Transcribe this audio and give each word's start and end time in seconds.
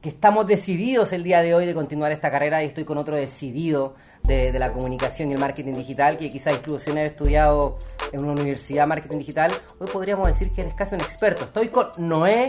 que 0.00 0.08
estamos 0.08 0.46
decididos 0.46 1.12
el 1.12 1.22
día 1.22 1.42
de 1.42 1.54
hoy 1.54 1.66
de 1.66 1.74
continuar 1.74 2.10
esta 2.12 2.30
carrera 2.30 2.62
y 2.62 2.66
estoy 2.66 2.84
con 2.84 2.96
otro 2.96 3.16
decidido 3.16 3.94
de, 4.24 4.58
la 4.58 4.72
comunicación 4.72 5.30
y 5.30 5.34
el 5.34 5.38
marketing 5.38 5.74
digital, 5.74 6.16
que 6.16 6.30
quizás 6.30 6.54
incluso 6.54 6.86
sin 6.86 6.92
haber 6.92 7.08
estudiado 7.08 7.78
en 8.12 8.22
una 8.22 8.32
universidad 8.32 8.86
marketing 8.86 9.18
digital, 9.18 9.52
hoy 9.78 9.88
podríamos 9.92 10.28
decir 10.28 10.50
que 10.52 10.62
eres 10.62 10.74
casi 10.74 10.94
un 10.94 11.00
experto. 11.00 11.44
Estoy 11.44 11.68
con 11.68 11.88
Noé 11.98 12.48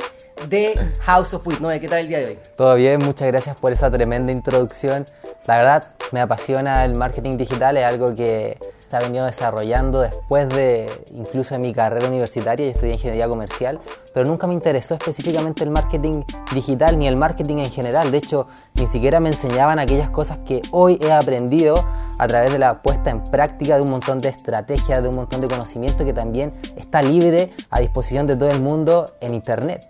de 0.50 0.74
House 1.02 1.34
of 1.34 1.46
Wit. 1.46 1.60
Noé, 1.60 1.80
¿qué 1.80 1.88
tal 1.88 2.00
el 2.00 2.08
día 2.08 2.20
de 2.20 2.26
hoy? 2.26 2.40
Todo 2.56 2.76
bien, 2.76 3.00
muchas 3.04 3.28
gracias 3.28 3.60
por 3.60 3.72
esa 3.72 3.92
tremenda 3.92 4.32
introducción. 4.32 5.06
La 5.48 5.58
verdad, 5.58 5.92
me 6.12 6.22
apasiona 6.22 6.86
el 6.86 6.96
marketing 6.96 7.38
digital, 7.38 7.78
es 7.78 7.86
algo 7.86 8.16
que 8.16 8.58
se 8.80 8.98
ha 8.98 9.00
venido 9.00 9.26
desarrollando 9.26 10.02
después 10.02 10.50
de 10.50 10.86
incluso 11.14 11.58
mi 11.58 11.74
carrera 11.74 12.08
universitaria, 12.08 12.68
y 12.68 12.70
estudié 12.72 12.94
ingeniería 12.94 13.28
comercial, 13.30 13.80
pero 14.14 14.26
nunca 14.26 14.48
me 14.48 14.54
interesó 14.54 14.96
específicamente 14.96 15.64
el 15.64 15.70
marketing 15.70 16.24
digital 16.54 17.00
ni 17.00 17.08
el 17.08 17.16
marketing 17.16 17.60
en 17.60 17.72
general. 17.72 18.12
De 18.12 18.18
hecho, 18.18 18.48
ni 18.76 18.88
siquiera 18.88 19.20
me 19.20 19.30
enseñaban 19.30 19.80
aquellas 19.80 20.10
cosas 20.10 20.40
que 20.46 20.62
hoy 20.72 21.00
he 21.02 21.12
aprendido 21.12 21.76
a 22.20 22.28
través 22.28 22.52
de 22.52 22.60
la 22.60 22.82
puesta 22.82 23.10
en 23.10 23.24
práctica 23.24 23.78
de 23.78 23.84
un 23.84 23.90
montón 23.90 24.20
de 24.20 24.30
estrategias, 24.30 25.02
de 25.02 25.08
un 25.08 25.16
montón 25.16 25.42
de 25.42 25.48
conocimiento 25.48 26.04
que 26.04 26.14
también 26.14 26.54
está 26.76 27.02
libre 27.02 27.54
a 27.70 27.80
disposición 27.80 28.28
de 28.28 28.36
todo 28.36 28.50
el 28.50 28.60
mundo 28.60 29.06
en 29.22 29.34
Internet. 29.34 29.90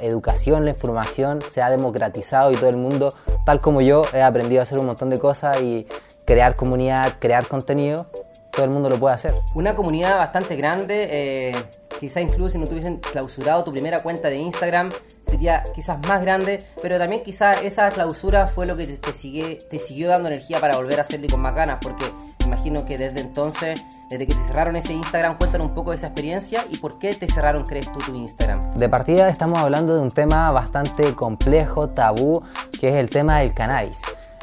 Educación, 0.00 0.64
la 0.64 0.70
información 0.70 1.40
se 1.42 1.62
ha 1.62 1.70
democratizado 1.70 2.50
y 2.50 2.54
todo 2.54 2.70
el 2.70 2.78
mundo, 2.78 3.14
tal 3.44 3.60
como 3.60 3.80
yo, 3.80 4.02
he 4.12 4.22
aprendido 4.22 4.60
a 4.60 4.64
hacer 4.64 4.78
un 4.78 4.86
montón 4.86 5.10
de 5.10 5.18
cosas 5.18 5.60
y 5.60 5.86
crear 6.24 6.56
comunidad, 6.56 7.14
crear 7.20 7.46
contenido 7.46 8.06
todo 8.54 8.64
el 8.64 8.72
mundo 8.72 8.88
lo 8.88 8.98
puede 8.98 9.14
hacer. 9.14 9.34
Una 9.54 9.74
comunidad 9.74 10.16
bastante 10.18 10.56
grande, 10.56 11.08
eh, 11.10 11.52
quizá 11.98 12.20
incluso 12.20 12.52
si 12.52 12.58
no 12.58 12.66
tuviesen 12.66 12.98
clausurado 12.98 13.64
tu 13.64 13.72
primera 13.72 14.02
cuenta 14.02 14.28
de 14.28 14.36
Instagram, 14.36 14.90
sería 15.26 15.64
quizás 15.74 15.98
más 16.06 16.24
grande, 16.24 16.58
pero 16.80 16.96
también 16.96 17.22
quizá 17.22 17.52
esa 17.52 17.88
clausura 17.90 18.46
fue 18.46 18.66
lo 18.66 18.76
que 18.76 18.86
te, 18.86 19.12
sigue, 19.12 19.58
te 19.68 19.78
siguió 19.78 20.08
dando 20.08 20.28
energía 20.28 20.60
para 20.60 20.76
volver 20.76 21.00
a 21.00 21.02
hacerlo 21.02 21.26
con 21.30 21.40
más 21.40 21.54
ganas, 21.54 21.78
porque 21.80 22.04
imagino 22.44 22.84
que 22.84 22.98
desde 22.98 23.20
entonces, 23.20 23.84
desde 24.08 24.26
que 24.26 24.34
te 24.34 24.44
cerraron 24.44 24.76
ese 24.76 24.92
Instagram, 24.92 25.38
cuéntanos 25.38 25.68
un 25.68 25.74
poco 25.74 25.90
de 25.90 25.96
esa 25.96 26.08
experiencia 26.08 26.64
y 26.70 26.76
por 26.78 26.98
qué 26.98 27.14
te 27.14 27.26
cerraron, 27.26 27.64
crees 27.64 27.90
tú, 27.92 27.98
tu 28.00 28.14
Instagram. 28.14 28.76
De 28.76 28.88
partida 28.88 29.28
estamos 29.28 29.58
hablando 29.58 29.94
de 29.94 30.00
un 30.00 30.10
tema 30.10 30.50
bastante 30.52 31.14
complejo, 31.14 31.88
tabú, 31.88 32.42
que 32.80 32.88
es 32.88 32.94
el 32.94 33.08
tema 33.08 33.38
del 33.38 33.54
cannabis. 33.54 34.00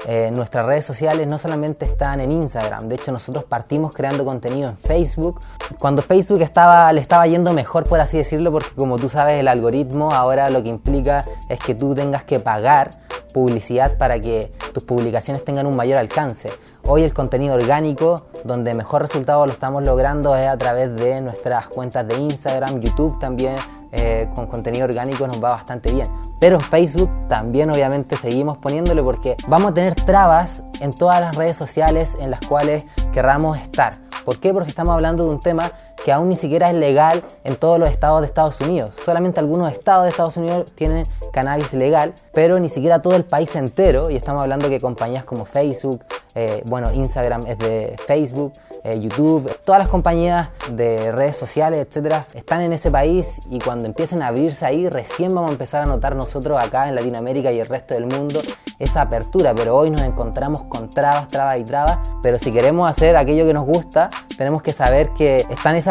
Eh, 0.07 0.31
nuestras 0.31 0.65
redes 0.65 0.83
sociales 0.83 1.27
no 1.27 1.37
solamente 1.37 1.85
están 1.85 2.21
en 2.21 2.31
Instagram, 2.31 2.87
de 2.87 2.95
hecho 2.95 3.11
nosotros 3.11 3.43
partimos 3.43 3.93
creando 3.93 4.25
contenido 4.25 4.69
en 4.69 4.77
Facebook. 4.77 5.39
Cuando 5.79 6.01
Facebook 6.01 6.41
estaba, 6.41 6.91
le 6.91 7.01
estaba 7.01 7.27
yendo 7.27 7.53
mejor, 7.53 7.83
por 7.83 7.99
así 7.99 8.17
decirlo, 8.17 8.51
porque 8.51 8.73
como 8.75 8.97
tú 8.97 9.09
sabes 9.09 9.37
el 9.39 9.47
algoritmo 9.47 10.11
ahora 10.11 10.49
lo 10.49 10.63
que 10.63 10.69
implica 10.69 11.21
es 11.49 11.59
que 11.59 11.75
tú 11.75 11.93
tengas 11.93 12.23
que 12.23 12.39
pagar 12.39 12.89
publicidad 13.31 13.97
para 13.97 14.19
que 14.19 14.51
tus 14.73 14.83
publicaciones 14.83 15.45
tengan 15.45 15.67
un 15.67 15.75
mayor 15.75 15.99
alcance. 15.99 16.49
Hoy 16.87 17.03
el 17.03 17.13
contenido 17.13 17.53
orgánico, 17.53 18.25
donde 18.43 18.73
mejor 18.73 19.03
resultado 19.03 19.45
lo 19.45 19.51
estamos 19.51 19.83
logrando 19.83 20.35
es 20.35 20.47
a 20.47 20.57
través 20.57 20.95
de 20.95 21.21
nuestras 21.21 21.67
cuentas 21.67 22.07
de 22.07 22.17
Instagram, 22.17 22.81
YouTube 22.81 23.19
también, 23.19 23.55
eh, 23.91 24.27
con 24.33 24.47
contenido 24.47 24.85
orgánico 24.85 25.27
nos 25.27 25.41
va 25.43 25.51
bastante 25.51 25.91
bien. 25.91 26.07
Pero 26.39 26.55
en 26.55 26.61
Facebook 26.61 27.09
también 27.27 27.69
obviamente 27.69 28.15
seguimos 28.15 28.57
poniéndole 28.57 29.03
porque 29.03 29.37
vamos 29.47 29.71
a 29.71 29.73
tener 29.75 29.93
trabas 29.93 30.63
en 30.79 30.91
todas 30.91 31.21
las 31.21 31.35
redes 31.35 31.55
sociales 31.55 32.17
en 32.19 32.31
las 32.31 32.39
cuales 32.41 32.87
querramos 33.13 33.59
estar. 33.59 33.93
¿Por 34.25 34.39
qué? 34.39 34.51
Porque 34.51 34.69
estamos 34.69 34.93
hablando 34.93 35.23
de 35.23 35.29
un 35.29 35.39
tema 35.39 35.71
que 36.03 36.11
aún 36.11 36.29
ni 36.29 36.35
siquiera 36.35 36.69
es 36.69 36.77
legal 36.77 37.23
en 37.43 37.55
todos 37.55 37.79
los 37.79 37.89
estados 37.89 38.21
de 38.21 38.27
Estados 38.27 38.59
Unidos. 38.61 38.95
Solamente 39.03 39.39
algunos 39.39 39.71
estados 39.71 40.03
de 40.03 40.09
Estados 40.09 40.37
Unidos 40.37 40.73
tienen 40.75 41.05
cannabis 41.31 41.73
legal, 41.73 42.13
pero 42.33 42.59
ni 42.59 42.69
siquiera 42.69 43.01
todo 43.01 43.15
el 43.15 43.25
país 43.25 43.55
entero. 43.55 44.09
Y 44.09 44.15
estamos 44.15 44.43
hablando 44.43 44.69
que 44.69 44.79
compañías 44.79 45.23
como 45.23 45.45
Facebook, 45.45 46.03
eh, 46.35 46.63
bueno, 46.65 46.91
Instagram 46.91 47.41
es 47.47 47.57
de 47.59 47.95
Facebook, 48.07 48.53
eh, 48.83 48.99
YouTube, 48.99 49.51
todas 49.63 49.79
las 49.79 49.89
compañías 49.89 50.49
de 50.71 51.11
redes 51.11 51.37
sociales, 51.37 51.85
etcétera, 51.87 52.25
están 52.33 52.61
en 52.61 52.73
ese 52.73 52.89
país 52.89 53.39
y 53.49 53.59
cuando 53.59 53.85
empiecen 53.85 54.21
a 54.23 54.27
abrirse 54.27 54.65
ahí, 54.65 54.89
recién 54.89 55.33
vamos 55.35 55.49
a 55.49 55.53
empezar 55.53 55.83
a 55.83 55.85
notar 55.85 56.15
nosotros 56.15 56.61
acá 56.63 56.87
en 56.87 56.95
Latinoamérica 56.95 57.51
y 57.51 57.59
el 57.59 57.67
resto 57.67 57.93
del 57.93 58.05
mundo 58.05 58.41
esa 58.81 59.01
apertura. 59.01 59.53
Pero 59.55 59.77
hoy 59.77 59.91
nos 59.91 60.01
encontramos 60.01 60.63
con 60.63 60.89
trabas, 60.89 61.27
trabas 61.27 61.59
y 61.59 61.63
trabas. 61.63 61.99
Pero 62.21 62.37
si 62.37 62.51
queremos 62.51 62.89
hacer 62.89 63.15
aquello 63.15 63.45
que 63.45 63.53
nos 63.53 63.65
gusta, 63.65 64.09
tenemos 64.37 64.61
que 64.61 64.73
saber 64.73 65.11
que 65.11 65.45
están 65.49 65.75
esas 65.75 65.90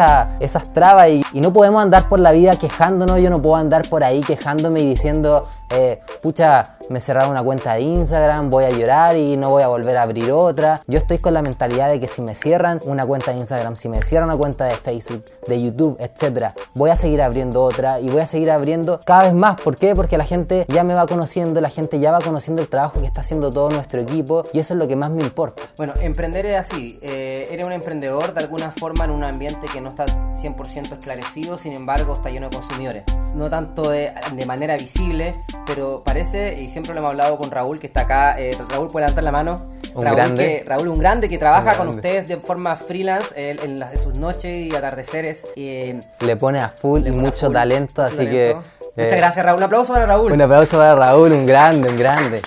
trabas 0.73 1.09
y, 1.09 1.41
no 1.41 1.51
podemos 1.51 1.81
andar 1.81 2.07
por 2.07 2.19
la 2.19 2.31
vida 2.31 2.55
quejándonos. 2.55 3.19
Yo 3.19 3.29
no 3.29 3.41
puedo 3.41 3.55
andar 3.55 3.87
por 3.89 4.03
ahí 4.03 4.21
quejándome 4.21 4.81
y 4.81 4.89
diciendo, 4.89 5.47
eh, 5.71 6.01
pucha, 6.21 6.77
me 6.89 6.99
cerraron 6.99 7.31
una 7.31 7.43
cuenta 7.43 7.73
de 7.73 7.81
Instagram, 7.81 8.49
voy 8.49 8.65
a 8.65 8.69
llorar 8.69 9.17
y 9.17 9.37
no 9.37 9.49
voy 9.49 9.63
a 9.63 9.67
volver 9.67 9.97
a 9.97 10.03
abrir 10.03 10.31
otra. 10.31 10.81
Yo 10.87 10.97
estoy 10.99 11.17
con 11.17 11.33
la 11.33 11.41
mentalidad 11.41 11.89
de 11.89 11.99
que 11.99 12.07
si 12.07 12.21
me 12.21 12.35
cierran 12.35 12.79
una 12.85 13.05
cuenta 13.05 13.31
de 13.31 13.37
Instagram, 13.37 13.75
si 13.75 13.89
me 13.89 14.01
cierran 14.01 14.29
una 14.29 14.37
cuenta 14.37 14.65
de 14.65 14.75
Facebook, 14.75 15.25
de 15.47 15.61
YouTube, 15.61 15.97
etcétera, 15.99 16.53
voy 16.75 16.89
a 16.89 16.95
seguir 16.95 17.21
abriendo 17.21 17.63
otra 17.63 17.99
y 17.99 18.09
voy 18.09 18.21
a 18.21 18.25
seguir 18.25 18.51
abriendo 18.51 18.99
cada 19.05 19.23
vez 19.23 19.33
más. 19.33 19.61
¿Por 19.61 19.75
qué? 19.75 19.95
Porque 19.95 20.17
la 20.17 20.25
gente 20.25 20.65
ya 20.67 20.83
me 20.83 20.93
va 20.93 21.05
conociendo, 21.07 21.61
la 21.61 21.69
gente 21.69 21.99
ya 21.99 22.11
va 22.11 22.19
conociendo 22.19 22.61
el 22.61 22.67
trabajo 22.67 22.99
que 22.99 23.07
está 23.07 23.21
haciendo 23.21 23.49
todo 23.49 23.69
nuestro 23.69 24.01
equipo 24.01 24.43
y 24.53 24.59
eso 24.59 24.73
es 24.73 24.79
lo 24.79 24.87
que 24.87 24.95
más 24.95 25.09
me 25.09 25.23
importa. 25.23 25.63
Bueno, 25.77 25.93
emprender 26.01 26.45
es 26.45 26.55
así. 26.55 26.99
Eh, 27.01 27.47
eres 27.49 27.65
un 27.65 27.73
emprendedor 27.73 28.33
de 28.33 28.41
alguna 28.41 28.71
forma 28.71 29.05
en 29.05 29.11
un 29.11 29.23
ambiente 29.23 29.67
que 29.71 29.81
no 29.81 29.90
está 29.91 30.05
100% 30.05 30.93
esclarecido, 30.93 31.57
sin 31.57 31.73
embargo 31.73 32.13
está 32.13 32.29
lleno 32.29 32.49
de 32.49 32.57
consumidores. 32.57 33.03
No 33.33 33.49
tanto 33.49 33.89
de, 33.89 34.11
de 34.33 34.45
manera 34.45 34.75
visible, 34.75 35.31
pero 35.65 36.03
parece, 36.03 36.59
y 36.59 36.65
siempre 36.65 36.93
lo 36.93 36.99
hemos 36.99 37.11
hablado 37.11 37.37
con 37.37 37.51
Raúl, 37.51 37.79
que 37.79 37.87
está 37.87 38.01
acá. 38.01 38.35
Eh, 38.37 38.51
Raúl, 38.69 38.87
puede 38.87 39.05
levantar 39.05 39.23
la 39.23 39.31
mano. 39.31 39.71
Un 39.93 40.03
Raúl, 40.03 40.15
grande. 40.15 40.57
Que, 40.57 40.63
Raúl, 40.63 40.87
un 40.87 40.99
grande 40.99 41.29
que 41.29 41.37
trabaja 41.37 41.77
con 41.77 41.87
ustedes 41.89 42.27
de 42.27 42.37
forma 42.37 42.75
freelance 42.75 43.27
en, 43.35 43.79
las, 43.79 43.99
sus 43.99 44.17
noches 44.17 44.55
y 44.55 44.75
atardeceres. 44.75 45.43
Le 45.55 46.35
pone 46.37 46.59
a 46.59 46.69
full 46.69 47.05
y 47.05 47.11
mucho 47.11 47.49
talento, 47.49 48.01
así 48.01 48.25
que. 48.25 48.55
Muchas 48.95 49.13
eh, 49.13 49.17
gracias, 49.17 49.45
Raúl. 49.45 49.57
Un 49.57 49.63
aplauso 49.63 49.93
para 49.93 50.05
Raúl. 50.05 50.31
Un 50.31 50.41
aplauso 50.41 50.77
para 50.77 50.95
Raúl, 50.95 51.31
un 51.31 51.45
grande, 51.45 51.89
un 51.89 51.97
grande. 51.97 52.41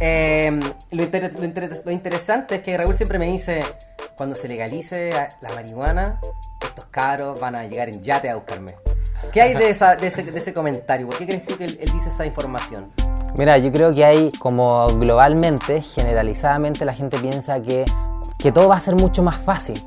Eh, 0.00 0.60
lo, 0.90 1.92
interesante 1.92 2.56
es 2.56 2.62
que 2.62 2.76
Raúl 2.76 2.96
siempre 2.96 3.18
me 3.18 3.26
dice, 3.26 3.62
cuando 4.16 4.34
se 4.36 4.48
legalice 4.48 5.10
la 5.40 5.54
marihuana, 5.54 6.20
estos 6.62 6.86
caros 6.86 7.40
van 7.40 7.56
a 7.56 7.64
llegar 7.64 7.88
en 7.88 8.02
yate 8.02 8.30
a 8.30 8.36
buscarme. 8.36 8.74
¿Qué 9.32 9.40
hay 9.40 9.54
de, 9.54 9.70
ese, 9.70 10.52
comentario? 10.52 11.06
¿Por 11.06 11.16
qué 11.16 11.26
crees 11.26 11.46
tú 11.46 11.56
que 11.56 11.64
él, 11.64 11.78
dice 11.78 12.10
esa 12.10 12.26
información? 12.26 12.90
Mira, 13.36 13.56
yo 13.58 13.72
creo 13.72 13.92
que 13.92 14.04
hay 14.04 14.30
como 14.38 14.86
globalmente, 14.98 15.80
generalizadamente, 15.80 16.84
la 16.84 16.92
gente 16.92 17.18
piensa 17.18 17.62
que, 17.62 17.84
que 18.38 18.52
todo 18.52 18.68
va 18.68 18.76
a 18.76 18.80
ser 18.80 18.94
mucho 18.94 19.22
más 19.22 19.40
fácil. 19.40 19.82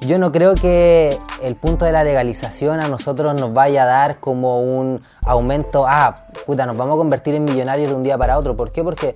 Yo 0.00 0.18
no 0.18 0.32
creo 0.32 0.54
que 0.54 1.16
el 1.42 1.56
punto 1.56 1.84
de 1.84 1.92
la 1.92 2.02
legalización 2.02 2.80
a 2.80 2.88
nosotros 2.88 3.38
nos 3.38 3.52
vaya 3.52 3.82
a 3.82 3.86
dar 3.86 4.18
como 4.18 4.60
un 4.60 5.02
aumento, 5.26 5.84
ah, 5.86 6.14
puta, 6.46 6.64
nos 6.64 6.76
vamos 6.76 6.94
a 6.94 6.98
convertir 6.98 7.34
en 7.34 7.44
millonarios 7.44 7.90
de 7.90 7.94
un 7.94 8.02
día 8.02 8.16
para 8.16 8.38
otro. 8.38 8.56
¿Por 8.56 8.72
qué? 8.72 8.82
Porque 8.82 9.14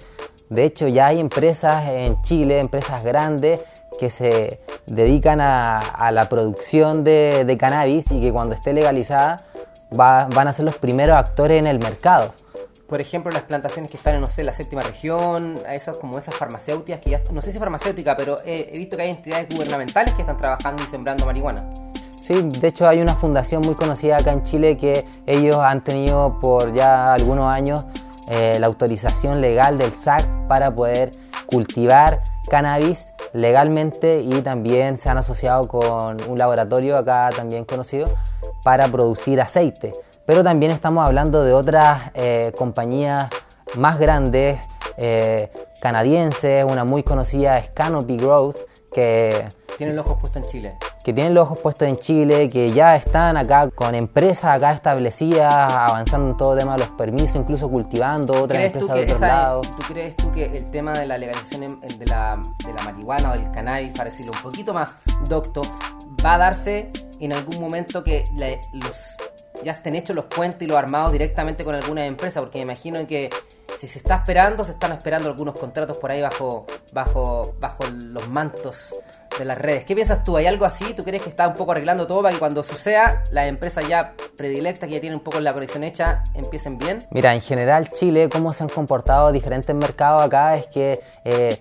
de 0.51 0.65
hecho 0.65 0.89
ya 0.89 1.09
hay 1.09 1.21
empresas 1.21 1.91
en 1.91 2.21
Chile, 2.23 2.61
empresas 2.61 3.05
grandes, 3.05 3.65
que 3.99 4.11
se 4.11 4.61
dedican 4.87 5.41
a, 5.41 6.11
la 6.11 6.29
producción 6.29 7.05
de, 7.05 7.45
de, 7.45 7.57
cannabis 7.57 8.11
y 8.11 8.21
que 8.21 8.33
cuando 8.33 8.55
esté 8.55 8.73
legalizada 8.73 9.37
van 9.91 10.49
a 10.49 10.53
ser 10.53 10.65
los 10.65 10.77
primeros 10.77 11.17
actores 11.17 11.59
en 11.59 11.67
el 11.67 11.79
mercado. 11.79 12.33
Por 12.89 13.01
ejemplo, 13.01 13.33
las 13.33 13.43
plantaciones 13.43 13.91
que 13.91 13.97
están 13.97 14.15
en, 14.15 14.21
no 14.21 14.27
sé, 14.27 14.45
la 14.45 14.53
séptima 14.53 14.83
región, 14.83 15.55
esas 15.73 15.99
como 15.99 16.19
esas 16.19 16.35
farmacéuticas 16.35 17.01
que 17.01 17.11
ya, 17.11 17.23
no 17.33 17.41
sé 17.41 17.53
si 17.53 17.59
farmacéutica, 17.59 18.17
pero 18.17 18.37
he, 18.45 18.79
visto 18.79 18.97
que 18.97 19.03
hay 19.03 19.11
entidades 19.11 19.49
gubernamentales 19.55 20.15
que 20.15 20.21
están 20.21 20.37
trabajando 20.37 20.83
y 20.83 20.87
sembrando 20.87 21.25
marihuana. 21.25 21.73
Sí, 22.11 22.43
de 22.43 22.69
hecho 22.69 22.87
hay 22.87 23.01
una 23.01 23.15
fundación 23.15 23.63
muy 23.63 23.75
conocida 23.75 24.17
acá 24.17 24.33
en 24.33 24.43
Chile 24.43 24.77
que 24.77 25.07
ellos 25.27 25.57
han 25.59 25.83
tenido 25.83 26.39
por 26.41 26.73
ya 26.73 27.13
algunos 27.13 27.53
años 27.53 27.85
eh, 28.31 28.59
la 28.59 28.67
autorización 28.67 29.41
legal 29.41 29.79
del 29.79 29.95
SAC 29.95 30.27
para 30.49 30.75
poder 30.75 31.11
cultivar 31.47 32.23
cannabis 32.49 33.11
legalmente 33.33 34.21
y 34.21 34.43
también 34.43 34.97
se 34.99 35.09
han 35.09 35.19
asociado 35.19 35.69
con 35.69 36.17
un 36.29 36.39
laboratorio 36.39 36.97
acá 36.97 37.31
también 37.35 37.65
conocido 37.65 38.07
para 38.63 38.89
producir 38.89 39.41
aceite. 39.41 39.93
Pero 40.27 40.43
también 40.43 40.73
estamos 40.73 41.07
hablando 41.07 41.45
de 41.45 41.53
otras 41.53 42.11
eh, 42.15 42.53
compañías 42.57 43.29
más 43.77 43.99
grandes, 43.99 44.59
eh, 44.97 45.51
canadienses, 45.81 46.65
una 46.65 46.85
muy 46.85 47.03
conocida 47.03 47.59
es 47.59 47.69
Canopy 47.71 48.17
Growth, 48.17 48.57
que... 48.95 49.47
Tienen 49.77 49.97
los 49.97 50.07
ojos 50.07 50.21
puestos 50.21 50.45
en 50.45 50.51
Chile. 50.51 50.79
Que 51.05 51.13
tienen 51.13 51.35
los 51.35 51.43
ojos 51.45 51.61
puestos 51.61 51.89
en 51.89 51.97
Chile, 51.97 52.49
que 52.49 52.71
ya 52.71 52.95
están 52.95 53.37
acá 53.37 53.69
con 53.71 53.95
empresas 53.95 54.57
acá 54.57 54.73
establecidas, 54.73 55.53
avanzando 55.53 56.31
en 56.31 56.37
todo 56.37 56.57
tema 56.57 56.75
de 56.75 56.79
los 56.81 56.91
permisos, 56.91 57.37
incluso 57.37 57.69
cultivando 57.69 58.43
otras 58.45 58.63
empresas 58.63 58.95
de 58.95 59.03
otros 59.03 59.21
lados. 59.21 59.77
¿Tú 59.77 59.83
crees 59.93 60.17
tú 60.17 60.31
que 60.31 60.45
el 60.45 60.71
tema 60.71 60.93
de 60.93 61.07
la 61.07 61.19
legalización 61.19 61.81
de 61.81 62.07
la, 62.07 62.41
de 62.65 62.73
la 62.73 62.83
marihuana 62.85 63.33
o 63.33 63.35
del 63.35 63.51
cannabis, 63.51 63.93
para 63.93 64.11
decirlo 64.11 64.33
un 64.33 64.43
poquito 64.43 64.73
más 64.73 64.97
docto, 65.29 65.63
va 66.25 66.35
a 66.35 66.39
darse 66.39 66.91
en 67.21 67.33
algún 67.33 67.61
momento 67.61 68.05
que 68.05 68.25
los, 68.73 68.97
ya 69.63 69.73
estén 69.73 69.95
hechos 69.95 70.17
los 70.17 70.27
puentes 70.27 70.61
y 70.63 70.67
los 70.67 70.77
armados 70.77 71.13
directamente 71.13 71.65
con 71.65 71.75
alguna 71.75 72.05
empresa? 72.05 72.41
Porque 72.41 72.59
me 72.59 72.73
imagino 72.73 73.07
que 73.07 73.31
si 73.79 73.89
se 73.89 73.99
está 73.99 74.17
esperando, 74.17 74.65
se 74.65 74.73
están 74.73 74.93
esperando 74.93 75.29
algunos 75.29 75.59
contratos 75.59 75.99
por 75.99 76.11
ahí 76.11 76.21
bajo, 76.21 76.67
bajo, 76.93 77.55
bajo 77.61 77.85
los 78.07 78.29
mantos 78.29 78.95
de 79.39 79.45
las 79.45 79.59
redes. 79.59 79.85
¿Qué 79.85 79.95
piensas 79.95 80.23
tú? 80.23 80.37
¿Hay 80.37 80.47
algo 80.47 80.65
así? 80.65 80.95
¿Tú 80.95 81.03
crees 81.03 81.23
que 81.23 81.29
está 81.29 81.49
un 81.49 81.55
poco 81.55 81.73
arreglando 81.73 82.07
todo 82.07 82.23
para 82.23 82.33
que 82.33 82.39
cuando 82.39 82.63
suceda 82.63 83.23
las 83.33 83.49
empresas 83.49 83.87
ya 83.89 84.15
predilectas 84.37 84.89
que 84.89 84.95
ya 84.95 85.01
tienen 85.01 85.19
un 85.19 85.25
poco 85.25 85.41
la 85.41 85.53
conexión 85.53 85.85
hecha 85.85 86.23
empiecen 86.35 86.79
bien? 86.79 86.99
Mira, 87.11 87.33
en 87.33 87.41
general 87.41 87.89
Chile, 87.91 88.29
cómo 88.29 88.53
se 88.53 88.63
han 88.63 88.69
comportado 88.69 89.33
diferentes 89.33 89.75
mercados 89.75 90.23
acá 90.23 90.55
es 90.55 90.67
que 90.69 91.01
eh, 91.25 91.61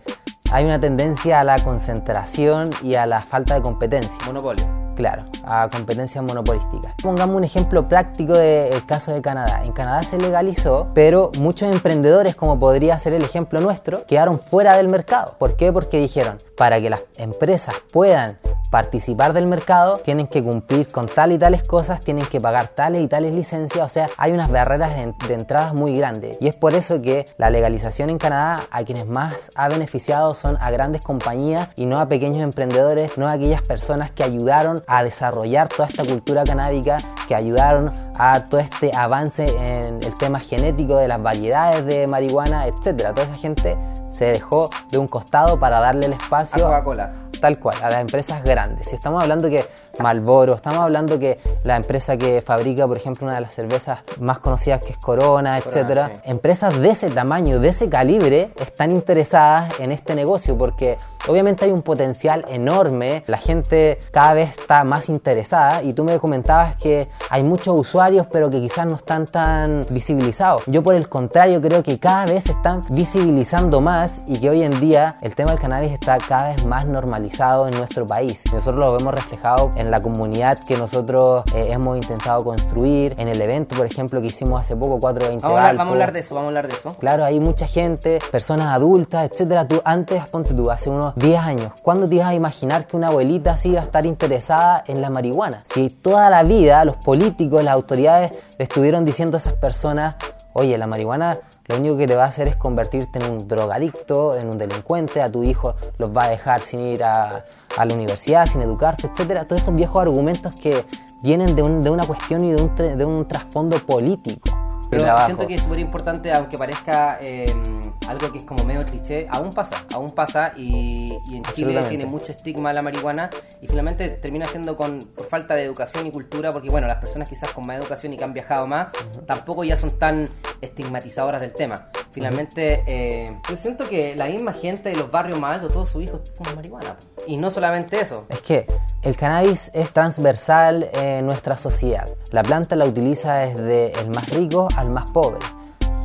hay 0.52 0.66
una 0.66 0.80
tendencia 0.80 1.40
a 1.40 1.44
la 1.44 1.58
concentración 1.64 2.70
y 2.84 2.96
a 2.96 3.06
la 3.06 3.22
falta 3.22 3.56
de 3.56 3.62
competencia. 3.62 4.18
Monopolio. 4.26 4.83
Claro, 4.96 5.26
a 5.44 5.68
competencias 5.70 6.24
monopolísticas. 6.24 6.94
Pongamos 7.02 7.36
un 7.36 7.44
ejemplo 7.44 7.88
práctico 7.88 8.34
del 8.34 8.86
caso 8.86 9.14
de 9.14 9.22
Canadá. 9.22 9.62
En 9.66 9.72
Canadá 9.72 10.04
se 10.04 10.18
legalizó, 10.18 10.90
pero 10.94 11.32
muchos 11.40 11.72
emprendedores, 11.72 12.36
como 12.36 12.60
podría 12.60 12.98
ser 13.00 13.14
el 13.14 13.24
ejemplo 13.24 13.60
nuestro, 13.60 14.06
quedaron 14.06 14.40
fuera 14.40 14.78
del 14.78 14.90
mercado. 14.90 15.36
¿Por 15.40 15.56
qué? 15.56 15.74
Porque 15.74 16.00
dijeron, 16.00 16.38
para 16.58 16.80
que 16.80 16.90
las 16.90 17.04
empresas 17.18 17.76
puedan 17.92 18.38
participar 18.74 19.34
del 19.34 19.46
mercado, 19.46 19.98
tienen 19.98 20.26
que 20.26 20.44
cumplir 20.44 20.88
con 20.88 21.06
tal 21.06 21.32
y 21.32 21.38
tales 21.38 21.62
cosas, 21.62 22.00
tienen 22.00 22.26
que 22.26 22.42
pagar 22.42 22.70
tales 22.70 23.02
y 23.02 23.08
tales 23.08 23.36
licencias, 23.36 23.86
o 23.86 23.88
sea, 23.88 24.08
hay 24.18 24.32
unas 24.32 24.50
barreras 24.50 24.92
de, 25.28 25.34
entradas 25.34 25.76
muy 25.76 25.96
grandes. 25.96 26.38
Y 26.42 26.48
es 26.48 26.56
por 26.56 26.74
eso 26.74 27.00
que 27.00 27.26
la 27.38 27.52
legalización 27.52 28.10
en 28.10 28.18
Canadá 28.18 28.62
a 28.72 28.84
quienes 28.84 29.06
más 29.06 29.52
ha 29.56 29.70
beneficiado 29.70 30.34
son 30.34 30.58
a 30.60 30.72
grandes 30.72 31.02
compañías 31.02 31.70
y 31.76 31.86
no 31.86 32.00
a 32.00 32.08
pequeños 32.08 32.42
emprendedores, 32.42 33.16
no 33.18 33.28
a 33.28 33.34
aquellas 33.34 33.62
personas 33.62 34.10
que 34.10 34.24
ayudaron 34.24 34.83
a 34.88 35.04
desarrollar 35.04 35.70
toda 35.70 35.88
esta 35.88 36.04
cultura 36.04 36.44
canábica, 36.44 36.98
que 37.28 37.36
ayudaron 37.36 37.94
a 38.18 38.46
todo 38.46 38.62
este 38.62 38.96
avance 38.96 39.44
en 39.44 39.96
el 39.96 40.18
tema 40.18 40.40
genético 40.40 40.98
de 40.98 41.08
las 41.08 41.22
variedades 41.22 41.86
de 41.86 42.08
marihuana, 42.08 42.68
etcétera. 42.68 43.14
Toda 43.14 43.28
esa 43.28 43.38
gente 43.38 43.78
se 44.10 44.26
dejó 44.26 44.70
de 44.92 44.98
un 44.98 45.08
costado 45.08 45.60
para 45.60 45.80
darle 45.80 46.06
el 46.06 46.14
espacio 46.14 46.66
a 46.66 46.70
Coca-Cola 46.70 47.24
tal 47.44 47.60
cual, 47.60 47.76
a 47.82 47.90
las 47.90 48.00
empresas 48.00 48.42
grandes. 48.42 48.88
Si 48.88 48.96
estamos 48.96 49.22
hablando 49.22 49.50
que 49.50 49.66
Malboro, 50.00 50.56
estamos 50.56 50.80
hablando 50.80 51.20
que 51.20 51.40
la 51.66 51.76
empresa 51.76 52.16
que 52.16 52.40
fabrica, 52.40 52.88
por 52.88 52.98
ejemplo, 52.98 53.28
una 53.28 53.36
de 53.36 53.42
las 53.42 53.54
cervezas 53.54 54.00
más 54.22 54.40
conocidas 54.40 54.80
que 54.80 54.94
es 54.94 54.98
Corona, 54.98 55.58
etcétera, 55.58 56.10
empresas 56.24 56.80
de 56.80 56.92
ese 56.92 57.10
tamaño, 57.10 57.60
de 57.60 57.68
ese 57.68 57.90
calibre, 57.90 58.54
están 58.62 58.94
interesadas 58.94 59.78
en 59.82 59.92
este 59.92 60.16
negocio 60.16 60.58
porque 60.58 60.98
obviamente 61.28 61.66
hay 61.66 61.72
un 61.72 61.82
potencial 61.82 62.46
enorme, 62.50 63.24
la 63.28 63.40
gente 63.40 64.00
cada 64.12 64.36
vez 64.36 64.58
está 64.58 64.86
más 64.86 65.10
interesada 65.10 65.84
y 65.84 65.92
tú 65.92 66.06
me 66.06 66.18
comentabas 66.20 66.78
que 66.78 67.10
hay 67.30 67.44
muchos 67.44 67.78
usuarios 67.78 68.03
pero 68.30 68.50
que 68.50 68.60
quizás 68.60 68.86
no 68.86 68.96
están 68.96 69.26
tan 69.26 69.82
visibilizados. 69.90 70.64
Yo 70.68 70.84
por 70.84 70.94
el 70.96 71.08
contrario 71.08 71.62
creo 71.62 71.84
que 71.84 72.00
cada 72.00 72.26
vez 72.26 72.44
se 72.44 72.52
están 72.52 72.82
visibilizando 72.90 73.80
más 73.80 74.22
y 74.28 74.40
que 74.40 74.50
hoy 74.50 74.64
en 74.64 74.78
día 74.82 75.18
el 75.22 75.36
tema 75.36 75.52
del 75.52 75.60
cannabis 75.60 75.94
está 75.94 76.18
cada 76.18 76.50
vez 76.50 76.66
más 76.66 76.86
normalizado 76.86 77.68
en 77.70 77.78
nuestro 77.78 78.06
país. 78.06 78.44
Nosotros 78.52 78.76
lo 78.86 78.98
vemos 78.98 79.14
reflejado 79.14 79.72
en 79.78 79.90
la 79.90 80.02
comunidad 80.02 80.58
que 80.68 80.76
nosotros 80.76 81.44
eh, 81.56 81.68
hemos 81.70 81.96
intentado 81.96 82.44
construir, 82.44 83.16
en 83.18 83.30
el 83.30 83.42
evento, 83.42 83.76
por 83.78 83.86
ejemplo, 83.86 84.20
que 84.20 84.28
hicimos 84.28 84.60
hace 84.60 84.76
poco, 84.76 85.00
420 85.00 85.48
vamos, 85.48 85.78
vamos 85.78 85.80
a 85.80 85.92
hablar 85.94 86.12
de 86.12 86.20
eso, 86.20 86.36
vamos 86.36 86.48
a 86.48 86.50
hablar 86.50 86.68
de 86.68 86.78
eso. 86.78 86.98
Claro, 86.98 87.24
hay 87.24 87.40
mucha 87.40 87.66
gente, 87.66 88.20
personas 88.32 88.76
adultas, 88.76 89.30
etcétera. 89.32 89.66
Tú 89.66 89.82
antes, 89.86 90.30
ponte 90.30 90.54
tú, 90.54 90.70
hace 90.70 90.90
unos 90.90 91.16
10 91.16 91.42
años, 91.42 91.72
¿cuándo 91.82 92.10
te 92.10 92.16
ibas 92.16 92.28
a 92.28 92.36
imaginar 92.36 92.86
que 92.86 92.98
una 92.98 93.08
abuelita 93.08 93.54
así 93.54 93.70
iba 93.70 93.80
a 93.80 93.84
estar 93.84 94.06
interesada 94.06 94.84
en 94.88 95.02
la 95.02 95.10
marihuana? 95.10 95.64
Si 95.74 95.88
toda 95.88 96.30
la 96.30 96.44
vida 96.44 96.84
los 96.84 96.98
políticos, 96.98 97.64
las 97.64 97.76
autoridades 97.76 97.93
le 97.96 98.32
estuvieron 98.58 99.06
diciendo 99.06 99.38
a 99.38 99.40
esas 99.40 99.54
personas, 99.54 100.16
oye, 100.54 100.78
la 100.78 100.88
marihuana 100.88 101.38
lo 101.68 101.78
único 101.78 101.98
que 101.98 102.08
te 102.08 102.16
va 102.16 102.24
a 102.24 102.28
hacer 102.28 102.48
es 102.48 102.58
convertirte 102.58 103.20
en 103.20 103.32
un 103.32 103.48
drogadicto, 103.48 104.36
en 104.36 104.50
un 104.50 104.58
delincuente, 104.58 105.22
a 105.22 105.32
tu 105.32 105.44
hijo 105.44 105.76
los 105.98 106.16
va 106.16 106.26
a 106.26 106.30
dejar 106.30 106.60
sin 106.60 106.82
ir 106.82 107.04
a, 107.04 107.46
la 107.78 107.94
universidad, 107.94 108.46
sin 108.46 108.62
educarse, 108.62 109.08
etcétera. 109.08 109.46
Todos 109.48 109.62
esos 109.62 109.74
viejos 109.74 110.02
argumentos 110.02 110.56
que 110.58 110.86
vienen 111.22 111.56
de, 111.56 111.64
una 111.64 112.06
cuestión 112.06 112.44
y 112.44 112.52
de 112.52 112.62
un, 112.62 112.76
de 112.76 113.06
un 113.06 113.28
trasfondo 113.28 113.78
político. 113.80 114.64
Pero 114.90 115.26
siento 115.26 115.48
que 115.48 115.56
es 115.56 115.62
súper 115.62 115.80
importante, 115.80 116.32
aunque 116.32 116.58
parezca 116.58 117.18
em, 117.22 117.62
algo 118.08 118.32
que 118.32 118.40
es 118.40 118.46
como 118.46 118.64
medio 118.64 118.86
cliché, 118.86 119.28
aún 119.30 119.52
pasa, 119.52 119.86
aún 119.94 120.12
pasa 120.12 120.54
y, 120.56 121.18
en 121.32 121.44
Chile 121.56 121.82
tiene 121.90 122.06
mucho 122.06 122.32
estigma 122.32 122.74
la 122.74 122.82
marihuana 122.82 123.30
y 123.62 123.68
finalmente 123.68 124.10
termina 124.10 124.46
siendo 124.46 124.76
con 124.78 125.00
por 125.00 125.28
falta 125.28 125.54
de 125.56 125.64
educación 125.64 126.08
y 126.08 126.12
cultura, 126.12 126.52
porque 126.52 126.70
bueno, 126.70 126.88
las 126.88 126.98
personas 126.98 127.30
quizás 127.30 127.52
con 127.52 127.66
más 127.66 127.78
educación 127.78 128.14
y 128.14 128.18
que 128.18 128.24
han 128.24 128.34
viajado 128.34 128.68
más, 128.68 128.88
tampoco 129.26 129.64
ya 129.64 129.78
son 129.78 129.92
tan 129.98 130.26
estigmatizadoras 130.62 131.42
del 131.42 131.54
tema. 131.54 131.90
Finalmente, 132.12 132.84
eh, 132.88 133.40
yo 133.50 133.58
siento 133.58 133.90
que 133.90 134.16
la 134.16 134.26
misma 134.26 134.54
gente 134.54 134.90
de 134.90 134.96
los 134.96 135.10
barrios 135.10 135.40
más 135.40 135.56
altos, 135.56 135.74
todos 135.74 135.90
sus 135.90 136.04
hijos 136.04 136.34
fuman 136.38 136.56
marihuana. 136.56 136.96
Y 137.28 137.38
no 137.38 137.50
solamente 137.50 138.00
eso. 138.00 138.26
Es 138.30 138.42
que 138.42 138.68
el 139.02 139.16
cannabis 139.16 139.72
es 139.74 139.92
transversal 139.92 140.90
en 140.94 141.26
nuestra 141.26 141.58
sociedad. 141.58 142.06
La 142.32 142.44
planta 142.44 142.76
la 142.76 142.86
utiliza 142.86 143.36
desde 143.36 144.00
el 144.00 144.10
más 144.10 144.30
rico 144.30 144.68
al 144.76 144.90
más 144.90 145.12
pobre 145.12 145.40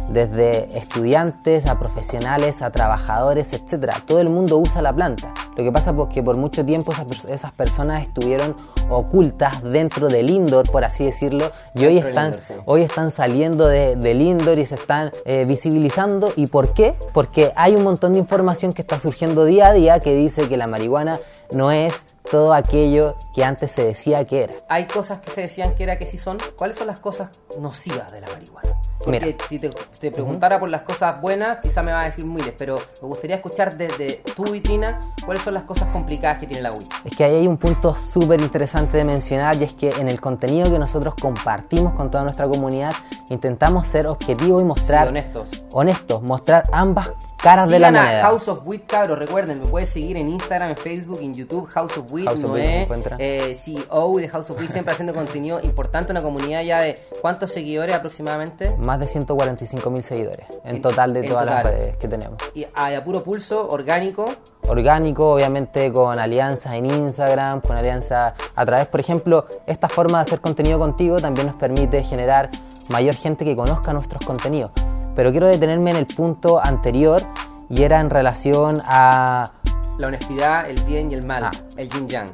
desde 0.09 0.69
estudiantes 0.77 1.67
a 1.67 1.79
profesionales, 1.79 2.63
a 2.63 2.71
trabajadores, 2.71 3.53
etc. 3.53 3.93
Todo 4.07 4.21
el 4.21 4.29
mundo 4.29 4.59
usa 4.59 4.83
la 4.83 4.95
planta. 4.95 5.33
Lo 5.57 5.65
que 5.65 5.73
pasa 5.73 5.91
es 5.91 6.07
que 6.09 6.23
por 6.23 6.37
mucho 6.37 6.65
tiempo 6.65 6.93
esas, 7.29 7.53
personas 7.53 8.03
estuvieron 8.03 8.55
ocultas 8.89 9.63
dentro 9.63 10.09
del 10.09 10.31
indoor, 10.31 10.71
por 10.71 10.85
así 10.85 11.05
decirlo, 11.05 11.53
y 11.75 11.87
hoy 11.87 11.99
están, 11.99 12.35
hoy 12.65 12.83
están 12.83 13.11
saliendo 13.11 13.69
de, 13.69 13.97
del 13.97 14.23
indoor 14.23 14.59
y 14.59 14.67
se 14.67 14.75
están 14.75 15.13
eh, 15.25 15.45
visibilizando. 15.45 16.33
¿Y 16.37 16.47
por 16.47 16.73
qué? 16.73 16.97
Porque 17.13 17.53
hay 17.57 17.75
un 17.75 17.85
montón 17.85 18.15
de 18.15 18.19
información 18.19 18.73
que 18.73 18.83
está 18.83 18.99
surgiendo 18.99 19.45
día 19.45 19.69
a 19.69 19.73
día 19.73 20.01
que 20.01 20.15
dice 20.15 20.49
que 20.49 20.57
la 20.57 20.67
marihuana 20.67 21.19
no 21.53 21.71
es 21.71 22.05
todo 22.31 22.53
aquello 22.53 23.17
que 23.35 23.45
antes 23.45 23.73
se 23.73 23.85
decía 23.85 24.25
que 24.27 24.45
era. 24.45 24.55
Hay 24.69 24.87
cosas 24.87 25.21
que 25.21 25.31
se 25.31 25.41
decían 25.43 25.75
que 25.75 25.85
era 25.85 25.99
que 25.99 26.05
sí 26.05 26.19
son. 26.19 26.39
¿Cuáles 26.57 26.77
son 26.77 26.87
las 26.87 27.01
cosas 27.01 27.43
nocivas 27.59 28.13
de 28.13 28.21
la 28.21 28.29
marihuana? 28.29 28.79
Porque 29.03 29.37
si 29.49 29.59
te, 29.59 30.11
preguntara 30.11 30.59
por 30.59 30.69
las 30.71 30.83
cosas 30.83 31.21
buenas, 31.21 31.59
quizá 31.63 31.83
me 31.83 31.93
va 31.93 32.03
a 32.03 32.05
decir 32.07 32.27
miles, 32.27 32.53
pero 32.59 32.77
me 33.01 33.09
gustaría 33.09 33.37
escuchar 33.37 33.77
desde 33.77 34.23
tu 34.35 34.45
vitrina 34.45 34.99
cuáles 35.25 35.43
son 35.43 35.55
las 35.55 35.63
cosas 35.63 35.89
complicadas 35.93 36.39
que 36.39 36.47
tiene 36.47 36.63
la 36.63 36.71
UI. 36.71 36.85
Es 37.05 37.17
que 37.17 37.25
ahí 37.25 37.35
hay 37.37 37.47
un 37.47 37.57
punto 37.57 37.95
súper 37.95 38.41
interesante 38.41 38.78
de 38.87 39.05
mencionar 39.05 39.57
y 39.61 39.65
es 39.65 39.75
que 39.75 39.91
en 39.91 40.09
el 40.09 40.21
contenido 40.21 40.71
que 40.71 40.79
nosotros 40.79 41.15
compartimos 41.21 41.95
con 41.95 42.11
toda 42.11 42.23
nuestra 42.23 42.47
comunidad 42.47 42.93
intentamos 43.29 43.87
ser 43.87 44.07
objetivos 44.07 44.63
y 44.63 44.65
mostrar... 44.65 45.09
honestos. 45.09 45.65
Honestos, 45.73 46.23
mostrar 46.23 46.63
ambas 46.73 47.11
caras 47.39 47.69
de 47.69 47.79
la 47.79 47.91
moneda. 47.91 48.23
House 48.23 48.49
of 48.49 48.67
Wheat, 48.67 48.87
cabros, 48.87 49.19
recuerden, 49.19 49.61
me 49.61 49.67
puedes 49.67 49.89
seguir 49.89 50.17
en 50.17 50.29
Instagram, 50.29 50.71
en 50.71 50.77
Facebook, 50.77 51.19
en 51.23 51.33
YouTube, 51.33 51.69
House 51.71 51.97
of 51.97 52.13
Wheat, 52.13 52.37
Noé, 52.39 52.87
eh, 53.19 53.57
CEO 53.57 54.13
de 54.17 54.29
House 54.29 54.51
of 54.51 54.59
Wheat, 54.59 54.71
siempre 54.71 54.93
haciendo 54.93 55.15
contenido 55.15 55.61
importante, 55.63 56.11
una 56.11 56.21
comunidad 56.21 56.63
ya 56.63 56.81
de 56.81 56.95
¿cuántos 57.21 57.53
seguidores 57.53 57.95
aproximadamente? 57.95 58.77
Más 58.79 58.99
de 58.99 59.09
145 59.09 59.91
mil 59.91 60.03
seguidores 60.03 60.47
en, 60.65 60.83
total 60.83 61.13
de 61.13 61.23
todas 61.23 61.47
las 61.49 61.65
redes 61.65 61.97
que 61.97 62.09
tenemos. 62.09 62.37
Y 62.55 62.67
a, 62.75 63.03
puro 63.05 63.23
pulso, 63.23 63.69
orgánico. 63.69 64.27
Orgánico, 64.69 65.33
obviamente 65.33 65.93
con 65.93 66.19
alianzas 66.19 66.75
en 66.75 66.87
Instagram, 66.87 67.61
con 67.61 67.77
alianzas 67.77 68.35
a 68.55 68.67
través, 68.69 68.87
por 68.87 69.01
ejemplo, 69.01 69.47
esta 69.67 69.89
forma 69.89 70.19
de 70.19 70.23
hacer 70.23 70.41
contenido 70.41 70.79
contigo 70.79 71.17
también 71.17 71.47
nos 71.47 71.57
permite 71.57 72.05
generar 72.05 72.51
mayor 72.91 73.15
gente 73.15 73.45
que 73.45 73.57
conozca 73.57 73.95
nuestros 73.95 74.25
contenidos. 74.25 74.73
Pero 75.17 75.31
quiero 75.31 75.47
detenerme 75.47 75.91
en 75.93 75.97
el 75.97 76.07
punto 76.07 76.61
anterior 76.63 77.23
y 77.71 77.83
era 77.83 77.99
en 78.01 78.11
relación 78.11 78.81
a... 78.87 79.51
La 79.99 80.09
honestidad, 80.09 80.69
el 80.69 80.83
bien 80.85 81.11
y 81.11 81.15
el 81.15 81.25
mal, 81.25 81.45
ah. 81.45 81.51
el 81.77 81.89
yin 81.89 82.07
yang. 82.07 82.29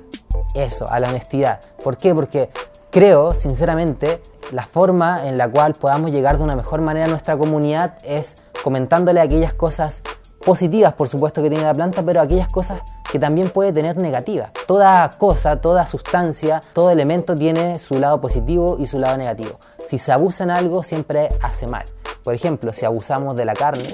Eso, 0.54 0.90
a 0.90 0.98
la 0.98 1.08
honestidad. 1.08 1.60
¿Por 1.82 1.96
qué? 1.96 2.14
Porque 2.14 2.50
creo, 2.90 3.30
sinceramente, 3.30 4.20
la 4.50 4.62
forma 4.62 5.26
en 5.26 5.38
la 5.38 5.48
cual 5.48 5.74
podamos 5.80 6.10
llegar 6.10 6.36
de 6.38 6.44
una 6.44 6.56
mejor 6.56 6.80
manera 6.80 7.06
a 7.06 7.08
nuestra 7.08 7.36
comunidad 7.36 7.96
es 8.04 8.34
comentándole 8.62 9.20
aquellas 9.20 9.54
cosas 9.54 10.02
positivas, 10.44 10.94
por 10.94 11.08
supuesto, 11.08 11.42
que 11.42 11.48
tiene 11.48 11.64
la 11.64 11.74
planta, 11.74 12.02
pero 12.02 12.20
aquellas 12.20 12.52
cosas 12.52 12.82
que 13.14 13.20
también 13.20 13.48
puede 13.50 13.72
tener 13.72 13.96
negativas. 13.96 14.50
Toda 14.66 15.08
cosa, 15.18 15.60
toda 15.60 15.86
sustancia, 15.86 16.60
todo 16.72 16.90
elemento 16.90 17.36
tiene 17.36 17.78
su 17.78 18.00
lado 18.00 18.20
positivo 18.20 18.76
y 18.80 18.88
su 18.88 18.98
lado 18.98 19.16
negativo. 19.16 19.60
Si 19.88 19.98
se 19.98 20.10
abusa 20.10 20.42
en 20.42 20.50
algo, 20.50 20.82
siempre 20.82 21.28
hace 21.40 21.68
mal. 21.68 21.84
Por 22.24 22.34
ejemplo, 22.34 22.72
si 22.72 22.84
abusamos 22.84 23.36
de 23.36 23.44
la 23.44 23.54
carne, 23.54 23.84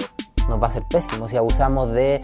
nos 0.49 0.59
va 0.59 0.69
a 0.69 0.71
ser 0.71 0.81
pésimo. 0.89 1.27
Si 1.27 1.37
abusamos 1.37 1.91
de, 1.91 2.23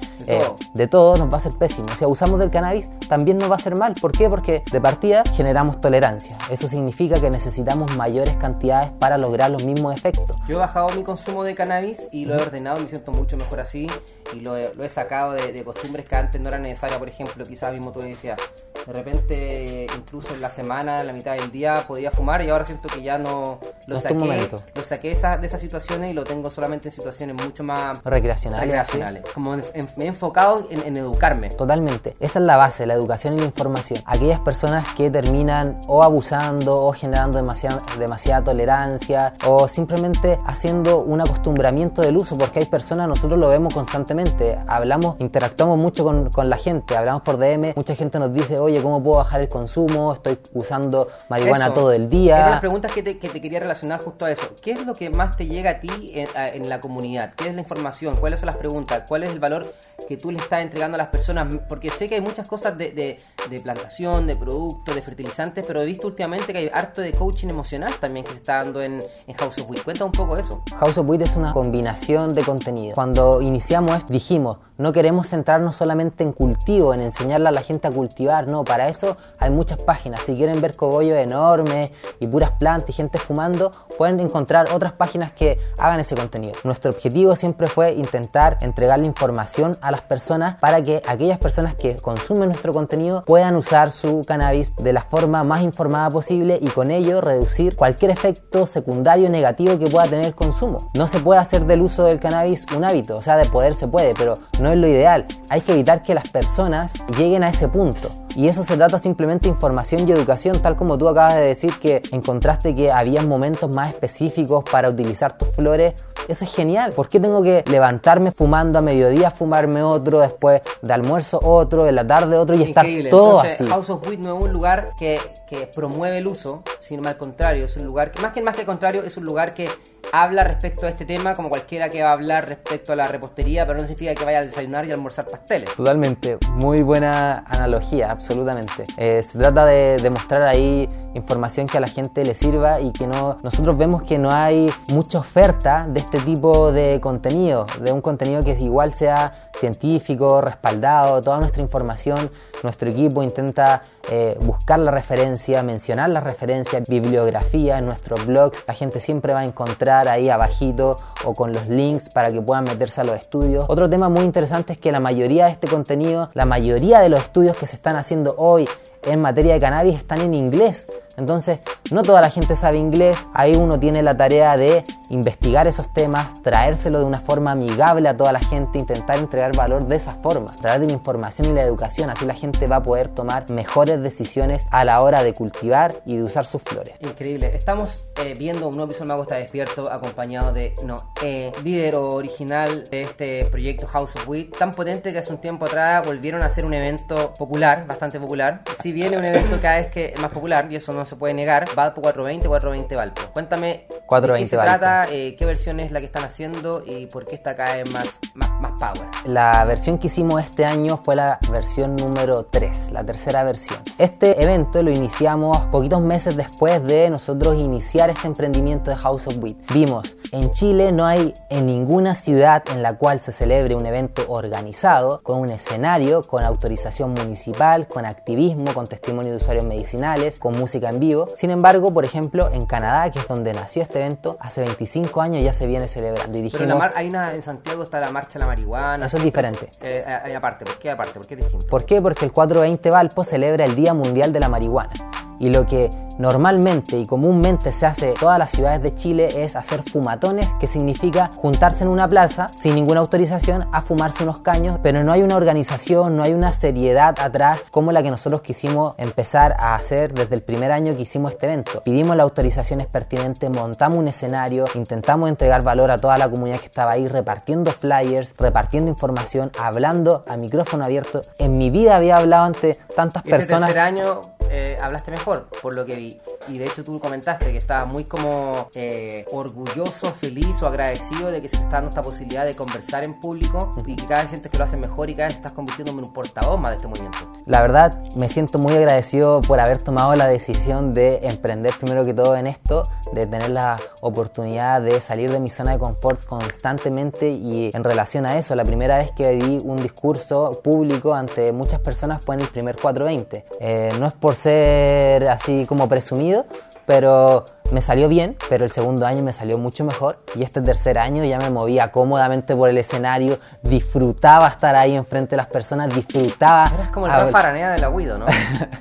de, 0.73 0.87
todo. 0.87 1.15
Eh, 1.15 1.19
nos 1.19 1.33
va 1.33 1.37
a 1.37 1.39
ser 1.39 1.53
pésimo. 1.57 1.87
Si 1.97 2.03
abusamos 2.03 2.39
del 2.39 2.49
cannabis, 2.49 2.89
también 3.07 3.37
nos 3.37 3.49
va 3.49 3.53
a 3.53 3.55
hacer 3.55 3.75
mal. 3.75 3.93
¿Por 3.99 4.11
qué? 4.11 4.29
Porque 4.29 4.63
de 4.71 4.81
partida 4.81 5.23
generamos 5.33 5.79
tolerancia. 5.79 6.37
Eso 6.49 6.67
significa 6.67 7.19
que 7.19 7.29
necesitamos 7.29 7.95
mayores 7.95 8.35
cantidades 8.37 8.91
para 8.99 9.17
lograr 9.17 9.51
los 9.51 9.63
mismos 9.63 9.95
efectos. 9.97 10.37
Yo 10.47 10.57
he 10.57 10.59
bajado 10.59 10.89
mi 10.95 11.03
consumo 11.03 11.43
de 11.43 11.55
cannabis 11.55 12.07
y 12.11 12.25
lo 12.25 12.35
he 12.35 12.41
ordenado, 12.41 12.81
me 12.81 12.89
siento 12.89 13.11
mucho 13.11 13.37
mejor 13.37 13.59
así 13.61 13.87
y 14.33 14.39
lo 14.41 14.57
he, 14.57 14.73
lo 14.75 14.83
he 14.83 14.89
sacado 14.89 15.31
de, 15.33 15.51
de, 15.53 15.63
costumbres 15.63 16.05
que 16.05 16.15
antes 16.15 16.39
no 16.41 16.49
eran 16.49 16.61
necesarias. 16.63 16.99
Por 16.99 17.09
ejemplo, 17.09 17.43
quizás 17.45 17.71
mismo 17.73 17.91
tú 17.91 17.99
decías, 17.99 18.37
De 18.85 18.93
repente, 18.93 19.87
incluso 19.97 20.33
en 20.33 20.41
la 20.41 20.49
semana, 20.49 21.01
en 21.01 21.07
la 21.07 21.13
mitad 21.13 21.33
del 21.35 21.51
día, 21.51 21.83
podía 21.87 22.09
fumar 22.11 22.41
y 22.41 22.49
ahora 22.49 22.63
siento 22.65 22.87
que 22.87 23.01
ya 23.03 23.17
no 23.17 23.59
lo 23.87 23.95
No 23.95 24.01
saqué, 24.01 24.49
lo 24.75 24.83
saqué 24.83 25.11
esa- 25.11 25.37
de 25.37 25.47
esas 25.47 25.59
situaciones 25.61 26.11
y 26.11 26.13
lo 26.13 26.23
tengo 26.23 26.49
solamente 26.49 26.87
en 26.89 26.95
situaciones 26.95 27.35
mucho 27.43 27.63
más 27.63 28.01
Recreacional. 28.03 28.61
recreacionales. 28.61 29.23
Como 29.33 29.55
en- 29.55 29.63
en- 29.73 29.89
me 29.97 30.05
he 30.17 30.27
enfocado 30.27 30.67
en, 30.71 30.81
en 30.83 30.97
educarme. 30.97 31.49
Totalmente. 31.49 32.15
Esa 32.19 32.39
es 32.39 32.45
la 32.45 32.57
base, 32.57 32.85
la 32.87 32.95
educación 32.95 33.35
y 33.35 33.39
la 33.39 33.45
información. 33.45 33.99
Aquellas 34.05 34.39
personas 34.39 34.93
que 34.93 35.11
terminan 35.11 35.79
o 35.87 36.01
abusando 36.03 36.73
o 36.85 36.91
generando 36.93 37.37
demasiada, 37.37 37.81
demasiada 37.99 38.43
tolerancia 38.43 39.33
o 39.45 39.67
simplemente 39.67 40.39
haciendo 40.45 40.99
un 40.99 41.21
acostumbramiento 41.21 42.01
del 42.01 42.17
uso, 42.17 42.37
porque 42.37 42.59
hay 42.59 42.65
personas, 42.65 43.07
nosotros 43.07 43.37
lo 43.37 43.49
vemos 43.49 43.73
constantemente, 43.73 44.57
hablamos, 44.67 45.15
interactuamos 45.19 45.79
mucho 45.79 46.03
con, 46.03 46.29
con 46.31 46.49
la 46.49 46.57
gente, 46.57 46.97
hablamos 46.97 47.21
por 47.21 47.37
DM, 47.37 47.73
mucha 47.75 47.95
gente 47.95 48.17
nos 48.19 48.33
dice, 48.33 48.57
oye, 48.59 48.81
¿cómo 48.81 49.01
puedo 49.03 49.17
bajar 49.17 49.41
el 49.41 49.49
consumo? 49.49 50.13
Estoy 50.13 50.39
usando 50.53 51.07
marihuana 51.29 51.65
Eso. 51.65 51.73
todo 51.73 51.91
el 51.91 52.03
Es 52.05 52.09
de 52.09 52.17
día. 52.17 52.49
las 52.49 52.59
preguntas 52.59 52.91
que 52.91 53.03
te, 53.03 53.17
que 53.19 53.29
te 53.29 53.39
quería 53.41 53.59
relacionar 53.59 54.01
justo 54.01 54.25
a 54.25 54.31
eso. 54.31 54.47
¿Qué 54.61 54.71
es 54.71 54.85
lo 54.85 54.93
que 54.93 55.09
más 55.09 55.37
te 55.37 55.45
llega 55.47 55.71
a 55.71 55.79
ti 55.79 55.89
en, 56.13 56.27
en 56.35 56.69
la 56.69 56.79
comunidad? 56.79 57.33
¿Qué 57.35 57.49
es 57.49 57.53
la 57.55 57.61
información? 57.61 58.15
¿Cuáles 58.15 58.39
son 58.39 58.47
las 58.47 58.57
preguntas? 58.57 59.03
¿Cuál 59.07 59.23
es 59.23 59.31
el 59.31 59.39
valor 59.39 59.71
que 60.07 60.17
tú 60.17 60.31
le 60.31 60.37
estás 60.37 60.61
entregando 60.61 60.95
a 60.95 60.99
las 60.99 61.09
personas? 61.09 61.55
Porque 61.67 61.89
sé 61.89 62.07
que 62.07 62.15
hay 62.15 62.21
muchas 62.21 62.47
cosas 62.47 62.77
de, 62.77 63.17
plantación, 63.61 64.27
de 64.27 64.35
productos, 64.35 64.95
de 64.95 65.01
fertilizantes, 65.01 65.65
pero 65.65 65.81
he 65.81 65.85
visto 65.85 66.07
últimamente 66.07 66.53
que 66.53 66.59
hay 66.59 66.71
harto 66.73 67.01
de 67.01 67.11
coaching 67.11 67.49
emocional 67.49 67.93
también 67.99 68.25
que 68.25 68.31
se 68.31 68.37
está 68.37 68.63
dando 68.63 68.81
en, 68.81 68.99
en 69.27 69.35
House 69.35 69.59
of 69.59 69.69
Weed. 69.69 69.81
Cuenta 69.83 70.05
un 70.05 70.11
poco 70.11 70.37
eso. 70.37 70.63
House 70.79 70.97
of 70.97 71.07
Wheat 71.07 71.21
es 71.21 71.35
una 71.35 71.53
combinación 71.53 72.33
de 72.33 72.43
contenido. 72.43 72.95
Cuando 72.95 73.41
iniciamos 73.41 73.95
esto, 73.95 74.13
dijimos, 74.13 74.57
no 74.77 74.93
queremos 74.93 75.29
centrarnos 75.29 75.75
solamente 75.75 76.23
en 76.23 76.33
cultivo, 76.33 76.93
en 76.93 77.01
enseñarle 77.01 77.49
a 77.49 77.51
la 77.51 77.61
gente 77.61 77.87
a 77.87 77.91
cultivar, 77.91 78.49
no, 78.49 78.63
para 78.63 78.89
eso 78.89 79.17
hay 79.39 79.49
muchas 79.49 79.83
páginas. 79.83 80.21
Si 80.21 80.35
quieren 80.35 80.61
ver 80.61 80.75
cogollos 80.75 81.15
enormes 81.15 81.91
y 82.19 82.27
puras 82.27 82.51
plantas 82.59 82.89
y 82.89 82.93
gente 82.93 83.17
fumando, 83.17 83.71
pueden 83.97 84.19
encontrar 84.19 84.71
otras 84.71 84.93
páginas 84.93 85.33
que 85.33 85.57
hagan 85.79 85.99
ese 85.99 86.15
contenido. 86.15 86.53
Nuestro 86.63 86.91
objetivo 86.91 87.35
siempre 87.35 87.67
fue 87.67 87.93
intentar 87.93 88.59
entregarle 88.61 89.07
información 89.07 89.75
a 89.81 89.91
personas 90.01 90.55
para 90.55 90.83
que 90.83 91.01
aquellas 91.07 91.37
personas 91.37 91.75
que 91.75 91.95
consumen 91.95 92.49
nuestro 92.49 92.73
contenido 92.73 93.23
puedan 93.25 93.55
usar 93.55 93.91
su 93.91 94.21
cannabis 94.27 94.75
de 94.77 94.93
la 94.93 95.01
forma 95.01 95.43
más 95.43 95.61
informada 95.61 96.09
posible 96.09 96.59
y 96.61 96.67
con 96.67 96.91
ello 96.91 97.21
reducir 97.21 97.75
cualquier 97.75 98.11
efecto 98.11 98.65
secundario 98.65 99.29
negativo 99.29 99.77
que 99.77 99.87
pueda 99.87 100.05
tener 100.05 100.25
el 100.25 100.35
consumo. 100.35 100.91
No 100.95 101.07
se 101.07 101.19
puede 101.19 101.39
hacer 101.39 101.65
del 101.65 101.81
uso 101.81 102.05
del 102.05 102.19
cannabis 102.19 102.65
un 102.75 102.85
hábito, 102.85 103.17
o 103.17 103.21
sea, 103.21 103.37
de 103.37 103.45
poder 103.45 103.75
se 103.75 103.87
puede, 103.87 104.13
pero 104.17 104.35
no 104.59 104.71
es 104.71 104.77
lo 104.77 104.87
ideal. 104.87 105.25
Hay 105.49 105.61
que 105.61 105.73
evitar 105.73 106.01
que 106.01 106.13
las 106.13 106.29
personas 106.29 106.93
lleguen 107.17 107.43
a 107.43 107.49
ese 107.49 107.67
punto. 107.67 108.09
Y 108.35 108.47
eso 108.47 108.61
se 108.61 108.77
trata 108.77 108.99
simplemente 108.99 109.47
de 109.47 109.53
información 109.53 110.07
y 110.07 110.11
educación, 110.11 110.61
tal 110.61 110.75
como 110.75 110.97
tú 110.97 111.09
acabas 111.09 111.35
de 111.35 111.41
decir 111.41 111.73
que 111.79 112.03
encontraste 112.11 112.75
que 112.75 112.91
había 112.91 113.23
momentos 113.23 113.75
más 113.75 113.89
específicos 113.89 114.63
para 114.71 114.89
utilizar 114.89 115.37
tus 115.37 115.49
flores. 115.49 115.95
Eso 116.27 116.45
es 116.45 116.53
genial. 116.53 116.91
¿Por 116.95 117.07
qué 117.07 117.19
tengo 117.19 117.41
que 117.41 117.63
levantarme 117.69 118.31
fumando 118.31 118.79
a 118.79 118.81
mediodía, 118.81 119.31
fumarme 119.31 119.81
otro, 119.81 120.19
después 120.19 120.61
de 120.81 120.93
almuerzo 120.93 121.39
otro, 121.43 121.87
en 121.87 121.95
la 121.95 122.05
tarde 122.05 122.37
otro 122.37 122.55
y 122.57 122.63
estar 122.63 122.85
Increíble. 122.85 123.09
todo 123.09 123.41
Entonces, 123.41 123.61
así? 123.61 123.69
House 123.69 123.89
of 123.89 124.07
Weed 124.07 124.19
no 124.19 124.37
es 124.37 124.45
un 124.45 124.53
lugar 124.53 124.91
que, 124.97 125.19
que 125.47 125.67
promueve 125.67 126.17
el 126.17 126.27
uso, 126.27 126.63
sino 126.79 127.07
al 127.07 127.17
contrario, 127.17 127.65
es 127.65 127.77
un 127.77 127.85
lugar 127.85 128.11
que, 128.11 128.21
más 128.21 128.33
que 128.33 128.41
más 128.41 128.55
que 128.55 128.61
el 128.61 128.67
contrario, 128.67 129.03
es 129.03 129.15
un 129.17 129.25
lugar 129.25 129.53
que 129.53 129.69
habla 130.11 130.43
respecto 130.43 130.85
a 130.85 130.89
este 130.89 131.05
tema 131.05 131.33
como 131.33 131.49
cualquiera 131.49 131.89
que 131.89 132.01
va 132.01 132.09
a 132.09 132.13
hablar 132.13 132.47
respecto 132.47 132.93
a 132.93 132.95
la 132.95 133.07
repostería, 133.07 133.65
pero 133.65 133.79
no 133.79 133.81
significa 133.81 134.15
que 134.15 134.25
vaya 134.25 134.39
a 134.39 134.45
desayunar 134.45 134.85
y 134.85 134.91
almorzar 134.91 135.27
pasteles. 135.27 135.73
Totalmente, 135.75 136.37
muy 136.51 136.81
buena 136.81 137.43
analogía, 137.47 138.11
absolutamente. 138.11 138.85
Eh, 138.97 139.21
se 139.23 139.37
trata 139.37 139.65
de 139.65 139.97
demostrar 139.97 140.43
ahí 140.43 140.89
información 141.13 141.67
que 141.67 141.77
a 141.77 141.81
la 141.81 141.87
gente 141.87 142.23
le 142.23 142.35
sirva 142.35 142.79
y 142.79 142.91
que 142.91 143.07
no 143.07 143.39
nosotros 143.41 143.77
vemos 143.77 144.03
que 144.03 144.17
no 144.17 144.31
hay 144.31 144.71
mucha 144.89 145.19
oferta 145.19 145.85
de 145.89 145.99
este 145.99 146.16
tipo 146.19 146.71
de 146.71 146.99
contenido, 147.01 147.65
de 147.81 147.91
un 147.91 148.01
contenido 148.01 148.41
que 148.43 148.51
igual 148.59 148.93
sea 148.93 149.33
científico, 149.53 150.41
respaldado, 150.41 151.21
toda 151.21 151.39
nuestra 151.39 151.61
información, 151.61 152.31
nuestro 152.63 152.89
equipo 152.89 153.23
intenta 153.23 153.83
eh, 154.09 154.37
buscar 154.41 154.79
la 154.79 154.91
referencia, 154.91 155.63
mencionar 155.63 156.09
la 156.09 156.21
referencia, 156.21 156.81
bibliografía 156.87 157.77
en 157.77 157.85
nuestros 157.85 158.25
blogs, 158.25 158.63
la 158.67 158.73
gente 158.73 158.99
siempre 158.99 159.33
va 159.33 159.41
a 159.41 159.45
encontrar 159.45 160.07
ahí 160.07 160.29
abajito 160.29 160.95
o 161.25 161.33
con 161.33 161.53
los 161.53 161.67
links 161.67 162.09
para 162.09 162.29
que 162.29 162.41
puedan 162.41 162.63
meterse 162.63 163.01
a 163.01 163.03
los 163.03 163.15
estudios. 163.15 163.65
Otro 163.67 163.89
tema 163.89 164.09
muy 164.09 164.23
interesante 164.23 164.73
es 164.73 164.79
que 164.79 164.91
la 164.91 164.99
mayoría 164.99 165.45
de 165.45 165.51
este 165.51 165.67
contenido, 165.67 166.29
la 166.33 166.45
mayoría 166.45 166.99
de 166.99 167.09
los 167.09 167.21
estudios 167.21 167.57
que 167.57 167.67
se 167.67 167.75
están 167.75 167.95
haciendo 167.95 168.35
hoy 168.37 168.67
en 169.03 169.21
materia 169.21 169.53
de 169.53 169.59
cannabis 169.59 169.95
están 169.95 170.21
en 170.21 170.33
inglés. 170.33 170.87
Entonces, 171.17 171.59
no 171.89 172.03
toda 172.03 172.21
la 172.21 172.29
gente 172.29 172.55
sabe 172.55 172.77
inglés. 172.77 173.17
Ahí 173.33 173.55
uno 173.55 173.79
tiene 173.79 174.03
la 174.03 174.15
tarea 174.15 174.55
de 174.55 174.83
investigar 175.09 175.65
esos 175.65 175.91
temas, 175.91 176.43
traérselo 176.43 176.99
de 176.99 177.05
una 177.05 177.19
forma 177.19 177.51
amigable 177.51 178.07
a 178.07 178.15
toda 178.15 178.31
la 178.31 178.39
gente, 178.39 178.77
intentar 178.77 179.17
entregar 179.17 179.55
valor 179.55 179.87
de 179.87 179.95
esa 179.95 180.11
forma, 180.11 180.51
de 180.61 180.85
la 180.85 180.91
información 180.91 181.49
y 181.49 181.53
la 181.53 181.63
educación. 181.63 182.11
Así 182.11 182.25
la 182.25 182.35
gente 182.35 182.67
va 182.67 182.77
a 182.77 182.83
poder 182.83 183.07
tomar 183.07 183.49
mejores 183.49 183.96
decisiones 184.03 184.65
a 184.71 184.85
la 184.85 185.01
hora 185.01 185.23
de 185.23 185.33
cultivar 185.33 186.01
y 186.05 186.17
de 186.17 186.23
usar 186.23 186.45
sus 186.45 186.61
flores. 186.61 186.93
Increíble. 187.01 187.51
Estamos 187.55 188.07
eh, 188.23 188.33
viendo 188.37 188.67
un 188.67 188.75
nuevo 188.75 188.91
episodio 188.91 189.07
Mago 189.07 189.23
está 189.23 189.35
despierto 189.35 189.91
acompañado 189.91 190.53
de 190.53 190.73
Noé, 190.83 191.51
líder 191.63 191.95
original 191.95 192.83
de 192.89 193.01
este 193.01 193.45
proyecto 193.45 193.87
House 193.87 194.15
of 194.15 194.27
Weed, 194.27 194.49
tan 194.57 194.71
potente 194.71 195.11
que 195.11 195.19
hace 195.19 195.31
un 195.31 195.41
tiempo 195.41 195.65
atrás 195.65 196.05
volvieron 196.07 196.43
a 196.43 196.47
hacer 196.47 196.65
un 196.65 196.73
evento 196.73 197.33
popular, 197.37 197.85
bastante 197.87 198.19
popular. 198.19 198.61
Si 198.81 198.91
viene 198.91 199.17
un 199.17 199.23
evento 199.25 199.57
cada 199.61 199.75
vez 199.77 199.87
que 199.87 200.13
es 200.15 200.21
más 200.21 200.31
popular, 200.31 200.67
y 200.69 200.75
eso 200.75 200.91
no 200.93 201.05
se 201.05 201.15
puede 201.15 201.33
negar, 201.33 201.65
Valpo 201.75 202.01
420, 202.01 202.47
420 202.47 202.95
Valpo. 202.95 203.21
Cuéntame 203.33 203.87
420 204.05 204.37
de 204.37 204.43
qué 204.43 204.49
se 204.49 204.57
Valpo. 204.57 204.71
trata, 204.71 205.11
eh, 205.11 205.35
qué 205.35 205.45
versión 205.45 205.79
es 205.79 205.91
la 205.91 205.99
que 205.99 206.05
están 206.07 206.23
haciendo 206.23 206.83
y 206.85 207.05
por 207.07 207.25
qué 207.25 207.35
está 207.35 207.55
cada 207.55 207.77
vez 207.77 207.91
más, 207.91 208.09
más, 208.33 208.49
más 208.61 208.71
power. 208.79 209.07
La 209.25 209.63
versión 209.65 209.97
que 209.97 210.07
hicimos 210.07 210.43
este 210.43 210.65
año 210.65 210.99
fue 211.03 211.15
la 211.15 211.39
versión 211.51 211.95
número 211.95 212.45
3, 212.45 212.91
la 212.91 213.03
tercera 213.05 213.43
versión. 213.43 213.79
Este 213.97 214.43
evento 214.43 214.83
lo 214.83 214.91
iniciamos 214.91 215.57
poquitos 215.71 216.01
meses 216.01 216.35
después 216.35 216.83
de 216.83 217.09
nosotros 217.09 217.59
iniciar 217.59 218.09
este 218.09 218.27
emprendimiento 218.27 218.91
de 218.91 218.97
House 218.97 219.25
of 219.27 219.37
Weed. 219.41 219.55
Vimos, 219.73 220.15
en 220.31 220.51
Chile 220.51 220.91
no 220.91 221.05
hay 221.05 221.33
en 221.49 221.65
ninguna 221.65 222.13
ciudad 222.13 222.63
en 222.71 222.83
la 222.83 222.97
cual 222.97 223.19
se 223.19 223.31
celebre 223.31 223.73
un 223.75 223.85
evento 223.85 224.23
organizado, 224.27 225.21
con 225.23 225.39
un 225.39 225.49
escenario, 225.49 226.21
con 226.21 226.43
autorización 226.43 227.13
municipal, 227.13 227.87
con 227.87 228.05
activismo, 228.05 228.71
con 228.73 228.85
testimonio 228.85 229.31
de 229.31 229.37
usuarios 229.37 229.65
medicinales, 229.65 230.37
con 230.39 230.57
música 230.59 230.89
en 230.89 230.99
vivo. 230.99 231.25
Sin 231.35 231.49
embargo, 231.49 231.91
por 231.91 232.05
ejemplo, 232.05 232.49
en 232.51 232.65
Canadá, 232.67 233.09
que 233.09 233.19
es 233.19 233.27
donde 233.27 233.53
nació 233.53 233.81
este 233.81 233.99
evento, 233.99 234.37
hace 234.39 234.61
25 234.61 235.21
años 235.21 235.43
ya 235.43 235.53
se 235.53 235.65
viene 235.65 235.87
celebrando. 235.87 236.37
Y 236.37 236.49
Pero 236.51 236.65
la 236.65 236.73
dijimos, 236.73 236.77
mar- 236.77 236.91
hay 236.95 237.07
una 237.09 237.29
en 237.29 237.41
Santiago 237.41 237.81
está 237.81 237.99
la 237.99 238.11
marcha 238.11 238.33
de 238.33 238.39
la 238.39 238.45
marihuana. 238.47 239.05
Eso 239.07 239.17
es 239.17 239.23
diferente. 239.23 239.69
Eh, 239.81 240.05
eh, 240.27 240.35
aparte, 240.35 240.65
¿por 240.65 240.77
qué 240.77 240.91
aparte? 240.91 241.13
¿Por 241.13 241.25
qué 241.25 241.33
es 241.33 241.39
distinto? 241.41 241.65
¿Por 241.67 241.85
qué? 241.85 242.01
Porque 242.01 242.25
el 242.25 242.31
420 242.31 242.91
Valpo 242.91 243.23
celebra 243.23 243.65
el 243.65 243.75
Día 243.77 243.93
Mundial 243.93 244.33
de 244.33 244.39
la 244.39 244.49
Marihuana. 244.49 244.91
Y 245.39 245.49
lo 245.49 245.65
que 245.65 245.89
normalmente 246.17 246.97
y 246.97 247.05
comúnmente 247.05 247.71
se 247.71 247.85
hace 247.85 248.09
en 248.09 248.15
todas 248.15 248.39
las 248.39 248.51
ciudades 248.51 248.81
de 248.81 248.95
Chile 248.95 249.43
es 249.43 249.55
hacer 249.55 249.83
fumatones, 249.83 250.51
que 250.59 250.67
significa 250.67 251.31
juntarse 251.35 251.83
en 251.83 251.89
una 251.89 252.07
plaza 252.07 252.47
sin 252.47 252.75
ninguna 252.75 253.01
autorización 253.01 253.63
a 253.71 253.81
fumarse 253.81 254.23
unos 254.23 254.41
caños, 254.41 254.79
pero 254.81 255.03
no 255.03 255.11
hay 255.11 255.21
una 255.21 255.35
organización, 255.35 256.17
no 256.17 256.23
hay 256.23 256.33
una 256.33 256.51
seriedad 256.51 257.15
atrás 257.19 257.61
como 257.71 257.91
la 257.91 258.01
que 258.01 258.09
nosotros 258.09 258.41
quisimos 258.41 258.95
empezar 258.97 259.55
a 259.59 259.75
hacer 259.75 260.13
desde 260.13 260.35
el 260.35 260.41
primer 260.41 260.71
año 260.71 260.95
que 260.95 261.03
hicimos 261.03 261.33
este 261.33 261.47
evento. 261.47 261.83
Pidimos 261.83 262.15
las 262.15 262.23
autorizaciones 262.23 262.87
pertinentes, 262.87 263.49
montamos 263.49 263.97
un 263.97 264.07
escenario, 264.07 264.65
intentamos 264.75 265.29
entregar 265.29 265.63
valor 265.63 265.91
a 265.91 265.97
toda 265.97 266.17
la 266.17 266.29
comunidad 266.29 266.59
que 266.59 266.65
estaba 266.65 266.91
ahí, 266.91 267.07
repartiendo 267.07 267.71
flyers, 267.71 268.33
repartiendo 268.37 268.89
información, 268.89 269.51
hablando 269.59 270.23
a 270.27 270.37
micrófono 270.37 270.85
abierto. 270.85 271.21
En 271.37 271.57
mi 271.57 271.69
vida 271.69 271.95
había 271.95 272.17
hablado 272.17 272.45
ante 272.45 272.75
tantas 272.95 273.23
Este 273.25 273.37
personas. 273.37 273.73
tercer 273.73 273.83
año 273.83 274.21
eh, 274.49 274.77
hablaste 274.81 275.11
mejor, 275.11 275.26
por 275.61 275.75
lo 275.75 275.85
que 275.85 275.95
vi. 275.95 276.17
Y 276.47 276.57
de 276.57 276.65
hecho 276.65 276.83
tú 276.83 276.99
comentaste 276.99 277.51
que 277.51 277.57
estabas 277.57 277.87
muy 277.87 278.05
como 278.05 278.69
eh, 278.75 279.25
orgulloso, 279.31 280.13
feliz 280.13 280.61
o 280.61 280.67
agradecido 280.67 281.31
de 281.31 281.41
que 281.41 281.49
se 281.49 281.57
te 281.57 281.63
está 281.63 281.77
dando 281.77 281.89
esta 281.89 282.01
posibilidad 282.01 282.45
de 282.45 282.55
conversar 282.55 283.03
en 283.03 283.19
público 283.19 283.75
y 283.85 283.95
que 283.95 284.05
cada 284.05 284.21
vez 284.21 284.31
sientes 284.31 284.51
que 284.51 284.57
lo 284.57 284.63
haces 284.63 284.79
mejor 284.79 285.09
y 285.09 285.15
cada 285.15 285.27
vez 285.27 285.35
estás 285.35 285.51
convirtiéndome 285.51 286.01
en 286.01 286.07
un 286.07 286.13
portavoz 286.13 286.59
más 286.59 286.71
de 286.71 286.75
este 286.77 286.87
movimiento. 286.87 287.17
La 287.45 287.61
verdad, 287.61 288.01
me 288.15 288.29
siento 288.29 288.59
muy 288.59 288.73
agradecido 288.73 289.41
por 289.41 289.59
haber 289.59 289.81
tomado 289.81 290.15
la 290.15 290.27
decisión 290.27 290.93
de 290.93 291.19
emprender 291.23 291.73
primero 291.79 292.05
que 292.05 292.13
todo 292.13 292.35
en 292.35 292.47
esto, 292.47 292.83
de 293.13 293.27
tener 293.27 293.49
la 293.49 293.77
oportunidad 294.01 294.81
de 294.81 295.01
salir 295.01 295.31
de 295.31 295.39
mi 295.39 295.49
zona 295.49 295.71
de 295.73 295.79
confort 295.79 296.25
constantemente 296.25 297.29
y 297.29 297.71
en 297.73 297.83
relación 297.83 298.25
a 298.25 298.37
eso, 298.37 298.55
la 298.55 298.63
primera 298.63 298.97
vez 298.97 299.11
que 299.11 299.29
di 299.31 299.59
un 299.63 299.77
discurso 299.77 300.51
público 300.63 301.13
ante 301.13 301.51
muchas 301.51 301.79
personas 301.81 302.23
fue 302.23 302.35
en 302.35 302.41
el 302.41 302.47
primer 302.47 302.75
420. 302.75 303.45
Eh, 303.59 303.89
no 303.99 304.07
es 304.07 304.13
por 304.13 304.35
ser 304.35 305.16
así 305.25 305.65
como 305.65 305.87
presumido, 305.87 306.45
pero 306.85 307.45
me 307.71 307.81
salió 307.81 308.07
bien, 308.07 308.37
pero 308.49 308.65
el 308.65 308.71
segundo 308.71 309.05
año 309.05 309.21
me 309.21 309.33
salió 309.33 309.57
mucho 309.57 309.83
mejor 309.83 310.19
y 310.35 310.43
este 310.43 310.61
tercer 310.61 310.97
año 310.97 311.23
ya 311.25 311.37
me 311.37 311.49
movía 311.49 311.91
cómodamente 311.91 312.55
por 312.55 312.69
el 312.69 312.77
escenario, 312.77 313.39
disfrutaba 313.61 314.47
estar 314.47 314.75
ahí 314.75 314.95
enfrente 314.95 315.31
de 315.31 315.37
las 315.37 315.47
personas, 315.47 315.93
disfrutaba... 315.93 316.65
Eras 316.73 316.89
como 316.89 317.07
el 317.07 317.11
Rafa 317.11 317.39
Araneda 317.39 317.71
de 317.71 317.79
la 317.79 317.89
Guido, 317.89 318.17
¿no? 318.17 318.25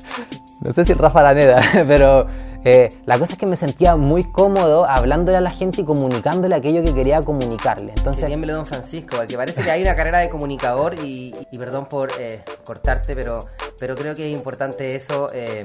no 0.60 0.72
sé 0.72 0.84
si 0.84 0.92
el 0.92 0.98
Rafa 0.98 1.20
Araneda, 1.20 1.60
pero 1.86 2.26
eh, 2.68 2.88
la 3.06 3.16
cosa 3.16 3.34
es 3.34 3.38
que 3.38 3.46
me 3.46 3.54
sentía 3.54 3.94
muy 3.94 4.24
cómodo 4.24 4.86
hablándole 4.86 5.38
a 5.38 5.40
la 5.40 5.52
gente 5.52 5.82
y 5.82 5.84
comunicándole 5.84 6.52
aquello 6.52 6.82
que 6.82 6.92
quería 6.92 7.20
comunicarle. 7.22 7.92
Entonces, 7.96 8.26
bien 8.26 8.42
don 8.42 8.66
Francisco, 8.66 9.18
porque 9.18 9.36
parece 9.36 9.62
que 9.62 9.70
hay 9.70 9.82
una 9.82 9.94
carrera 9.94 10.18
de 10.18 10.28
comunicador 10.28 10.96
y, 11.00 11.32
perdón 11.56 11.86
por 11.88 12.10
eh, 12.18 12.42
cortarte, 12.64 13.14
pero, 13.14 13.38
pero 13.78 13.94
creo 13.94 14.16
que 14.16 14.32
es 14.32 14.36
importante 14.36 14.96
eso. 14.96 15.28
Eh, 15.32 15.62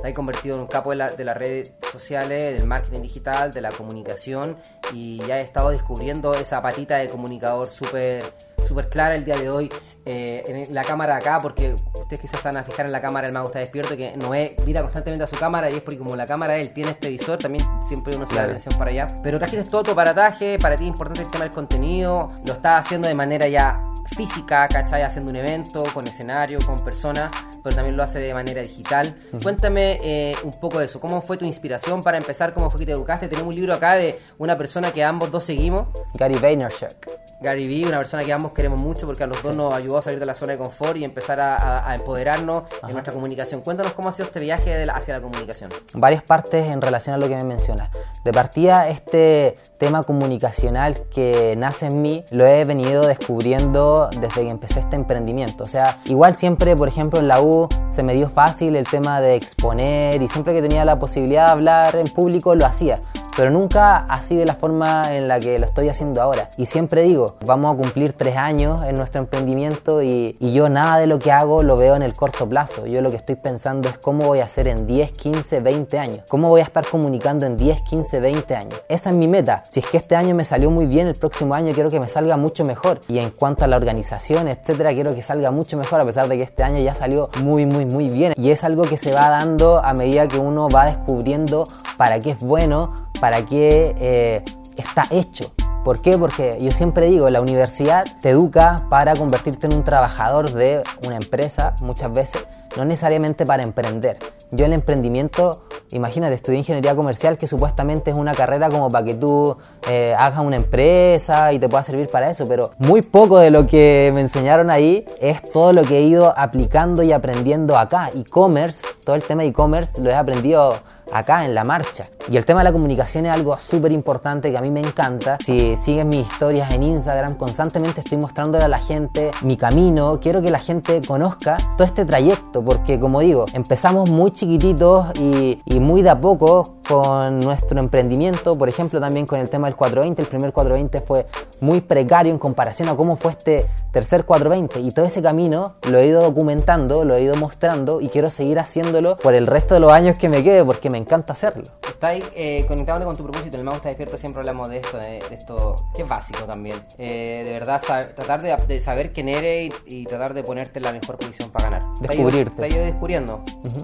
te 0.00 0.08
has 0.08 0.14
convertido 0.14 0.54
en 0.54 0.62
un 0.62 0.66
capo 0.66 0.90
de, 0.90 0.96
la, 0.96 1.08
de 1.08 1.24
las 1.24 1.36
redes 1.36 1.74
sociales, 1.92 2.58
del 2.58 2.66
marketing 2.66 3.02
digital, 3.02 3.52
de 3.52 3.60
la 3.60 3.68
comunicación 3.68 4.56
y 4.94 5.18
ya 5.26 5.36
he 5.36 5.42
estado 5.42 5.68
descubriendo 5.68 6.32
esa 6.32 6.62
patita 6.62 6.96
de 6.96 7.08
comunicador 7.08 7.66
súper 7.66 8.24
súper 8.70 8.88
clara 8.88 9.14
el 9.14 9.24
día 9.24 9.36
de 9.36 9.50
hoy 9.50 9.68
eh, 10.06 10.44
en 10.46 10.72
la 10.72 10.82
cámara 10.82 11.16
acá, 11.16 11.38
porque 11.42 11.74
ustedes 12.10 12.30
quizás 12.30 12.42
van 12.42 12.56
a 12.56 12.64
fijar 12.64 12.86
en 12.86 12.92
la 12.92 13.00
cámara 13.00 13.28
el 13.28 13.32
mago 13.32 13.46
está 13.46 13.60
despierto, 13.60 13.96
que 13.96 14.16
Noé 14.16 14.56
mira 14.66 14.82
constantemente 14.82 15.24
a 15.24 15.26
su 15.28 15.36
cámara 15.36 15.70
y 15.70 15.74
es 15.74 15.82
porque 15.82 15.98
como 15.98 16.16
la 16.16 16.26
cámara 16.26 16.56
él 16.56 16.72
tiene 16.72 16.90
este 16.90 17.08
visor, 17.08 17.38
también 17.38 17.64
siempre 17.86 18.16
uno 18.16 18.26
se 18.26 18.34
da 18.34 18.44
atención 18.44 18.76
para 18.76 18.90
allá. 18.90 19.06
Pero 19.22 19.38
trajiste 19.38 19.70
todo 19.70 19.84
tu 19.84 19.90
aparataje, 19.92 20.58
para 20.58 20.74
ti 20.74 20.84
es 20.84 20.88
importante 20.88 21.22
el 21.22 21.30
tema 21.30 21.44
del 21.44 21.54
contenido, 21.54 22.32
lo 22.44 22.54
estás 22.54 22.86
haciendo 22.86 23.06
de 23.06 23.14
manera 23.14 23.46
ya 23.46 23.80
física, 24.16 24.66
¿cachai? 24.66 25.02
Haciendo 25.02 25.30
un 25.30 25.36
evento, 25.36 25.84
con 25.94 26.06
escenario, 26.06 26.58
con 26.66 26.76
personas, 26.80 27.30
pero 27.62 27.76
también 27.76 27.96
lo 27.96 28.02
hace 28.02 28.18
de 28.18 28.34
manera 28.34 28.60
digital. 28.60 29.16
Cuéntame 29.42 29.98
eh, 30.02 30.34
un 30.42 30.58
poco 30.58 30.80
de 30.80 30.86
eso. 30.86 31.00
¿Cómo 31.00 31.22
fue 31.22 31.36
tu 31.36 31.44
inspiración 31.44 32.02
para 32.02 32.18
empezar? 32.18 32.52
¿Cómo 32.52 32.70
fue 32.70 32.80
que 32.80 32.86
te 32.86 32.92
educaste? 32.92 33.28
Tenemos 33.28 33.54
un 33.54 33.54
libro 33.54 33.74
acá 33.74 33.94
de 33.94 34.18
una 34.38 34.58
persona 34.58 34.92
que 34.92 35.04
ambos 35.04 35.30
dos 35.30 35.44
seguimos. 35.44 35.86
Gary 36.18 36.34
Vaynerchuk. 36.34 37.30
Gary 37.40 37.66
Vee, 37.66 37.86
una 37.86 37.98
persona 37.98 38.22
que 38.22 38.32
ambos 38.32 38.52
queremos 38.52 38.80
mucho 38.80 39.06
porque 39.06 39.24
a 39.24 39.26
los 39.26 39.42
dos 39.42 39.56
nos 39.56 39.72
ayudó 39.72 39.98
a 39.98 40.02
salir 40.02 40.20
de 40.20 40.26
la 40.26 40.34
zona 40.34 40.52
de 40.52 40.58
confort 40.58 40.96
y 40.98 41.04
empezar 41.04 41.40
a, 41.40 41.94
empoderarnos 42.00 42.64
en 42.82 42.92
nuestra 42.92 43.12
comunicación. 43.12 43.60
Cuéntanos 43.62 43.92
cómo 43.92 44.08
ha 44.08 44.12
sido 44.12 44.26
este 44.26 44.40
viaje 44.40 44.74
hacia 44.90 45.14
la 45.14 45.20
comunicación. 45.20 45.70
Varias 45.94 46.22
partes 46.22 46.68
en 46.68 46.80
relación 46.80 47.14
a 47.14 47.18
lo 47.18 47.28
que 47.28 47.36
me 47.36 47.44
mencionas. 47.44 47.90
De 48.24 48.32
partida, 48.32 48.88
este 48.88 49.58
tema 49.78 50.02
comunicacional 50.02 50.96
que 51.12 51.54
nace 51.56 51.86
en 51.86 52.02
mí 52.02 52.24
lo 52.32 52.46
he 52.46 52.64
venido 52.64 53.06
descubriendo 53.06 54.10
desde 54.20 54.42
que 54.42 54.50
empecé 54.50 54.80
este 54.80 54.96
emprendimiento. 54.96 55.64
O 55.64 55.66
sea, 55.66 55.98
igual 56.06 56.36
siempre, 56.36 56.76
por 56.76 56.88
ejemplo, 56.88 57.20
en 57.20 57.28
la 57.28 57.40
U 57.40 57.68
se 57.90 58.02
me 58.02 58.14
dio 58.14 58.28
fácil 58.28 58.76
el 58.76 58.86
tema 58.86 59.20
de 59.20 59.36
exponer 59.36 60.20
y 60.20 60.28
siempre 60.28 60.52
que 60.52 60.62
tenía 60.62 60.84
la 60.84 60.98
posibilidad 60.98 61.46
de 61.46 61.50
hablar 61.52 61.96
en 61.96 62.08
público 62.08 62.54
lo 62.54 62.66
hacía 62.66 62.96
pero 63.40 63.52
nunca 63.52 64.04
así 64.10 64.36
de 64.36 64.44
la 64.44 64.54
forma 64.54 65.16
en 65.16 65.26
la 65.26 65.40
que 65.40 65.58
lo 65.58 65.64
estoy 65.64 65.88
haciendo 65.88 66.20
ahora. 66.20 66.50
Y 66.58 66.66
siempre 66.66 67.00
digo, 67.04 67.38
vamos 67.46 67.72
a 67.72 67.74
cumplir 67.74 68.12
tres 68.12 68.36
años 68.36 68.82
en 68.82 68.96
nuestro 68.96 69.22
emprendimiento 69.22 70.02
y, 70.02 70.36
yo 70.38 70.68
nada 70.68 70.98
de 70.98 71.06
lo 71.06 71.18
que 71.18 71.32
hago 71.32 71.62
lo 71.62 71.78
veo 71.78 71.96
en 71.96 72.02
el 72.02 72.12
corto 72.12 72.46
plazo. 72.46 72.84
Yo 72.86 73.00
lo 73.00 73.08
que 73.08 73.16
estoy 73.16 73.36
pensando 73.36 73.88
es 73.88 73.96
cómo 73.96 74.26
voy 74.26 74.40
a 74.40 74.44
hacer 74.44 74.68
en 74.68 74.86
10, 74.86 75.12
15, 75.12 75.60
20 75.60 75.98
años. 75.98 76.24
Cómo 76.28 76.50
voy 76.50 76.60
a 76.60 76.64
estar 76.64 76.86
comunicando 76.86 77.46
en 77.46 77.56
10, 77.56 77.80
15, 77.80 78.20
20 78.20 78.54
años. 78.56 78.82
Esa 78.90 79.08
es 79.08 79.16
mi 79.16 79.26
meta. 79.26 79.62
Si 79.70 79.80
es 79.80 79.86
que 79.86 79.96
este 79.96 80.16
año 80.16 80.34
me 80.34 80.44
salió 80.44 80.70
muy 80.70 80.84
bien, 80.84 81.06
el 81.06 81.14
próximo 81.14 81.54
año 81.54 81.72
quiero 81.72 81.88
que 81.88 81.98
me 81.98 82.08
salga 82.08 82.36
mucho 82.36 82.66
mejor. 82.66 83.00
Y 83.08 83.20
en 83.20 83.30
cuanto 83.30 83.64
a 83.64 83.68
la 83.68 83.76
organización, 83.76 84.48
etcétera, 84.48 84.90
quiero 84.90 85.14
que 85.14 85.22
salga 85.22 85.50
mucho 85.50 85.78
mejor 85.78 86.02
a 86.02 86.04
pesar 86.04 86.28
de 86.28 86.36
que 86.36 86.44
este 86.44 86.62
año 86.62 86.82
ya 86.82 86.94
salió 86.94 87.30
muy, 87.42 87.64
muy, 87.64 87.86
muy 87.86 88.08
bien. 88.10 88.34
Y 88.36 88.50
es 88.50 88.64
algo 88.64 88.82
que 88.82 88.98
se 88.98 89.14
va 89.14 89.30
dando 89.30 89.78
a 89.82 89.94
medida 89.94 90.28
que 90.28 90.38
uno 90.38 90.68
va 90.68 90.84
descubriendo 90.84 91.66
para 92.00 92.18
qué 92.18 92.30
es 92.30 92.38
bueno, 92.38 92.94
para 93.20 93.44
qué 93.44 93.94
eh, 93.98 94.42
está 94.74 95.02
hecho. 95.10 95.52
¿Por 95.84 96.00
qué? 96.00 96.16
Porque 96.16 96.56
yo 96.58 96.70
siempre 96.70 97.10
digo, 97.10 97.28
la 97.28 97.42
universidad 97.42 98.06
te 98.22 98.30
educa 98.30 98.76
para 98.88 99.14
convertirte 99.14 99.66
en 99.66 99.74
un 99.74 99.84
trabajador 99.84 100.50
de 100.50 100.80
una 101.04 101.16
empresa 101.16 101.74
muchas 101.82 102.10
veces, 102.10 102.46
no 102.76 102.84
necesariamente 102.84 103.44
para 103.44 103.62
emprender. 103.62 104.18
Yo 104.50 104.66
el 104.66 104.72
emprendimiento, 104.72 105.62
imagínate, 105.92 106.34
estudié 106.34 106.58
ingeniería 106.58 106.96
comercial 106.96 107.38
que 107.38 107.46
supuestamente 107.46 108.10
es 108.10 108.18
una 108.18 108.34
carrera 108.34 108.68
como 108.68 108.88
para 108.88 109.04
que 109.04 109.14
tú 109.14 109.56
eh, 109.88 110.14
hagas 110.16 110.42
una 110.42 110.56
empresa 110.56 111.52
y 111.52 111.58
te 111.58 111.68
pueda 111.68 111.82
servir 111.82 112.08
para 112.08 112.30
eso, 112.30 112.44
pero 112.48 112.70
muy 112.78 113.02
poco 113.02 113.38
de 113.38 113.50
lo 113.50 113.66
que 113.66 114.10
me 114.14 114.20
enseñaron 114.20 114.70
ahí 114.70 115.04
es 115.20 115.42
todo 115.52 115.72
lo 115.72 115.82
que 115.82 115.98
he 115.98 116.02
ido 116.02 116.34
aplicando 116.36 117.02
y 117.02 117.12
aprendiendo 117.12 117.78
acá. 117.78 118.08
E-commerce, 118.14 118.84
todo 119.04 119.16
el 119.16 119.22
tema 119.22 119.42
de 119.42 119.48
e-commerce 119.48 120.02
lo 120.02 120.10
he 120.10 120.14
aprendido 120.14 120.74
acá 121.12 121.44
en 121.44 121.54
la 121.54 121.64
marcha. 121.64 122.04
Y 122.28 122.36
el 122.36 122.44
tema 122.44 122.60
de 122.60 122.64
la 122.64 122.72
comunicación 122.72 123.26
es 123.26 123.32
algo 123.32 123.58
súper 123.58 123.92
importante 123.92 124.50
que 124.50 124.58
a 124.58 124.60
mí 124.60 124.70
me 124.70 124.80
encanta. 124.80 125.38
Si 125.44 125.76
siguen 125.76 126.08
mis 126.08 126.26
historias 126.26 126.72
en 126.72 126.82
Instagram, 126.82 127.36
constantemente 127.36 128.00
estoy 128.00 128.18
mostrándole 128.18 128.64
a 128.64 128.68
la 128.68 128.78
gente 128.78 129.30
mi 129.42 129.56
camino. 129.56 130.20
Quiero 130.20 130.42
que 130.42 130.50
la 130.50 130.60
gente 130.60 131.00
conozca 131.06 131.56
todo 131.76 131.86
este 131.86 132.04
trayecto, 132.04 132.59
porque 132.64 132.98
como 132.98 133.20
digo, 133.20 133.44
empezamos 133.52 134.10
muy 134.10 134.30
chiquititos 134.30 135.06
y, 135.18 135.60
y 135.64 135.80
muy 135.80 136.02
de 136.02 136.10
a 136.10 136.20
poco 136.20 136.80
con 136.90 137.38
nuestro 137.38 137.78
emprendimiento. 137.78 138.58
Por 138.58 138.68
ejemplo, 138.68 139.00
también 139.00 139.24
con 139.24 139.38
el 139.38 139.48
tema 139.48 139.68
del 139.68 139.76
420. 139.76 140.22
El 140.22 140.28
primer 140.28 140.52
420 140.52 141.00
fue 141.06 141.26
muy 141.60 141.80
precario 141.80 142.32
en 142.32 142.38
comparación 142.38 142.88
a 142.88 142.96
cómo 142.96 143.16
fue 143.16 143.32
este 143.32 143.66
tercer 143.92 144.24
420. 144.24 144.80
Y 144.80 144.90
todo 144.90 145.04
ese 145.06 145.22
camino 145.22 145.76
lo 145.88 145.98
he 145.98 146.06
ido 146.06 146.20
documentando, 146.20 147.04
lo 147.04 147.14
he 147.14 147.22
ido 147.22 147.36
mostrando 147.36 148.00
y 148.00 148.08
quiero 148.08 148.28
seguir 148.28 148.58
haciéndolo 148.58 149.16
por 149.18 149.34
el 149.34 149.46
resto 149.46 149.74
de 149.74 149.80
los 149.80 149.92
años 149.92 150.18
que 150.18 150.28
me 150.28 150.42
quede, 150.42 150.64
porque 150.64 150.90
me 150.90 150.98
encanta 150.98 151.32
hacerlo. 151.32 151.62
Estás 151.86 152.18
eh, 152.34 152.64
conectándote 152.66 153.06
con 153.06 153.16
tu 153.16 153.22
propósito. 153.22 153.56
El 153.56 153.64
Mago 153.64 153.76
está 153.76 153.88
despierto 153.88 154.16
siempre 154.18 154.40
hablamos 154.40 154.68
de 154.68 154.78
esto, 154.78 154.98
de, 154.98 155.18
esto 155.30 155.76
que 155.94 156.02
es 156.02 156.08
básico 156.08 156.44
también. 156.44 156.76
Eh, 156.98 157.44
de 157.46 157.52
verdad, 157.52 157.80
tratar 157.80 158.42
de, 158.66 158.78
saber 158.78 159.12
quién 159.12 159.28
eres 159.28 159.72
y, 159.86 160.04
tratar 160.06 160.34
de 160.34 160.42
ponerte 160.42 160.78
en 160.80 160.84
la 160.84 160.92
mejor 160.92 161.18
posición 161.18 161.50
para 161.50 161.70
ganar. 161.70 161.82
Descubrirte. 162.00 162.49
Estás 162.50 162.74
ido 162.74 162.84
descubriendo. 162.84 163.42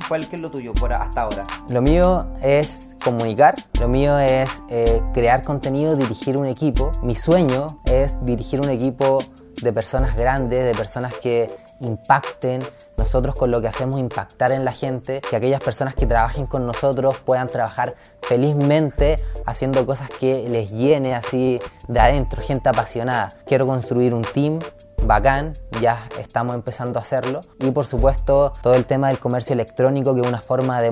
¿Cuál 0.09 0.27
es 0.31 0.41
lo 0.41 0.51
tuyo 0.51 0.73
por 0.73 0.93
hasta 0.93 1.23
ahora? 1.23 1.45
Lo 1.71 1.81
mío 1.81 2.27
es 2.43 2.91
comunicar, 3.03 3.55
lo 3.81 3.89
mío 3.89 4.19
es 4.19 4.51
eh, 4.69 5.01
crear 5.15 5.43
contenido, 5.43 5.95
dirigir 5.97 6.37
un 6.37 6.47
equipo. 6.47 6.91
Mi 7.03 7.15
sueño 7.15 7.67
es 7.85 8.15
dirigir 8.25 8.61
un 8.61 8.71
equipo 8.71 9.19
de 9.63 9.73
personas 9.73 10.17
grandes, 10.17 10.65
de 10.65 10.75
personas 10.75 11.15
que 11.15 11.47
impacten, 11.81 12.61
nosotros 12.99 13.35
con 13.35 13.51
lo 13.51 13.61
que 13.61 13.69
hacemos 13.69 13.99
impactar 13.99 14.53
en 14.53 14.65
la 14.65 14.73
gente, 14.73 15.21
que 15.21 15.37
aquellas 15.37 15.63
personas 15.63 15.95
que 15.95 16.07
trabajen 16.07 16.47
con 16.47 16.67
nosotros 16.67 17.19
puedan 17.25 17.47
trabajar 17.47 17.95
felizmente 18.23 19.17
haciendo 19.47 19.87
cosas 19.87 20.11
que 20.19 20.49
les 20.49 20.73
llene 20.73 21.15
así 21.15 21.61
de 21.89 22.01
adentro, 22.01 22.43
gente 22.43 22.69
apasionada. 22.69 23.29
Quiero 23.47 23.67
construir 23.67 24.13
un 24.13 24.23
team 24.23 24.59
bacán, 25.07 25.53
ya 25.81 26.09
estamos 26.19 26.55
empezando 26.55 26.99
a 26.99 27.03
hacerlo. 27.03 27.41
Y 27.61 27.71
por 27.71 27.87
supuesto 27.87 28.53
todo 28.63 28.75
el 28.75 28.87
tema 28.87 29.09
del 29.09 29.19
comercio 29.19 29.55
electrónico, 29.55 30.15
que 30.15 30.21
es 30.21 30.29
una 30.29 30.43
forma 30.43 30.81
de, 30.81 30.91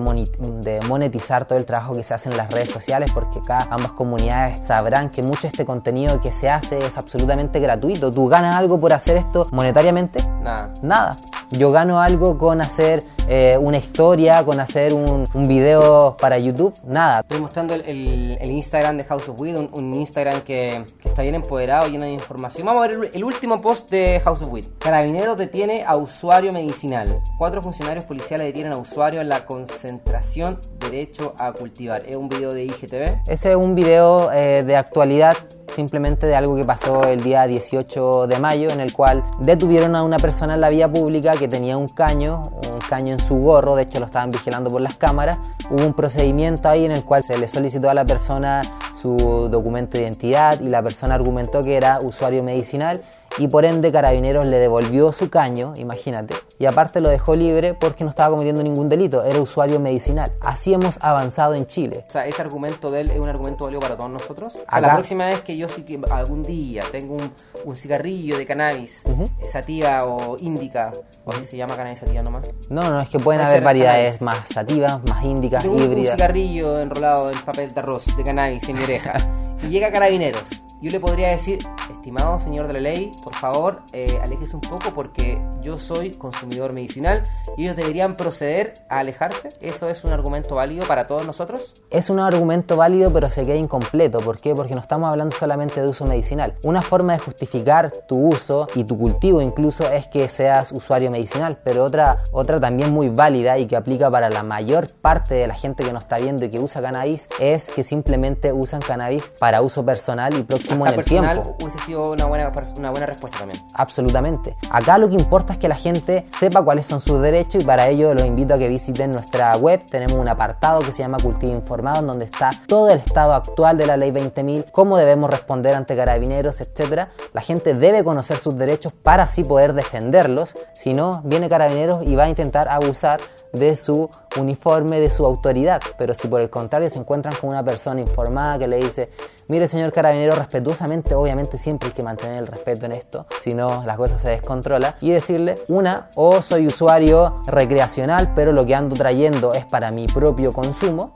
monetizar 0.89 1.47
todo 1.47 1.59
el 1.59 1.65
trabajo 1.65 1.95
que 1.95 2.03
se 2.03 2.15
hace 2.15 2.29
en 2.31 2.37
las 2.37 2.53
redes 2.53 2.71
sociales, 2.71 3.11
porque 3.13 3.39
acá 3.39 3.67
ambas 3.71 3.93
comunidades 3.93 4.67
sabrán 4.67 5.11
que 5.11 5.23
mucho 5.23 5.43
de 5.43 5.49
este 5.49 5.65
contenido 5.65 6.21
que 6.21 6.33
se 6.33 6.51
hace 6.51 6.85
es 6.85 6.97
absolutamente 6.97 7.61
gratuito. 7.61 8.11
¿Tú 8.11 8.27
ganas 8.27 8.55
algo 8.55 8.81
por 8.81 8.93
hacer 8.93 9.17
esto 9.17 9.47
monetariamente? 9.53 10.25
Nada. 10.41 10.73
Nada. 10.83 11.13
Yo 11.51 11.71
gano 11.71 12.01
algo 12.01 12.39
con 12.39 12.61
hacer 12.61 13.03
eh, 13.29 13.57
una 13.59 13.79
historia, 13.79 14.45
con 14.45 14.61
hacer 14.61 14.93
un, 14.93 15.25
video 15.47 16.17
para 16.17 16.39
YouTube, 16.39 16.75
nada. 16.85 17.21
Estoy 17.21 17.41
mostrando 17.41 17.75
el, 17.75 18.39
Instagram 18.43 18.99
de 18.99 19.05
House 19.05 19.29
of 19.29 19.41
Weed, 19.41 19.57
un, 19.57 19.95
Instagram 19.95 20.43
que, 20.43 20.85
está 21.03 21.23
bien 21.23 21.35
empoderado, 21.35 21.89
lleno 21.89 22.05
de 22.05 22.13
información. 22.13 22.67
Vamos 22.67 22.85
a 22.85 22.89
ver 22.89 23.11
el, 23.13 23.25
último 23.25 23.61
post 23.61 23.91
de 23.91 24.21
House 24.21 24.43
of 24.43 24.53
Weed. 24.53 24.67
Carabineros 24.79 25.37
detiene 25.37 25.85
a 25.87 25.97
usuario 25.97 26.53
medicinal. 26.53 27.21
Cuatro 27.39 27.63
funcionarios 27.63 28.05
policiales 28.05 28.47
detienen 28.47 28.73
a 28.73 28.79
usuario 28.79 29.21
en 29.21 29.29
la 29.29 29.45
concentración 29.45 30.59
derecho 30.79 31.35
a 31.39 31.53
cultivar. 31.53 32.05
Es 32.07 32.17
un 32.17 32.29
video 32.29 32.53
de 32.53 32.65
IGTV. 32.65 33.23
Ese 33.29 33.51
es 33.51 33.57
un 33.57 33.75
video 33.75 34.33
eh, 34.33 34.63
de 34.63 34.77
actualidad 34.77 35.37
simplemente 35.75 36.27
de 36.27 36.37
algo 36.37 36.57
que 36.57 36.65
pasó 36.65 37.03
el 37.05 37.21
día 37.23 37.47
18 37.47 38.29
de 38.29 38.39
mayo 38.39 38.71
en 38.71 38.81
el 38.81 38.93
cual 38.93 39.25
detuvieron 39.41 39.97
a 39.97 40.03
una 40.03 40.19
persona 40.19 40.55
en 40.55 40.61
la 40.61 40.69
vía 40.69 40.91
pública 40.91 41.35
que 41.37 41.49
tenía 41.49 41.77
un 41.77 41.89
caño, 41.89 42.43
caño 42.89 43.13
en 43.13 43.19
su 43.19 43.37
gorro, 43.37 43.77
de 43.77 43.85
hecho 43.85 44.01
lo 44.01 44.07
estaban 44.07 44.31
vigilando 44.31 44.71
por 44.71 44.81
las 44.81 44.97
cámaras. 44.97 45.39
Hubo 45.71 45.85
un 45.85 45.95
procedimiento 45.95 46.69
ahí 46.69 46.85
en 46.85 46.93
el 46.93 47.05
cual 47.05 47.23
se 47.23 47.39
le 47.39 47.49
solicitó 47.49 47.91
a 47.91 47.95
la 47.95 48.05
persona 48.05 48.63
su 48.95 49.17
documento 49.51 49.99
de 49.99 50.05
identidad 50.05 50.61
y 50.61 50.69
la 50.69 50.83
persona 50.83 51.15
argumentó 51.15 51.63
que 51.63 51.77
era 51.77 51.99
usuario 52.03 52.43
medicinal 52.43 53.03
y 53.39 53.49
por 53.49 53.65
ende 53.65 53.91
Carabineros 53.93 54.47
le 54.47 54.59
devolvió 54.59 55.13
su 55.13 55.29
caño, 55.31 55.73
imagínate, 55.77 56.35
y 56.59 56.67
aparte 56.67 57.01
lo 57.01 57.11
dejó 57.11 57.35
libre 57.35 57.75
porque 57.75 58.05
no 58.05 58.11
estaba 58.11 58.31
cometiendo 58.31 58.63
ningún 58.63 58.89
delito, 58.89 59.25
era 59.25 59.41
usuario 59.41 59.81
medicinal. 59.81 60.31
Así 60.41 60.73
hemos 60.73 61.03
avanzado 61.03 61.55
en 61.55 61.67
Chile. 61.67 62.05
O 62.09 62.13
sea, 62.13 62.27
ese 62.27 62.41
argumento 62.43 62.91
de 62.91 63.01
él 63.03 63.11
es 63.11 63.19
un 63.19 63.29
argumento 63.29 63.65
válido 63.65 63.81
para 63.81 63.97
todos 63.97 64.11
nosotros. 64.11 64.55
O 64.55 64.59
sea, 64.59 64.65
Acá- 64.69 64.81
la 64.81 64.93
próxima 64.95 65.27
vez 65.27 65.41
que 65.41 65.57
yo 65.57 65.67
que 65.67 66.01
algún 66.11 66.43
día 66.43 66.83
tengo 66.93 67.15
un, 67.15 67.33
un 67.65 67.77
cigarrillo 67.77 68.39
de 68.39 68.47
cannabis, 68.47 69.03
sativa 69.51 70.05
o 70.05 70.37
índica, 70.41 70.93
o 71.25 71.31
así 71.31 71.45
se 71.45 71.57
llama 71.57 71.77
cannabis 71.77 72.01
sativa 72.01 72.23
nomás. 72.23 72.51
No, 72.71 72.83
no, 72.83 72.99
es 73.01 73.09
que 73.09 73.19
pueden 73.19 73.41
Puede 73.41 73.51
haber 73.51 73.65
variedades 73.65 74.19
cannabis. 74.19 74.23
más 74.23 74.49
sativas, 74.49 75.01
más 75.09 75.25
índicas, 75.25 75.63
Tengo 75.63 75.77
un, 75.77 75.83
híbridas. 75.83 76.15
cigarrillo 76.17 76.79
enrolado 76.79 77.31
en 77.31 77.39
papel 77.41 77.73
de 77.75 77.81
arroz 77.81 78.17
de 78.17 78.23
cannabis 78.23 78.69
en 78.69 78.77
mi 78.79 78.85
oreja 78.85 79.15
y 79.63 79.69
llega 79.69 79.91
Carabineros. 79.91 80.43
Yo 80.81 80.91
le 80.91 81.01
podría 81.01 81.29
decir, 81.31 81.59
estimado 82.05 82.39
señor 82.39 82.67
de 82.67 82.75
la 82.75 82.81
ley, 82.81 83.11
por 83.25 83.35
favor, 83.35 83.83
eh, 83.95 84.21
aléjese 84.23 84.55
un 84.55 84.61
poco 84.61 84.93
porque 84.95 85.41
yo 85.63 85.79
soy 85.79 86.11
consumidor 86.11 86.75
medicinal 86.75 87.23
y 87.57 87.63
ellos 87.63 87.77
deberían 87.77 88.15
proceder 88.19 88.75
a 88.91 88.99
alejarse. 88.99 89.49
¿Eso 89.63 89.87
es 89.87 90.05
un 90.05 90.13
argumento 90.13 90.55
válido 90.55 90.87
para 90.87 91.07
todos 91.07 91.27
nosotros? 91.27 91.73
Es 91.89 92.11
un 92.11 92.21
argumento 92.21 92.77
válido 92.77 93.11
pero 93.11 93.31
se 93.31 93.47
queda 93.47 93.57
incompleto. 93.57 94.19
¿Por 94.19 94.39
qué? 94.39 94.55
Porque 94.55 94.75
no 94.75 94.83
estamos 94.83 95.11
hablando 95.11 95.35
solamente 95.35 95.81
de 95.81 95.89
uso 95.89 96.05
medicinal. 96.05 96.55
Una 96.63 96.83
forma 96.83 97.15
de 97.15 97.21
justificar 97.21 97.91
tu 98.07 98.29
uso 98.29 98.67
y 98.75 98.85
tu 98.85 98.99
cultivo 98.99 99.41
incluso 99.41 99.91
es 99.91 100.07
que 100.09 100.29
seas 100.29 100.73
usuario 100.73 101.11
medicinal, 101.11 101.59
pero 101.65 101.85
otra, 101.85 102.23
otra 102.33 102.61
también 102.61 102.93
muy 102.93 103.09
válida 103.09 103.57
y 103.57 103.67
que 103.67 103.77
aplica 103.77 104.11
para 104.11 104.29
la 104.29 104.43
mayor 104.43 104.93
parte 105.01 105.37
de 105.37 105.49
la 105.49 105.55
gente 105.55 105.85
que 105.85 105.93
nos 105.95 106.03
está 106.03 106.19
viendo 106.19 106.45
y 106.45 106.51
que 106.51 106.61
usa 106.61 106.83
cannabis 106.83 107.31
es 107.41 107.71
que 107.71 107.83
simplemente 107.83 108.53
usan 108.53 108.83
cannabis 108.83 109.33
para 109.41 109.63
uso 109.63 109.83
personal 109.87 110.35
y 110.39 110.43
próximo 110.43 110.85
Hasta 110.85 110.97
en 110.97 111.01
el 111.01 111.05
personal 111.07 111.43
tiempo. 111.43 111.65
Una 111.97 112.27
buena, 112.27 112.53
una 112.77 112.91
buena 112.91 113.07
respuesta 113.07 113.39
también. 113.39 113.61
Absolutamente. 113.75 114.57
Acá 114.71 114.99
lo 114.99 115.09
que 115.09 115.15
importa 115.15 115.55
es 115.55 115.59
que 115.59 115.69
la 115.69 115.77
gente 115.77 116.27
sepa 116.39 116.63
cuáles 116.63 116.87
son 116.87 117.01
sus 117.01 117.21
derechos 117.21 117.63
y 117.63 117.67
para 117.67 117.89
ello 117.89 118.15
los 118.15 118.25
invito 118.25 118.55
a 118.55 118.59
que 118.59 118.69
visiten 118.69 119.11
nuestra 119.11 119.57
web. 119.57 119.85
Tenemos 119.87 120.15
un 120.15 120.29
apartado 120.29 120.81
que 120.81 120.93
se 120.93 121.03
llama 121.03 121.19
Cultivo 121.23 121.53
Informado 121.53 122.01
en 122.01 122.07
donde 122.07 122.25
está 122.25 122.51
todo 122.67 122.91
el 122.91 122.99
estado 122.99 123.35
actual 123.35 123.77
de 123.77 123.87
la 123.87 123.97
ley 123.97 124.11
20.000, 124.11 124.71
cómo 124.73 124.97
debemos 124.97 125.31
responder 125.31 125.75
ante 125.75 125.97
carabineros, 125.97 126.61
etc. 126.61 127.09
La 127.33 127.41
gente 127.41 127.75
debe 127.75 128.05
conocer 128.05 128.37
sus 128.37 128.57
derechos 128.57 128.93
para 128.93 129.25
así 129.25 129.45
poder 129.45 129.75
defenderlos. 129.75 130.55
Si 130.73 130.95
no, 130.95 131.23
viene 131.25 131.49
carabineros 131.49 132.09
y 132.09 132.15
va 132.17 132.25
a 132.25 132.29
intentar 132.29 132.69
abusar 132.69 133.21
de 133.53 133.77
su 133.77 134.11
uniforme, 134.39 135.01
de 135.01 135.09
su 135.09 135.25
autoridad. 135.25 135.81
Pero 135.99 136.15
si 136.15 136.29
por 136.29 136.41
el 136.41 136.51
contrario 136.51 136.89
se 136.91 136.99
encuentran 136.99 137.35
con 137.41 137.51
una 137.51 137.65
persona 137.65 138.01
informada 138.01 138.59
que 138.59 138.69
le 138.69 138.77
dice, 138.77 139.11
mire 139.49 139.69
señor 139.69 139.93
carabinero, 139.93 140.35
respetuosamente, 140.35 141.15
obviamente 141.15 141.59
siempre 141.59 141.89
hay 141.89 141.95
que 141.95 142.03
mantener 142.03 142.41
el 142.41 142.47
respeto 142.47 142.87
en 142.87 142.93
esto, 142.93 143.27
si 143.43 143.51
no 143.51 143.85
las 143.85 143.97
cosas 143.97 144.21
se 144.23 144.31
descontrolan, 144.31 144.95
y 145.01 145.11
decirle, 145.11 145.55
una, 145.69 146.11
o 146.17 146.43
soy 146.43 146.67
usuario 146.67 147.41
recreacional, 147.47 148.33
pero 148.35 148.53
lo 148.53 148.65
que 148.67 148.75
ando 148.75 148.97
trayendo 148.97 149.55
es 149.55 149.65
para 149.65 149.91
mi 149.91 150.07
propio 150.07 150.53
consumo, 150.53 151.15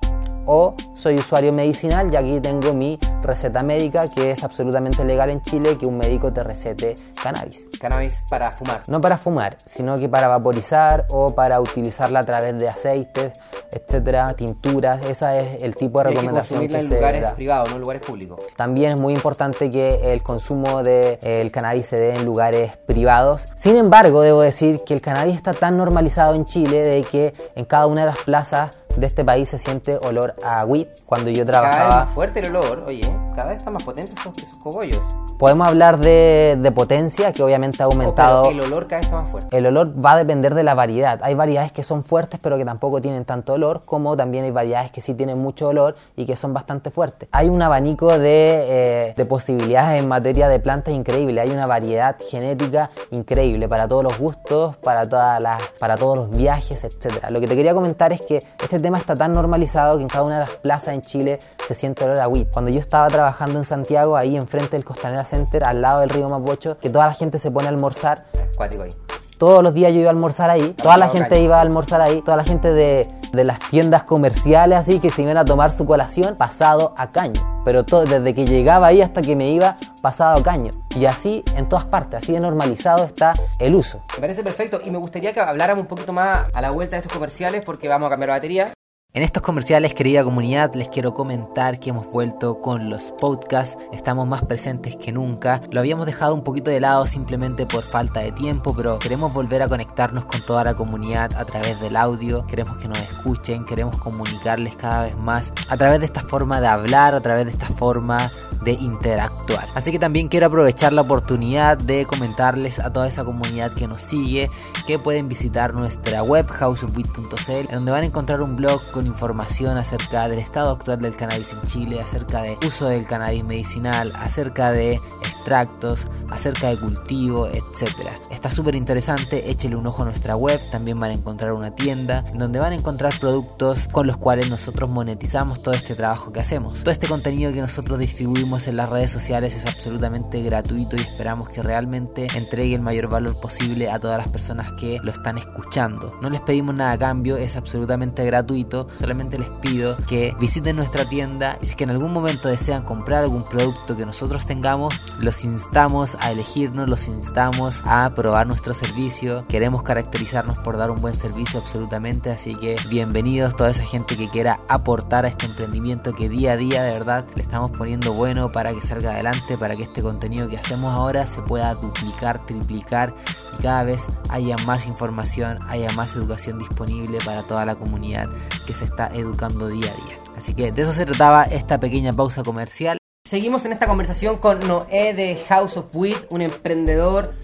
o 0.50 0.74
soy 0.94 1.16
usuario 1.18 1.52
medicinal 1.52 2.12
y 2.12 2.16
aquí 2.16 2.40
tengo 2.40 2.72
mi 2.72 2.98
receta 3.22 3.62
médica 3.62 4.08
que 4.08 4.30
es 4.30 4.42
absolutamente 4.42 5.04
legal 5.04 5.28
en 5.28 5.42
Chile 5.42 5.76
que 5.76 5.84
un 5.84 5.98
médico 5.98 6.32
te 6.32 6.42
recete 6.42 6.94
cannabis. 7.22 7.67
Cannabis 7.78 8.14
para 8.28 8.50
fumar. 8.52 8.82
No 8.88 9.00
para 9.00 9.18
fumar, 9.18 9.56
sino 9.64 9.96
que 9.96 10.08
para 10.08 10.28
vaporizar 10.28 11.06
o 11.10 11.34
para 11.34 11.60
utilizarla 11.60 12.20
a 12.20 12.24
través 12.24 12.58
de 12.58 12.68
aceites, 12.68 13.40
etcétera, 13.70 14.32
tinturas. 14.34 15.06
Esa 15.06 15.36
es 15.36 15.62
el 15.62 15.74
tipo 15.76 15.98
de 15.98 16.04
que 16.04 16.10
recomendación 16.10 16.60
consumirla 16.60 16.78
que 16.78 16.84
en 16.84 16.90
se 16.90 16.96
lugares 16.96 17.22
da. 17.22 17.34
privados, 17.34 17.68
no 17.70 17.74
en 17.76 17.80
lugares 17.80 18.06
públicos. 18.06 18.38
También 18.56 18.92
es 18.92 19.00
muy 19.00 19.14
importante 19.14 19.70
que 19.70 19.88
el 20.12 20.22
consumo 20.22 20.82
del 20.82 21.50
cannabis 21.52 21.86
se 21.86 21.96
dé 21.98 22.14
en 22.14 22.24
lugares 22.24 22.76
privados. 22.86 23.44
Sin 23.56 23.76
embargo, 23.76 24.22
debo 24.22 24.42
decir 24.42 24.80
que 24.86 24.94
el 24.94 25.00
cannabis 25.00 25.36
está 25.36 25.52
tan 25.52 25.76
normalizado 25.76 26.34
en 26.34 26.44
Chile 26.44 26.82
de 26.82 27.02
que 27.02 27.34
en 27.54 27.64
cada 27.64 27.86
una 27.86 28.02
de 28.02 28.06
las 28.08 28.18
plazas 28.20 28.80
de 28.96 29.06
este 29.06 29.24
país 29.24 29.48
se 29.48 29.58
siente 29.58 29.98
olor 30.02 30.34
a 30.44 30.64
weed. 30.64 30.88
Cuando 31.06 31.30
yo 31.30 31.44
Cada 31.46 31.60
vez 31.60 31.70
trabajaba, 31.70 32.04
más 32.06 32.14
fuerte 32.14 32.40
el 32.40 32.56
olor, 32.56 32.84
oye, 32.86 33.02
cada 33.34 33.48
vez 33.48 33.58
están 33.58 33.74
más 33.74 33.84
potentes 33.84 34.14
esos, 34.18 34.36
esos 34.38 34.58
cogollos. 34.58 35.00
podemos 35.38 35.68
hablar 35.68 36.00
de, 36.00 36.58
de 36.60 36.72
potencia, 36.72 37.30
que 37.32 37.42
obviamente 37.42 37.67
ha 37.78 37.86
Oh, 37.88 37.92
aumentado. 37.92 38.42
pero 38.44 38.54
el 38.54 38.60
olor 38.72 38.86
cada 38.86 38.98
vez 39.00 39.06
está 39.06 39.16
más 39.20 39.30
fuerte. 39.30 39.56
El 39.56 39.66
olor 39.66 40.04
va 40.04 40.12
a 40.12 40.16
depender 40.16 40.54
de 40.54 40.62
la 40.62 40.74
variedad. 40.74 41.18
Hay 41.22 41.34
variedades 41.34 41.72
que 41.72 41.82
son 41.82 42.04
fuertes 42.04 42.40
pero 42.42 42.56
que 42.58 42.64
tampoco 42.64 43.00
tienen 43.00 43.24
tanto 43.24 43.54
olor, 43.54 43.82
como 43.84 44.16
también 44.16 44.44
hay 44.44 44.50
variedades 44.50 44.90
que 44.90 45.00
sí 45.00 45.14
tienen 45.14 45.38
mucho 45.38 45.68
olor 45.68 45.96
y 46.16 46.26
que 46.26 46.36
son 46.36 46.52
bastante 46.54 46.90
fuertes. 46.90 47.28
Hay 47.32 47.48
un 47.48 47.60
abanico 47.62 48.18
de, 48.18 48.64
eh, 49.08 49.14
de 49.16 49.24
posibilidades 49.26 50.00
en 50.00 50.08
materia 50.08 50.48
de 50.48 50.58
plantas 50.60 50.94
increíble. 50.94 51.40
Hay 51.40 51.50
una 51.50 51.66
variedad 51.66 52.16
genética 52.30 52.90
increíble 53.10 53.68
para 53.68 53.88
todos 53.88 54.02
los 54.04 54.18
gustos, 54.18 54.76
para, 54.76 55.08
todas 55.08 55.42
las, 55.42 55.62
para 55.80 55.96
todos 55.96 56.18
los 56.18 56.30
viajes, 56.30 56.84
etc. 56.84 57.30
Lo 57.30 57.40
que 57.40 57.46
te 57.46 57.56
quería 57.56 57.74
comentar 57.74 58.12
es 58.12 58.20
que 58.26 58.36
este 58.62 58.78
tema 58.78 58.98
está 58.98 59.14
tan 59.14 59.32
normalizado 59.32 59.96
que 59.96 60.02
en 60.02 60.08
cada 60.08 60.24
una 60.24 60.34
de 60.34 60.40
las 60.40 60.54
plazas 60.56 60.94
en 60.94 61.00
Chile 61.02 61.38
se 61.66 61.74
siente 61.74 62.04
olor 62.04 62.20
a 62.20 62.28
weed. 62.28 62.46
Cuando 62.52 62.70
yo 62.70 62.80
estaba 62.80 63.08
trabajando 63.08 63.58
en 63.58 63.64
Santiago, 63.64 64.16
ahí 64.16 64.36
enfrente 64.36 64.70
del 64.70 64.84
Costanera 64.84 65.24
Center, 65.24 65.64
al 65.64 65.80
lado 65.82 66.00
del 66.00 66.10
río 66.10 66.28
Mapocho, 66.28 66.78
que 66.78 66.90
toda 66.90 67.06
la 67.06 67.14
gente 67.14 67.38
se 67.38 67.50
pone 67.58 67.66
a 67.66 67.70
almorzar 67.70 68.24
Acuático 68.54 68.84
ahí. 68.84 68.90
todos 69.36 69.64
los 69.64 69.74
días 69.74 69.92
yo 69.92 69.98
iba 69.98 70.08
a 70.08 70.10
almorzar 70.10 70.48
ahí, 70.48 70.74
toda 70.74 70.96
la 70.96 71.08
gente 71.08 71.30
caño, 71.30 71.42
iba 71.42 71.58
a 71.58 71.60
almorzar 71.60 72.00
ahí, 72.00 72.22
toda 72.22 72.36
la 72.36 72.44
gente 72.44 72.72
de, 72.72 73.04
de 73.32 73.44
las 73.44 73.58
tiendas 73.58 74.04
comerciales 74.04 74.78
así 74.78 75.00
que 75.00 75.10
se 75.10 75.22
iban 75.22 75.36
a 75.36 75.44
tomar 75.44 75.74
su 75.74 75.84
colación 75.84 76.36
pasado 76.36 76.94
a 76.96 77.10
caño. 77.10 77.40
Pero 77.64 77.84
todo, 77.84 78.04
desde 78.04 78.32
que 78.32 78.46
llegaba 78.46 78.86
ahí 78.86 79.02
hasta 79.02 79.22
que 79.22 79.34
me 79.34 79.50
iba 79.50 79.74
pasado 80.00 80.38
a 80.38 80.42
caño. 80.42 80.70
Y 80.96 81.06
así 81.06 81.42
en 81.56 81.68
todas 81.68 81.84
partes, 81.84 82.22
así 82.22 82.32
de 82.32 82.40
normalizado 82.40 83.04
está 83.04 83.34
el 83.58 83.74
uso. 83.74 84.02
Me 84.14 84.20
parece 84.20 84.44
perfecto 84.44 84.80
y 84.84 84.90
me 84.92 84.98
gustaría 84.98 85.32
que 85.32 85.40
habláramos 85.40 85.82
un 85.82 85.88
poquito 85.88 86.12
más 86.12 86.46
a 86.54 86.60
la 86.60 86.70
vuelta 86.70 86.94
de 86.94 87.00
estos 87.00 87.12
comerciales 87.12 87.62
porque 87.64 87.88
vamos 87.88 88.06
a 88.06 88.10
cambiar 88.10 88.28
la 88.28 88.34
batería. 88.36 88.72
En 89.14 89.22
estos 89.22 89.42
comerciales, 89.42 89.94
querida 89.94 90.22
comunidad, 90.22 90.74
les 90.74 90.90
quiero 90.90 91.14
comentar 91.14 91.80
que 91.80 91.88
hemos 91.88 92.06
vuelto 92.12 92.60
con 92.60 92.90
los 92.90 93.10
podcasts, 93.18 93.78
estamos 93.90 94.28
más 94.28 94.44
presentes 94.44 94.96
que 94.96 95.12
nunca. 95.12 95.62
Lo 95.70 95.80
habíamos 95.80 96.04
dejado 96.04 96.34
un 96.34 96.44
poquito 96.44 96.70
de 96.70 96.78
lado 96.78 97.06
simplemente 97.06 97.64
por 97.64 97.82
falta 97.84 98.20
de 98.20 98.32
tiempo, 98.32 98.74
pero 98.76 98.98
queremos 98.98 99.32
volver 99.32 99.62
a 99.62 99.68
conectarnos 99.68 100.26
con 100.26 100.42
toda 100.42 100.62
la 100.62 100.74
comunidad 100.74 101.32
a 101.38 101.46
través 101.46 101.80
del 101.80 101.96
audio, 101.96 102.46
queremos 102.46 102.76
que 102.76 102.88
nos 102.88 102.98
escuchen, 102.98 103.64
queremos 103.64 103.96
comunicarles 103.96 104.76
cada 104.76 105.04
vez 105.04 105.16
más 105.16 105.54
a 105.70 105.78
través 105.78 106.00
de 106.00 106.06
esta 106.06 106.20
forma 106.20 106.60
de 106.60 106.66
hablar, 106.66 107.14
a 107.14 107.20
través 107.20 107.46
de 107.46 107.52
esta 107.52 107.66
forma 107.66 108.30
de 108.62 108.72
interactuar. 108.72 109.64
Así 109.74 109.90
que 109.90 109.98
también 109.98 110.28
quiero 110.28 110.48
aprovechar 110.48 110.92
la 110.92 111.00
oportunidad 111.00 111.78
de 111.78 112.04
comentarles 112.04 112.78
a 112.78 112.92
toda 112.92 113.08
esa 113.08 113.24
comunidad 113.24 113.72
que 113.72 113.88
nos 113.88 114.02
sigue 114.02 114.50
que 114.88 114.98
pueden 114.98 115.28
visitar 115.28 115.74
nuestra 115.74 116.22
web 116.22 116.46
houseofwheat.cl 116.48 117.50
en 117.50 117.74
donde 117.74 117.90
van 117.90 118.04
a 118.04 118.06
encontrar 118.06 118.40
un 118.40 118.56
blog 118.56 118.80
con 118.90 119.06
información 119.06 119.76
acerca 119.76 120.26
del 120.30 120.38
estado 120.38 120.70
actual 120.70 121.02
del 121.02 121.14
cannabis 121.14 121.52
en 121.52 121.60
Chile, 121.68 122.00
acerca 122.00 122.40
de 122.40 122.56
uso 122.66 122.88
del 122.88 123.04
cannabis 123.04 123.44
medicinal, 123.44 124.10
acerca 124.16 124.72
de 124.72 124.94
extractos, 125.20 126.06
acerca 126.30 126.68
de 126.68 126.78
cultivo, 126.78 127.48
etcétera. 127.48 128.12
Está 128.30 128.50
súper 128.50 128.76
interesante, 128.76 129.50
échele 129.50 129.76
un 129.76 129.86
ojo 129.86 130.04
a 130.04 130.06
nuestra 130.06 130.36
web, 130.36 130.58
también 130.70 130.98
van 130.98 131.10
a 131.10 131.14
encontrar 131.14 131.52
una 131.52 131.74
tienda 131.74 132.24
en 132.26 132.38
donde 132.38 132.58
van 132.58 132.72
a 132.72 132.76
encontrar 132.76 133.12
productos 133.18 133.88
con 133.88 134.06
los 134.06 134.16
cuales 134.16 134.48
nosotros 134.48 134.88
monetizamos 134.88 135.62
todo 135.62 135.74
este 135.74 135.96
trabajo 135.96 136.32
que 136.32 136.40
hacemos. 136.40 136.78
Todo 136.78 136.92
este 136.92 137.08
contenido 137.08 137.52
que 137.52 137.60
nosotros 137.60 137.98
distribuimos 137.98 138.66
en 138.68 138.78
las 138.78 138.88
redes 138.88 139.10
sociales 139.10 139.54
es 139.54 139.66
absolutamente 139.66 140.42
gratuito 140.42 140.96
y 140.96 141.00
esperamos 141.00 141.50
que 141.50 141.62
realmente 141.62 142.26
entregue 142.34 142.74
el 142.74 142.80
mayor 142.80 143.08
valor 143.08 143.38
posible 143.38 143.90
a 143.90 143.98
todas 143.98 144.16
las 144.16 144.28
personas 144.28 144.77
que 144.78 145.00
lo 145.02 145.10
están 145.10 145.38
escuchando. 145.38 146.16
No 146.22 146.30
les 146.30 146.40
pedimos 146.40 146.74
nada 146.74 146.92
a 146.92 146.98
cambio, 146.98 147.36
es 147.36 147.56
absolutamente 147.56 148.24
gratuito, 148.24 148.88
solamente 148.98 149.38
les 149.38 149.48
pido 149.60 149.96
que 150.06 150.34
visiten 150.40 150.76
nuestra 150.76 151.04
tienda 151.04 151.58
y 151.60 151.66
si 151.66 151.74
que 151.74 151.84
en 151.84 151.90
algún 151.90 152.12
momento 152.12 152.48
desean 152.48 152.84
comprar 152.84 153.24
algún 153.24 153.44
producto 153.44 153.96
que 153.96 154.06
nosotros 154.06 154.46
tengamos, 154.46 154.94
los 155.20 155.44
instamos 155.44 156.16
a 156.20 156.30
elegirnos, 156.30 156.88
los 156.88 157.08
instamos 157.08 157.82
a 157.84 158.10
probar 158.14 158.46
nuestro 158.46 158.74
servicio. 158.74 159.44
Queremos 159.48 159.82
caracterizarnos 159.82 160.58
por 160.58 160.76
dar 160.76 160.90
un 160.90 161.00
buen 161.00 161.14
servicio 161.14 161.60
absolutamente, 161.60 162.30
así 162.30 162.54
que 162.54 162.76
bienvenidos 162.88 163.56
toda 163.56 163.70
esa 163.70 163.84
gente 163.84 164.16
que 164.16 164.28
quiera 164.28 164.60
aportar 164.68 165.24
a 165.24 165.28
este 165.28 165.46
emprendimiento 165.46 166.14
que 166.14 166.28
día 166.28 166.52
a 166.52 166.56
día 166.56 166.82
de 166.82 166.92
verdad 166.92 167.24
le 167.34 167.42
estamos 167.42 167.70
poniendo 167.72 168.12
bueno 168.12 168.52
para 168.52 168.72
que 168.72 168.80
salga 168.80 169.12
adelante, 169.12 169.56
para 169.58 169.74
que 169.74 169.82
este 169.84 170.02
contenido 170.02 170.48
que 170.48 170.58
hacemos 170.58 170.92
ahora 170.92 171.26
se 171.26 171.42
pueda 171.42 171.74
duplicar, 171.74 172.44
triplicar 172.46 173.14
y 173.58 173.62
cada 173.62 173.82
vez 173.82 174.06
haya 174.30 174.56
más 174.58 174.67
información, 174.76 175.58
haya 175.68 175.90
más 175.92 176.14
educación 176.14 176.58
disponible 176.58 177.18
para 177.24 177.42
toda 177.42 177.64
la 177.64 177.76
comunidad 177.76 178.28
que 178.66 178.74
se 178.74 178.84
está 178.84 179.08
educando 179.14 179.68
día 179.68 179.90
a 179.90 179.94
día. 179.94 180.16
Así 180.36 180.54
que 180.54 180.70
de 180.70 180.82
eso 180.82 180.92
se 180.92 181.04
trataba 181.04 181.44
esta 181.44 181.80
pequeña 181.80 182.12
pausa 182.12 182.42
comercial. 182.44 182.98
Seguimos 183.28 183.64
en 183.64 183.72
esta 183.72 183.86
conversación 183.86 184.36
con 184.36 184.60
Noé 184.60 185.12
de 185.14 185.44
House 185.48 185.76
of 185.76 185.94
Wheat, 185.94 186.32
un 186.32 186.42
emprendedor 186.42 187.34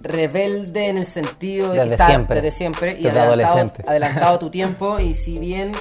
rebelde 0.00 0.88
en 0.88 0.98
el 0.98 1.06
sentido 1.06 1.68
de 1.68 1.74
Desde 1.74 1.88
que 1.88 1.94
está 1.94 2.06
siempre. 2.06 2.40
desde 2.40 2.56
siempre 2.56 2.90
y 2.92 3.06
adelantado, 3.06 3.26
adolescente. 3.26 3.82
adelantado 3.86 4.38
tu 4.38 4.50
tiempo 4.58 4.98
y 4.98 5.14
si 5.14 5.38
bien 5.38 5.72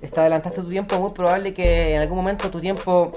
está 0.00 0.22
adelantaste 0.22 0.62
tu 0.62 0.68
tiempo, 0.68 0.98
muy 0.98 1.12
probable 1.12 1.52
que 1.52 1.94
en 1.94 2.02
algún 2.02 2.18
momento 2.18 2.50
tu 2.50 2.58
tiempo 2.58 3.12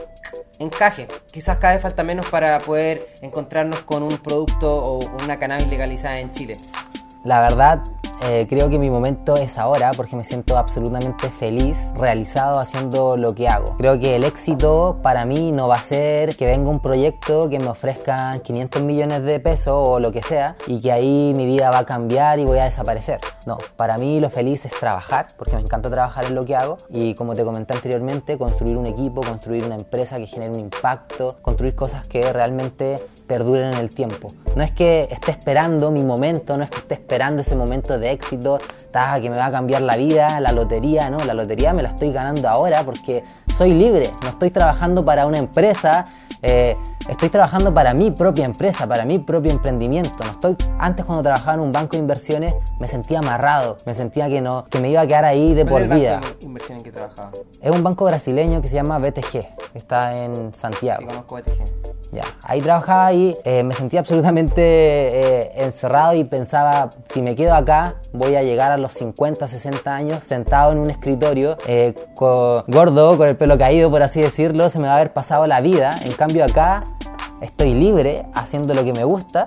encaje. 0.60 1.08
Quizás 1.32 1.58
cada 1.58 1.74
vez 1.74 1.82
falta 1.82 2.04
menos 2.04 2.28
para 2.30 2.58
poder 2.60 3.10
encontrarnos 3.22 3.80
con 3.82 4.04
un 4.04 4.18
producto 4.18 4.76
o 4.76 5.00
con 5.00 5.24
una 5.24 5.40
cannabis 5.40 5.68
legalizada 5.68 6.20
en 6.20 6.32
Chile. 6.34 6.56
La 7.24 7.42
verdad, 7.42 7.84
eh, 8.24 8.48
creo 8.50 8.70
que 8.70 8.78
mi 8.78 8.90
momento 8.90 9.36
es 9.36 9.58
ahora 9.58 9.92
porque 9.96 10.16
me 10.16 10.24
siento 10.24 10.58
absolutamente 10.58 11.30
feliz, 11.30 11.78
realizado 11.96 12.60
haciendo 12.60 13.16
lo 13.18 13.34
que 13.34 13.48
hago. 13.48 13.78
Creo 13.78 14.00
que 14.00 14.16
el 14.16 14.24
éxito 14.24 15.00
para 15.02 15.26
mí 15.26 15.52
no 15.52 15.68
va 15.68 15.76
a 15.76 15.82
ser 15.82 16.36
que 16.36 16.46
venga 16.46 16.70
un 16.70 16.82
proyecto 16.82 17.50
que 17.50 17.60
me 17.60 17.68
ofrezcan 17.68 18.40
500 18.42 18.82
millones 18.82 19.24
de 19.24 19.40
pesos 19.40 19.88
o 19.88 20.00
lo 20.00 20.12
que 20.12 20.22
sea 20.22 20.56
y 20.68 20.82
que 20.82 20.92
ahí 20.92 21.34
mi 21.36 21.46
vida 21.46 21.72
va 21.72 21.80
a 21.80 21.86
cambiar 21.86 22.40
y 22.40 22.46
voy 22.46 22.60
a 22.60 22.66
desaparecer. 22.66 23.20
No, 23.46 23.58
para 23.78 23.98
mí 23.98 24.20
lo 24.20 24.30
feliz 24.30 24.66
es 24.66 24.72
trabajar 24.72 25.28
porque 25.38 25.56
me 25.56 25.62
encanta 25.62 25.90
trabajar 25.90 26.26
en 26.26 26.36
lo 26.36 26.46
que 26.46 26.56
hago 26.56 26.78
y 26.90 27.14
como 27.16 27.34
te 27.34 27.44
comenté 27.44 27.74
anteriormente, 27.74 28.38
construir 28.38 28.78
un 28.78 28.86
equipo, 28.86 29.22
construir 29.22 29.64
una 29.66 29.76
empresa 29.76 30.18
que 30.18 30.28
genere 30.28 30.52
un 30.52 30.60
impacto, 30.60 31.38
construir 31.42 31.76
cosas 31.76 32.08
que 32.08 32.32
realmente 32.34 32.98
perduren 33.28 33.74
en 33.74 33.80
el 33.80 33.90
tiempo. 33.90 34.28
No 34.56 34.64
es 34.64 34.72
que 34.72 35.08
esté 35.10 35.32
esperando 35.32 35.92
mi 35.92 36.04
momento, 36.04 36.58
no 36.58 36.64
es 36.64 36.70
que 36.70 36.80
esté 36.80 36.96
esperando 36.96 37.42
ese 37.42 37.56
momento 37.56 37.98
de 37.98 38.09
éxito, 38.10 38.60
que 39.22 39.30
me 39.30 39.38
va 39.38 39.48
a 39.48 39.52
cambiar 39.52 39.82
la 39.82 39.96
vida, 39.96 40.40
la 40.40 40.52
lotería, 40.52 41.10
no, 41.10 41.20
la 41.20 41.34
lotería 41.34 41.74
me 41.74 41.84
la 41.84 41.90
estoy 41.90 42.12
ganando 42.12 42.50
ahora 42.50 42.84
porque 42.84 43.24
soy 43.58 43.74
libre, 43.74 44.10
no 44.24 44.30
estoy 44.30 44.52
trabajando 44.52 45.04
para 45.04 45.26
una 45.26 45.38
empresa, 45.38 46.08
eh, 46.42 46.76
estoy 47.10 47.30
trabajando 47.30 47.74
para 47.74 47.94
mi 47.94 48.12
propia 48.12 48.46
empresa, 48.46 48.88
para 48.88 49.06
mi 49.06 49.20
propio 49.20 49.52
emprendimiento. 49.52 50.24
No 50.24 50.32
estoy, 50.32 50.56
antes 50.78 51.06
cuando 51.06 51.24
trabajaba 51.24 51.56
en 51.56 51.62
un 51.62 51.72
banco 51.72 51.94
de 51.94 51.98
inversiones 51.98 52.54
me 52.80 52.86
sentía 52.86 53.20
amarrado, 53.20 53.78
me 53.86 53.94
sentía 53.94 54.30
que 54.30 54.42
no, 54.42 54.66
que 54.66 54.80
me 54.80 54.90
iba 54.90 55.02
a 55.02 55.08
quedar 55.08 55.26
ahí 55.26 55.54
de 55.54 55.66
por 55.66 55.88
vida. 55.88 56.22
Es 56.40 56.46
inversión 56.46 56.80
que 56.80 56.92
trabajaba? 56.92 57.32
Es 57.62 57.72
un 57.72 57.84
banco 57.84 58.06
brasileño 58.06 58.62
que 58.62 58.68
se 58.68 58.76
llama 58.76 59.00
BTG, 59.00 59.40
está 59.74 60.16
en 60.16 60.54
Santiago. 60.54 61.02
Sí, 61.02 61.08
conozco 61.08 61.36
BTG. 61.38 62.00
Ya, 62.12 62.24
ahí 62.44 62.60
trabajaba 62.60 63.14
y 63.14 63.36
eh, 63.44 63.62
me 63.64 63.76
sentía 63.76 64.00
absolutamente 64.00 64.62
eh, 64.64 65.52
encerrado 65.58 66.16
y 66.16 66.24
pensaba, 66.24 66.90
si 67.08 67.22
me 67.22 67.36
quedo 67.36 67.54
acá, 67.54 67.98
voy 68.14 68.36
a 68.36 68.42
llegar 68.42 68.72
a 68.72 68.78
los 68.78 68.94
50, 68.94 69.48
60 69.48 69.96
años 69.96 70.24
sentado 70.26 70.72
en 70.72 70.80
un 70.80 70.90
escritorio, 70.90 71.56
eh, 71.68 71.94
gordo, 72.16 73.16
con 73.16 73.28
el 73.28 73.38
pelo 73.38 73.60
caído, 73.60 73.92
por 73.92 74.02
así 74.02 74.22
decirlo, 74.22 74.72
se 74.72 74.80
me 74.80 74.88
va 74.88 74.94
a 74.94 74.96
haber 74.96 75.14
pasado 75.14 75.46
la 75.46 75.62
vida. 75.62 75.92
En 76.04 76.14
cambio 76.14 76.44
acá 76.44 76.82
estoy 77.42 77.74
libre, 77.74 78.26
haciendo 78.34 78.74
lo 78.74 78.84
que 78.84 78.94
me 78.94 79.04
gusta 79.04 79.46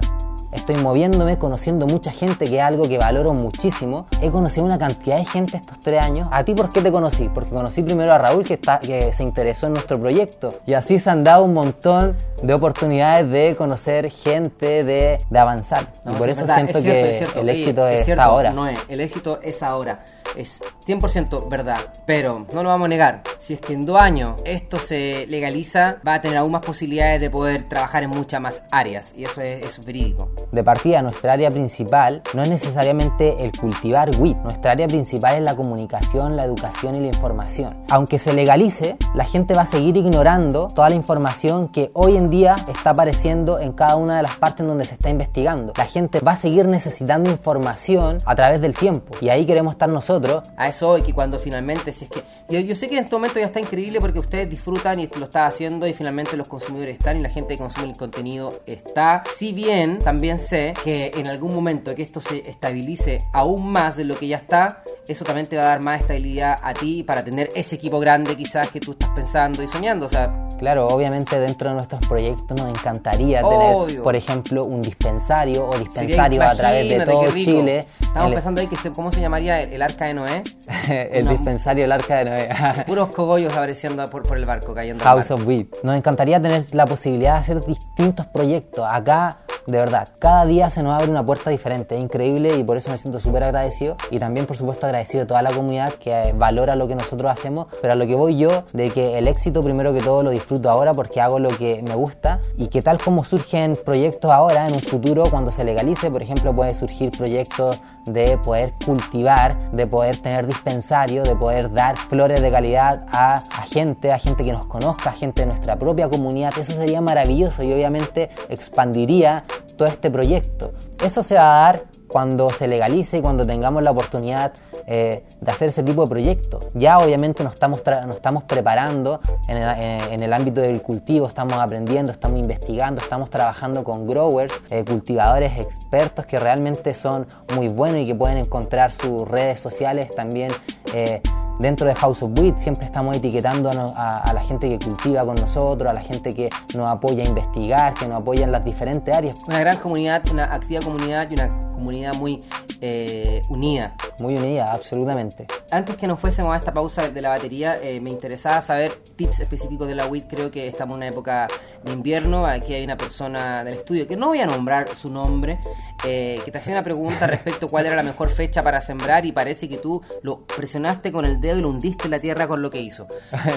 estoy 0.53 0.77
moviéndome, 0.77 1.39
conociendo 1.39 1.87
mucha 1.87 2.13
gente, 2.13 2.49
que 2.49 2.59
es 2.59 2.63
algo 2.63 2.89
que 2.89 2.99
valoro 2.99 3.33
muchísimo. 3.33 4.07
He 4.21 4.31
conocido 4.31 4.65
una 4.67 4.79
cantidad 4.79 5.17
de 5.17 5.25
gente 5.25 5.57
estos 5.57 5.81
tres 5.81 6.03
años. 6.03 6.29
¿A 6.31 6.45
ti 6.45 6.55
por 6.55 6.73
qué 6.73 6.83
te 6.83 6.93
conocí? 6.93 7.29
Porque 7.29 7.51
conocí 7.51 7.83
primero 7.83 8.13
a 8.13 8.19
Raúl, 8.19 8.45
que, 8.45 8.55
está, 8.55 8.79
que 8.79 9.13
se 9.13 9.23
interesó 9.23 9.67
en 9.67 9.73
nuestro 9.73 9.99
proyecto. 9.99 10.51
Y 10.67 10.75
así 10.75 10.99
se 10.99 11.11
han 11.11 11.25
dado 11.25 11.45
un 11.45 11.55
montón 11.55 12.17
de 12.43 12.55
oportunidades 12.55 13.31
de 13.31 13.57
conocer 13.57 14.11
gente, 14.11 14.85
de, 14.85 15.19
de 15.29 15.39
avanzar. 15.39 15.89
y 16.07 16.15
por 16.15 16.29
eso 16.29 16.47
siento 16.47 16.83
que 16.83 17.25
el 17.37 17.49
éxito 17.49 17.89
es, 17.89 18.07
está 18.09 18.25
ahora. 18.25 18.53
No 18.53 18.69
es, 18.69 18.79
el 18.89 19.01
éxito 19.01 19.41
es 19.43 19.63
ahora. 19.63 20.05
Es 20.37 20.59
100% 20.87 21.49
verdad. 21.49 21.79
Pero 22.07 22.47
no 22.53 22.63
lo 22.63 22.69
vamos 22.69 22.87
a 22.87 22.89
negar. 22.89 23.23
Si 23.41 23.55
es 23.55 23.61
que 23.61 23.75
en 23.75 23.83
dos 23.83 24.01
años 24.01 24.41
esto 24.45 24.77
se 24.77 25.27
legaliza, 25.27 25.99
va 26.07 26.15
a 26.15 26.21
tener 26.21 26.39
aún 26.39 26.53
más 26.53 26.65
posibilidades 26.65 27.21
de 27.21 27.31
poder 27.31 27.69
trabajar 27.69 28.03
en 28.05 28.11
muchas 28.11 28.41
más 28.41 28.63
áreas. 28.71 29.13
Y 29.17 29.25
eso 29.25 29.41
es, 29.41 29.67
es 29.67 29.85
verídico. 29.85 30.31
De 30.51 30.63
partida, 30.63 31.03
nuestra 31.03 31.33
área 31.33 31.51
principal 31.51 32.23
no 32.35 32.43
es 32.43 32.49
necesariamente 32.49 33.37
el 33.45 33.53
cultivar 33.53 34.11
WIP. 34.19 34.37
Nuestra 34.39 34.73
área 34.73 34.87
principal 34.87 35.37
es 35.37 35.43
la 35.43 35.57
comunicación, 35.57 36.37
la 36.37 36.45
educación 36.45 36.97
y 36.97 37.01
la 37.01 37.09
información. 37.09 37.85
Aunque 37.91 38.19
se 38.19 38.33
legalice, 38.33 38.97
la 39.15 39.25
gente 39.25 39.55
va 39.55 39.63
a 39.63 39.67
seguir 39.67 39.97
ignorando 39.97 40.69
toda 40.75 40.89
la 40.89 40.95
información 40.95 41.69
que 41.69 41.91
hoy 41.95 42.17
en 42.17 42.31
día 42.31 42.55
está 42.69 42.91
apareciendo 42.91 43.59
en 43.59 43.73
cada 43.73 43.97
una 43.97 44.17
de 44.17 44.23
las 44.23 44.37
partes 44.37 44.67
donde 44.67 44.85
se 44.85 44.95
está 44.95 45.11
investigando. 45.11 45.73
La 45.77 45.87
gente 45.87 46.21
va 46.21 46.33
a 46.33 46.37
seguir 46.37 46.67
necesitando 46.67 47.31
información 47.31 48.19
a 48.25 48.35
través 48.35 48.61
del 48.61 48.75
tiempo. 48.75 49.17
Y 49.21 49.29
ahí 49.29 49.47
queremos 49.47 49.73
estar 49.73 49.91
nosotros. 49.91 50.22
A 50.57 50.69
eso 50.69 50.91
hoy, 50.91 51.03
que 51.03 51.13
cuando 51.13 51.39
finalmente, 51.39 51.93
si 51.93 52.05
es 52.05 52.11
que. 52.11 52.23
Yo, 52.49 52.61
yo 52.61 52.77
sé 52.77 52.87
que 52.87 52.97
en 52.97 53.05
este 53.05 53.15
momento 53.17 53.39
ya 53.39 53.47
está 53.47 53.61
increíble 53.61 53.99
porque 54.01 54.19
ustedes 54.19 54.49
disfrutan 54.49 54.99
y 55.01 55.09
lo 55.19 55.25
están 55.25 55.47
haciendo 55.47 55.87
y 55.87 55.93
finalmente 55.93 56.37
los 56.37 56.49
consumidores 56.49 56.97
están 56.99 57.17
y 57.17 57.21
la 57.21 57.31
gente 57.31 57.55
que 57.55 57.61
consume 57.61 57.91
el 57.91 57.97
contenido 57.97 58.49
está. 58.67 59.23
Si 59.39 59.53
bien 59.53 59.99
también 59.99 60.39
sé 60.39 60.75
que 60.85 61.11
en 61.15 61.27
algún 61.27 61.55
momento 61.55 61.95
que 61.95 62.03
esto 62.03 62.21
se 62.21 62.39
estabilice 62.39 63.19
aún 63.33 63.71
más 63.71 63.97
de 63.97 64.05
lo 64.05 64.15
que 64.15 64.29
ya 64.29 64.37
está, 64.37 64.83
eso 65.09 65.25
también 65.25 65.47
te 65.47 65.57
va 65.57 65.63
a 65.63 65.67
dar 65.67 65.83
más 65.83 66.01
estabilidad 66.01 66.57
a 66.63 66.73
ti 66.75 67.03
para 67.03 67.25
tener 67.25 67.49
ese 67.55 67.77
equipo 67.77 67.99
grande 67.99 68.37
quizás 68.37 68.69
que 68.71 68.81
tú 68.81 68.93
estás 68.93 69.11
pensando 69.11 69.63
y 69.63 69.69
soñando. 69.69 70.07
O 70.07 70.09
sea, 70.09 70.49
claro, 70.59 70.87
obviamente 70.87 71.39
dentro 71.39 71.71
de 71.71 71.75
nuestros 71.75 72.07
proyectos 72.07 72.59
nos 72.59 72.69
encantaría 72.69 73.43
tener, 73.43 74.03
por 74.03 74.17
ejemplo, 74.17 74.65
un 74.65 74.81
dispensario 74.81 75.69
o 75.69 75.79
dispensario 75.79 76.43
a 76.43 76.55
través 76.55 76.89
de 76.89 77.05
todo 77.05 77.31
Chile. 77.37 77.81
Estamos 78.01 78.35
pensando 78.35 78.61
ahí 78.61 78.69
que 78.69 78.77
cómo 78.91 79.11
se 79.11 79.21
llamaría 79.21 79.63
el, 79.63 79.81
arca 79.81 80.12
de 80.13 80.15
Noé. 80.15 80.43
el 81.13 81.27
dispensario, 81.27 81.85
el 81.85 81.93
arca 81.93 82.17
de 82.17 82.25
Noé. 82.25 82.49
puros 82.87 83.15
cogollos 83.15 83.53
apareciendo 83.53 84.05
por, 84.07 84.23
por 84.23 84.37
el 84.37 84.45
barco, 84.45 84.75
cayendo. 84.75 85.05
House 85.05 85.31
of 85.31 85.47
Weed. 85.47 85.67
Nos 85.83 85.97
encantaría 85.97 86.41
tener 86.41 86.67
la 86.75 86.87
posibilidad 86.87 87.35
de 87.35 87.39
hacer 87.41 87.61
distintos 87.61 88.27
proyectos. 88.27 88.87
Acá 88.91 89.41
de 89.67 89.79
verdad, 89.79 90.09
cada 90.19 90.45
día 90.45 90.71
se 90.71 90.83
nos 90.83 90.95
abre 90.95 91.11
una 91.11 91.25
puerta 91.25 91.51
diferente, 91.51 91.97
increíble 91.97 92.57
y 92.57 92.65
por 92.65 92.77
eso 92.77 92.91
me 92.91 92.99
siento 92.99 93.21
súper 93.21 93.45
agradecido 93.45 93.97
y 94.11 94.19
también 94.19 94.47
por 94.47 94.57
supuesto 94.57 94.87
agradecido 94.87 95.25
a 95.25 95.27
toda 95.27 95.43
la 95.43 95.51
comunidad 95.51 95.93
que 95.95 96.35
valora 96.37 96.77
lo 96.77 96.89
que 96.89 96.95
nosotros 96.95 97.31
hacemos, 97.31 97.69
pero 97.81 97.93
a 97.95 97.97
lo 97.97 98.07
que 98.07 98.15
voy 98.15 98.37
yo, 98.37 98.65
de 98.73 98.91
que 98.91 99.19
el 99.19 99.29
éxito 99.29 99.61
primero 99.63 99.93
que 99.93 100.01
todo 100.01 100.23
lo 100.23 100.31
disfruto 100.31 100.71
ahora 100.71 100.93
porque 100.93 101.21
hago 101.21 101.39
lo 101.39 101.51
que 101.51 101.83
me 101.83 101.95
gusta 101.95 102.41
y 102.57 102.69
que 102.69 102.83
tal 102.83 102.99
como 102.99 103.25
surgen 103.25 103.75
proyectos 103.85 104.31
ahora, 104.31 104.67
en 104.67 104.75
un 104.75 104.81
futuro 104.81 105.25
cuando 105.31 105.51
se 105.51 105.65
legalice, 105.65 106.11
por 106.11 106.23
ejemplo, 106.23 106.55
puede 106.55 106.75
surgir 106.75 107.11
proyectos 107.11 107.81
de 108.07 108.39
poder 108.39 108.75
cultivar, 108.85 109.71
de 109.73 109.87
poder 109.87 110.17
tener 110.17 110.47
dispensario, 110.47 111.23
de 111.23 111.37
poder 111.37 111.73
dar 111.73 111.97
flores 111.97 112.41
de 112.41 112.51
calidad 112.51 113.07
a, 113.13 113.37
a 113.37 113.63
gente, 113.63 114.13
a 114.13 114.19
gente 114.19 114.43
que 114.43 114.53
nos 114.53 114.67
conozca, 114.67 115.11
a 115.11 115.13
gente 115.13 115.43
de 115.43 115.47
nuestra 115.47 115.77
propia 115.77 116.09
comunidad, 116.09 116.53
eso 116.59 116.73
sería 116.73 117.01
maravilloso 117.01 117.63
y 117.63 117.73
obviamente 117.73 118.31
expandiría 118.49 119.45
todo 119.77 119.89
este 119.89 120.11
proyecto. 120.11 120.73
Eso 121.03 121.23
se 121.23 121.35
va 121.35 121.57
a 121.57 121.61
dar 121.61 121.85
cuando 122.13 122.51
se 122.51 122.69
legalice 122.69 123.19
y 123.19 123.23
cuando 123.23 123.47
tengamos 123.47 123.83
la 123.83 123.91
oportunidad 123.91 124.53
eh, 124.87 125.25
de 125.41 125.51
hacer 125.51 125.71
ese 125.71 125.83
tipo 125.83 126.03
de 126.03 126.09
proyectos. 126.09 126.71
Ya 126.75 126.99
obviamente 126.99 127.43
nos 127.43 127.55
estamos, 127.55 127.83
nos 128.07 128.17
estamos 128.17 128.45
preparando 128.45 129.21
en 129.49 129.57
el, 129.57 130.13
en 130.13 130.23
el, 130.23 130.33
ámbito 130.33 130.61
del 130.61 130.83
cultivo, 130.83 131.27
estamos 131.27 131.55
aprendiendo, 131.55 132.13
estamos 132.13 132.39
investigando, 132.39 133.01
estamos 133.01 133.31
trabajando 133.31 133.83
con 133.83 134.07
growers, 134.07 134.53
eh, 134.71 134.85
cultivadores 134.85 135.59
expertos 135.59 136.27
que 136.27 136.39
realmente 136.39 136.93
son 136.93 137.27
muy 137.57 137.69
buenos 137.69 138.03
y 138.03 138.05
que 138.05 138.15
pueden 138.15 138.39
encontrar 138.39 138.93
sus 138.93 139.27
redes 139.27 139.59
sociales 139.59 140.15
también. 140.15 140.53
Eh, 140.93 141.21
dentro 141.59 141.87
de 141.87 141.95
House 141.95 142.23
of 142.23 142.33
Wheat 142.39 142.59
siempre 142.59 142.85
estamos 142.87 143.17
etiquetando 143.17 143.71
a, 143.71 144.33
la 144.33 144.43
gente 144.43 144.69
que 144.69 144.85
cultiva 144.85 145.25
con 145.25 145.37
nosotros, 145.37 145.89
a 145.89 145.93
la 145.93 146.01
gente 146.01 146.35
que 146.35 146.49
nos 146.75 146.91
apoya 146.91 147.23
a 147.25 147.29
investigar, 147.29 147.95
que 147.95 148.07
nos 148.07 148.21
apoya 148.21 148.45
en 148.45 148.53
las 148.53 148.65
diferentes 148.65 149.15
áreas. 149.15 149.37
Una 149.47 149.61
gran 149.61 149.79
comunidad, 149.79 150.23
una 150.31 150.45
activa 150.45 150.81
comunidad 150.83 151.31
y 151.31 151.35
una 151.35 151.73
comunidad 151.75 152.15
muy 152.15 152.43
eh, 152.81 153.41
unida. 153.49 153.95
Muy 154.23 154.37
unida, 154.37 154.71
absolutamente. 154.71 155.49
Antes 155.73 155.97
que 155.97 156.07
nos 156.07 156.21
fuésemos 156.21 156.55
a 156.55 156.57
esta 156.57 156.73
pausa 156.73 157.09
de 157.09 157.21
la 157.21 157.31
batería, 157.31 157.73
eh, 157.83 158.01
me 158.01 158.11
interesaba 158.11 158.63
saber 158.63 158.93
tips 159.17 159.41
específicos 159.41 159.89
de 159.89 159.97
la 159.97 160.07
WIT. 160.07 160.29
Creo 160.29 160.49
que 160.49 160.69
estamos 160.69 160.97
en 160.97 160.99
una 160.99 161.09
época 161.09 161.49
de 161.83 161.93
invierno. 161.93 162.47
Aquí 162.47 162.73
hay 162.73 162.85
una 162.85 162.97
persona 162.97 163.65
del 163.65 163.73
estudio 163.73 164.07
que 164.07 164.17
no 164.17 164.29
voy 164.29 164.39
a 164.39 164.47
nombrar 164.47 164.89
su 164.91 165.13
nombre, 165.13 165.59
eh, 166.07 166.41
que 166.45 166.53
te 166.53 166.59
hacía 166.59 166.75
una 166.75 166.85
pregunta 166.85 167.27
respecto 167.27 167.67
a 167.67 167.69
cuál 167.69 167.87
era 167.87 167.97
la 167.97 168.05
mejor 168.05 168.31
fecha 168.31 168.63
para 168.63 168.81
sembrar 168.81 169.27
y 169.27 169.33
parece 169.33 169.69
que 169.69 169.79
tú 169.79 170.01
lo 170.23 170.47
presionaste 170.47 171.11
con 171.11 171.25
el 171.25 171.41
dedo 171.41 171.59
y 171.59 171.63
lo 171.63 171.71
hundiste 171.71 172.05
en 172.05 172.13
la 172.13 172.21
tierra 172.21 172.47
con 172.47 172.63
lo 172.63 172.71
que 172.71 172.81
hizo. 172.81 173.09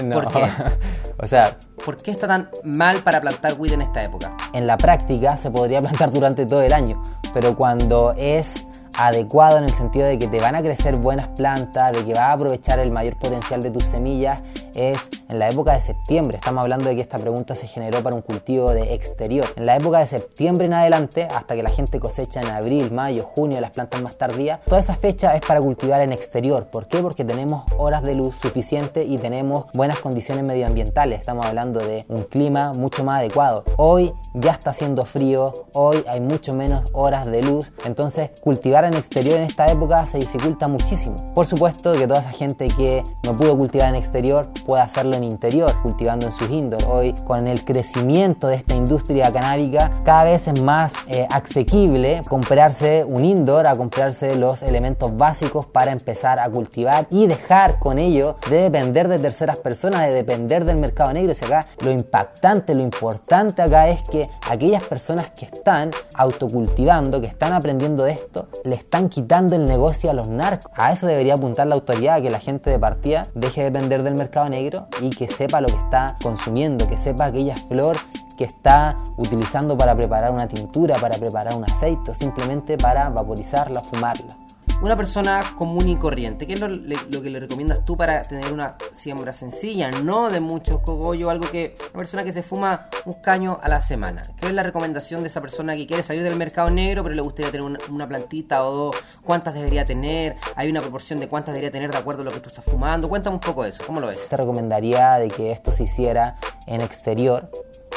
no. 0.04 0.16
¿Por 0.16 0.34
qué? 0.34 0.48
o 1.20 1.28
sea, 1.28 1.56
¿por 1.86 1.98
qué 1.98 2.10
está 2.10 2.28
tan 2.28 2.50
mal 2.64 3.04
para 3.04 3.22
plantar 3.22 3.54
WIT 3.60 3.74
en 3.74 3.84
esta 3.84 4.04
época? 4.04 4.36
En 4.52 4.66
la 4.66 4.78
práctica 4.78 5.38
se 5.38 5.52
podría 5.52 5.80
plantar 5.82 6.10
durante 6.10 6.48
todo 6.48 6.64
el 6.64 6.74
año, 6.74 7.04
pero 7.36 7.56
cuando 7.56 8.16
es 8.18 8.66
adecuado 8.98 9.58
en 9.58 9.66
el 9.66 9.74
sentido 9.74 10.08
de 10.08 10.18
que 10.18 10.28
te 10.28 10.40
van 10.40 10.56
a 10.56 10.62
crecer 10.62 10.96
buenas 10.96 11.28
plantas, 11.30 11.94
de 11.94 12.06
que 12.06 12.14
vas 12.14 12.22
a 12.22 12.34
aprovechar 12.34 12.80
el 12.80 12.92
mayor 12.92 13.18
potencial 13.18 13.62
de 13.62 13.72
tus 13.72 13.84
semillas, 13.84 14.40
es 14.76 15.10
en 15.30 15.40
la 15.40 15.50
época 15.50 15.74
de 15.74 15.82
septiembre. 15.82 16.38
Estamos 16.38 16.64
hablando 16.64 16.90
de 16.90 16.96
que 16.96 17.02
esta 17.02 17.18
pregunta 17.18 17.56
se 17.56 17.68
generó 17.68 18.02
para 18.02 18.16
un 18.16 18.22
cultivo 18.22 18.72
de 18.72 18.94
exterior. 18.94 19.46
En 19.56 19.66
la 19.66 19.76
época 19.76 20.00
de 20.00 20.08
septiembre 20.08 20.66
en 20.66 20.74
adelante, 20.74 21.28
hasta 21.34 21.56
que 21.56 21.64
la 21.64 21.70
gente 21.70 22.00
cosecha 22.00 22.42
en 22.42 22.48
abril, 22.48 22.92
mayo, 22.92 23.24
junio, 23.24 23.60
las 23.62 23.72
plantas 23.72 24.02
más 24.02 24.18
tardías, 24.18 24.60
toda 24.66 24.80
esa 24.80 24.96
fecha 24.96 25.36
es 25.36 25.42
para 25.42 25.60
cultivar 25.62 26.02
en 26.02 26.12
exterior. 26.12 26.68
¿Por 26.68 26.88
qué? 26.88 27.00
Porque 27.00 27.24
tenemos 27.24 27.64
horas 27.78 28.04
de 28.04 28.16
luz 28.16 28.36
suficiente 28.42 29.04
y 29.04 29.18
tenemos 29.18 29.66
buenas 29.74 30.00
condiciones 30.00 30.44
medioambientales. 30.44 31.20
Estamos 31.20 31.46
hablando 31.46 31.80
de 31.80 32.06
un 32.10 32.24
clima 32.24 32.72
mucho 32.74 33.04
más 33.04 33.18
adecuado. 33.18 33.64
Hoy 33.78 34.14
ya 34.34 34.52
está 34.52 34.72
haciendo 34.72 35.06
frío, 35.06 35.54
hoy 35.74 36.04
hay 36.08 36.20
mucho 36.20 36.54
menos 36.54 36.90
horas 36.94 37.26
de 37.28 37.42
luz, 37.42 37.72
entonces 37.86 38.30
cultivar 38.42 38.85
en 38.88 38.96
exterior 38.96 39.38
en 39.38 39.44
esta 39.44 39.68
época 39.68 40.06
se 40.06 40.18
dificulta 40.18 40.68
muchísimo. 40.68 41.16
Por 41.34 41.46
supuesto 41.46 41.94
que 41.94 42.08
toda 42.08 42.22
esa 42.22 42.32
gente 42.32 42.68
que 42.68 43.04
no 43.24 43.34
pudo 43.34 43.58
cultivar 43.58 43.90
en 43.90 43.96
exterior 43.96 44.50
puede 44.66 44.84
hacerlo 44.84 45.16
en 45.16 45.24
interior, 45.24 45.72
cultivando 45.82 46.26
en 46.26 46.32
sus 46.32 46.50
indoor. 46.50 46.84
Hoy 46.88 47.14
con 47.26 47.48
el 47.48 47.64
crecimiento 47.64 48.48
de 48.48 48.56
esta 48.56 48.76
industria 48.76 49.32
canábica 49.32 50.02
cada 50.04 50.24
vez 50.26 50.48
es 50.48 50.62
más 50.62 50.94
eh, 51.08 51.28
asequible 51.32 52.22
comprarse 52.28 53.04
un 53.04 53.26
indoor 53.26 53.68
a 53.68 53.76
comprarse 53.76 54.36
los 54.36 54.62
elementos 54.62 55.16
básicos 55.16 55.66
para 55.66 55.92
empezar 55.92 56.40
a 56.40 56.50
cultivar 56.50 57.08
y 57.12 57.28
dejar 57.28 57.80
con 57.80 58.00
ello 58.00 58.38
de 58.50 58.64
depender 58.64 59.08
de 59.08 59.20
terceras 59.20 59.60
personas, 59.60 60.02
de 60.02 60.14
depender 60.14 60.66
del 60.66 60.78
mercado 60.78 61.14
negro. 61.14 61.34
Y 61.34 61.46
acá 61.46 61.68
lo 61.84 61.92
impactante, 61.92 62.76
lo 62.76 62.82
importante 62.82 63.62
acá 63.62 63.88
es 63.88 64.02
que 64.10 64.28
aquellas 64.50 64.84
personas 64.84 65.32
que 65.32 65.46
están 65.46 65.92
autocultivando, 66.16 67.22
que 67.22 67.28
están 67.28 67.54
aprendiendo 67.54 68.04
de 68.04 68.14
esto, 68.14 68.48
le 68.64 68.76
están 68.76 69.10
quitando 69.10 69.56
el 69.56 69.66
negocio 69.66 70.10
a 70.10 70.14
los 70.14 70.30
narcos. 70.30 70.72
A 70.76 70.92
eso 70.92 71.08
debería 71.08 71.34
apuntar 71.34 71.68
la 71.68 71.76
autoridad, 71.76 72.22
que 72.22 72.30
la 72.30 72.40
gente 72.40 72.70
de 72.70 72.80
partida 72.80 73.24
deje 73.34 73.64
de 73.64 73.72
depender 73.72 74.04
del 74.04 74.16
mercado 74.16 74.50
negro 74.50 74.88
y 75.02 75.10
que 75.10 75.28
sepa 75.28 75.62
lo 75.62 75.68
que 75.68 75.78
está 75.78 76.18
consumiendo, 76.22 76.88
que 76.88 76.98
sepa 76.98 77.26
aquella 77.26 77.56
flor 77.56 77.96
que 78.38 78.44
está 78.44 78.98
utilizando 79.18 79.78
para 79.78 79.96
preparar 79.96 80.32
una 80.32 80.48
tintura, 80.48 80.98
para 80.98 81.18
preparar 81.18 81.56
un 81.56 81.64
aceite 81.64 82.12
o 82.12 82.14
simplemente 82.14 82.78
para 82.78 83.10
vaporizarla, 83.10 83.80
fumarla 83.80 84.45
una 84.82 84.96
persona 84.96 85.42
común 85.58 85.88
y 85.88 85.96
corriente, 85.98 86.46
¿qué 86.46 86.54
es 86.54 86.60
lo, 86.60 86.70
que 86.70 87.30
le 87.30 87.40
recomiendas 87.40 87.84
tú 87.84 87.96
para 87.96 88.22
tener 88.22 88.52
una 88.52 88.76
siembra 88.96 89.34
sencilla, 89.34 89.90
no 89.92 90.30
de 90.30 90.40
muchos 90.40 90.82
cogollos, 90.82 91.30
algo 91.30 91.50
que 91.50 91.78
una 91.94 92.00
persona 92.00 92.24
que 92.24 92.34
se 92.34 92.44
fuma 92.44 92.90
un 93.06 93.14
caño 93.22 93.60
a 93.62 93.70
la 93.70 93.82
semana? 93.82 94.22
¿Qué 94.40 94.48
es 94.48 94.54
la 94.54 94.64
recomendación 94.64 95.22
de 95.22 95.30
esa 95.30 95.42
persona 95.42 95.74
que 95.74 95.88
quiere 95.88 96.04
salir 96.04 96.24
del 96.24 96.36
mercado 96.36 96.70
negro, 96.70 97.04
pero 97.04 97.16
le 97.16 97.22
gustaría 97.22 97.52
tener 97.52 97.66
una, 97.90 98.08
plantita 98.08 98.66
o 98.66 98.74
dos? 98.74 98.96
¿Cuántas 99.24 99.54
debería 99.54 99.84
tener? 99.84 100.36
¿Hay 100.56 100.70
una 100.70 100.82
proporción 100.82 101.20
de 101.20 101.28
cuántas 101.28 101.54
debería 101.54 101.72
tener 101.72 101.92
de 101.92 101.98
acuerdo 101.98 102.22
a 102.22 102.26
lo 102.26 102.32
que 102.32 102.40
tú 102.40 102.48
estás 102.48 102.66
fumando? 102.66 103.10
Cuéntame 103.10 103.36
un 103.36 103.42
poco 103.42 103.64
de 103.64 103.70
eso, 103.70 103.84
¿cómo 103.86 104.00
lo 104.00 104.08
ves? 104.08 104.28
Te 104.28 104.38
recomendaría 104.38 105.18
de 105.18 105.30
que 105.30 105.52
esto 105.52 105.72
se 105.72 105.84
hiciera 105.84 106.38
en 106.68 106.82
exterior, 106.82 107.50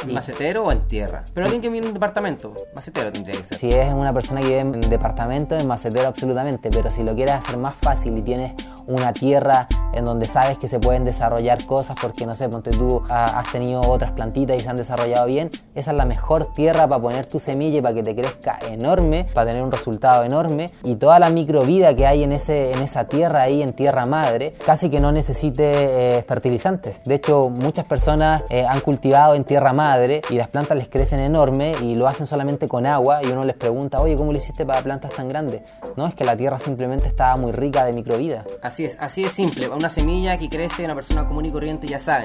¿En 0.03 0.13
macetero 0.13 0.65
o 0.65 0.73
en 0.73 0.87
tierra? 0.87 1.25
Pero 1.35 1.47
alguien 1.47 1.61
que 1.61 1.69
vive 1.69 1.81
en 1.81 1.89
un 1.89 1.95
departamento, 1.95 2.55
macetero 2.75 3.11
tendría 3.11 3.41
que 3.41 3.45
ser. 3.45 3.59
Si 3.59 3.69
es 3.69 3.93
una 3.93 4.13
persona 4.13 4.41
que 4.41 4.47
vive 4.49 4.61
en 4.61 4.81
departamento, 4.81 5.57
en 5.57 5.67
macetero 5.67 6.09
absolutamente, 6.09 6.68
pero 6.71 6.91
si 6.91 7.03
lo 7.03 7.15
quieres 7.15 7.35
hacer 7.35 7.57
más 7.57 7.75
fácil 7.77 8.17
y 8.19 8.23
tienes 8.23 8.53
una 8.89 9.13
tierra 9.13 9.69
en 9.93 10.05
donde 10.05 10.27
sabes 10.27 10.59
que 10.59 10.67
se 10.67 10.79
pueden 10.79 11.05
desarrollar 11.05 11.65
cosas 11.67 11.97
porque 12.01 12.27
no 12.27 12.35
sé, 12.35 12.49
ponte 12.49 12.71
tú 12.71 13.03
has 13.09 13.51
tenido 13.53 13.81
otras 13.83 14.13
plantitas 14.13 14.57
y 14.57 14.61
se 14.61 14.69
han 14.69 14.77
desarrollado 14.77 15.27
bien, 15.27 15.51
esa 15.75 15.91
es 15.91 15.97
la 15.97 16.05
mejor 16.05 16.53
tierra 16.53 16.89
para 16.89 17.01
poner 17.01 17.27
tu 17.27 17.39
semilla 17.39 17.79
y 17.79 17.83
para 17.83 17.95
que 17.95 18.03
te 18.03 18.15
crezca 18.15 18.59
enorme, 18.69 19.27
para 19.35 19.49
tener 19.49 19.63
un 19.63 19.71
resultado 19.73 20.25
enorme 20.25 20.67
y 20.85 20.97
toda 20.97 21.19
la 21.19 21.31
microvida 21.31 21.95
que 21.95 22.07
hay 22.07 22.23
en, 22.23 22.33
ese, 22.33 22.73
en 22.73 22.83
esa 22.83 23.05
tierra 23.05 23.43
ahí, 23.43 23.63
en 23.63 23.73
tierra 23.73 24.07
madre, 24.07 24.55
casi 24.65 24.91
que 24.91 25.01
no 25.01 25.13
necesite 25.13 26.19
eh, 26.19 26.25
fertilizantes. 26.27 27.03
De 27.05 27.15
hecho, 27.15 27.51
muchas 27.51 27.85
personas 27.85 28.45
eh, 28.49 28.65
han 28.67 28.81
cultivado 28.81 29.35
en 29.35 29.45
tierra 29.45 29.73
madre 29.73 30.23
y 30.31 30.35
las 30.35 30.49
plantas 30.49 30.77
les 30.79 30.89
crecen 30.89 31.21
enorme 31.21 31.73
y 31.83 31.95
lo 31.95 32.09
hacen 32.09 32.27
solamente 32.27 32.69
con 32.69 32.87
agua 32.87 33.21
y 33.23 33.29
uno 33.29 33.43
les 33.43 33.57
pregunta, 33.57 34.01
oye, 34.01 34.17
¿cómo 34.17 34.33
lo 34.33 34.39
hiciste 34.39 34.65
para 34.65 34.81
plantas 34.81 35.15
tan 35.15 35.29
grandes? 35.29 35.63
No, 35.97 36.07
es 36.07 36.15
que 36.15 36.25
la 36.25 36.37
tierra 36.37 36.58
simplemente 36.59 37.07
estaba 37.07 37.37
muy 37.37 37.53
rica 37.53 37.85
de 37.85 37.93
microvida. 37.93 38.45
Así 38.63 38.85
es, 38.85 38.97
así 38.99 39.23
es 39.23 39.33
simple. 39.33 39.69
Una 39.69 39.89
semilla 39.89 40.37
que 40.37 40.49
crece, 40.49 40.85
una 40.85 40.95
persona 40.95 41.27
común 41.27 41.47
y 41.47 41.51
corriente 41.51 41.87
ya 41.87 42.01
sabe. 42.01 42.25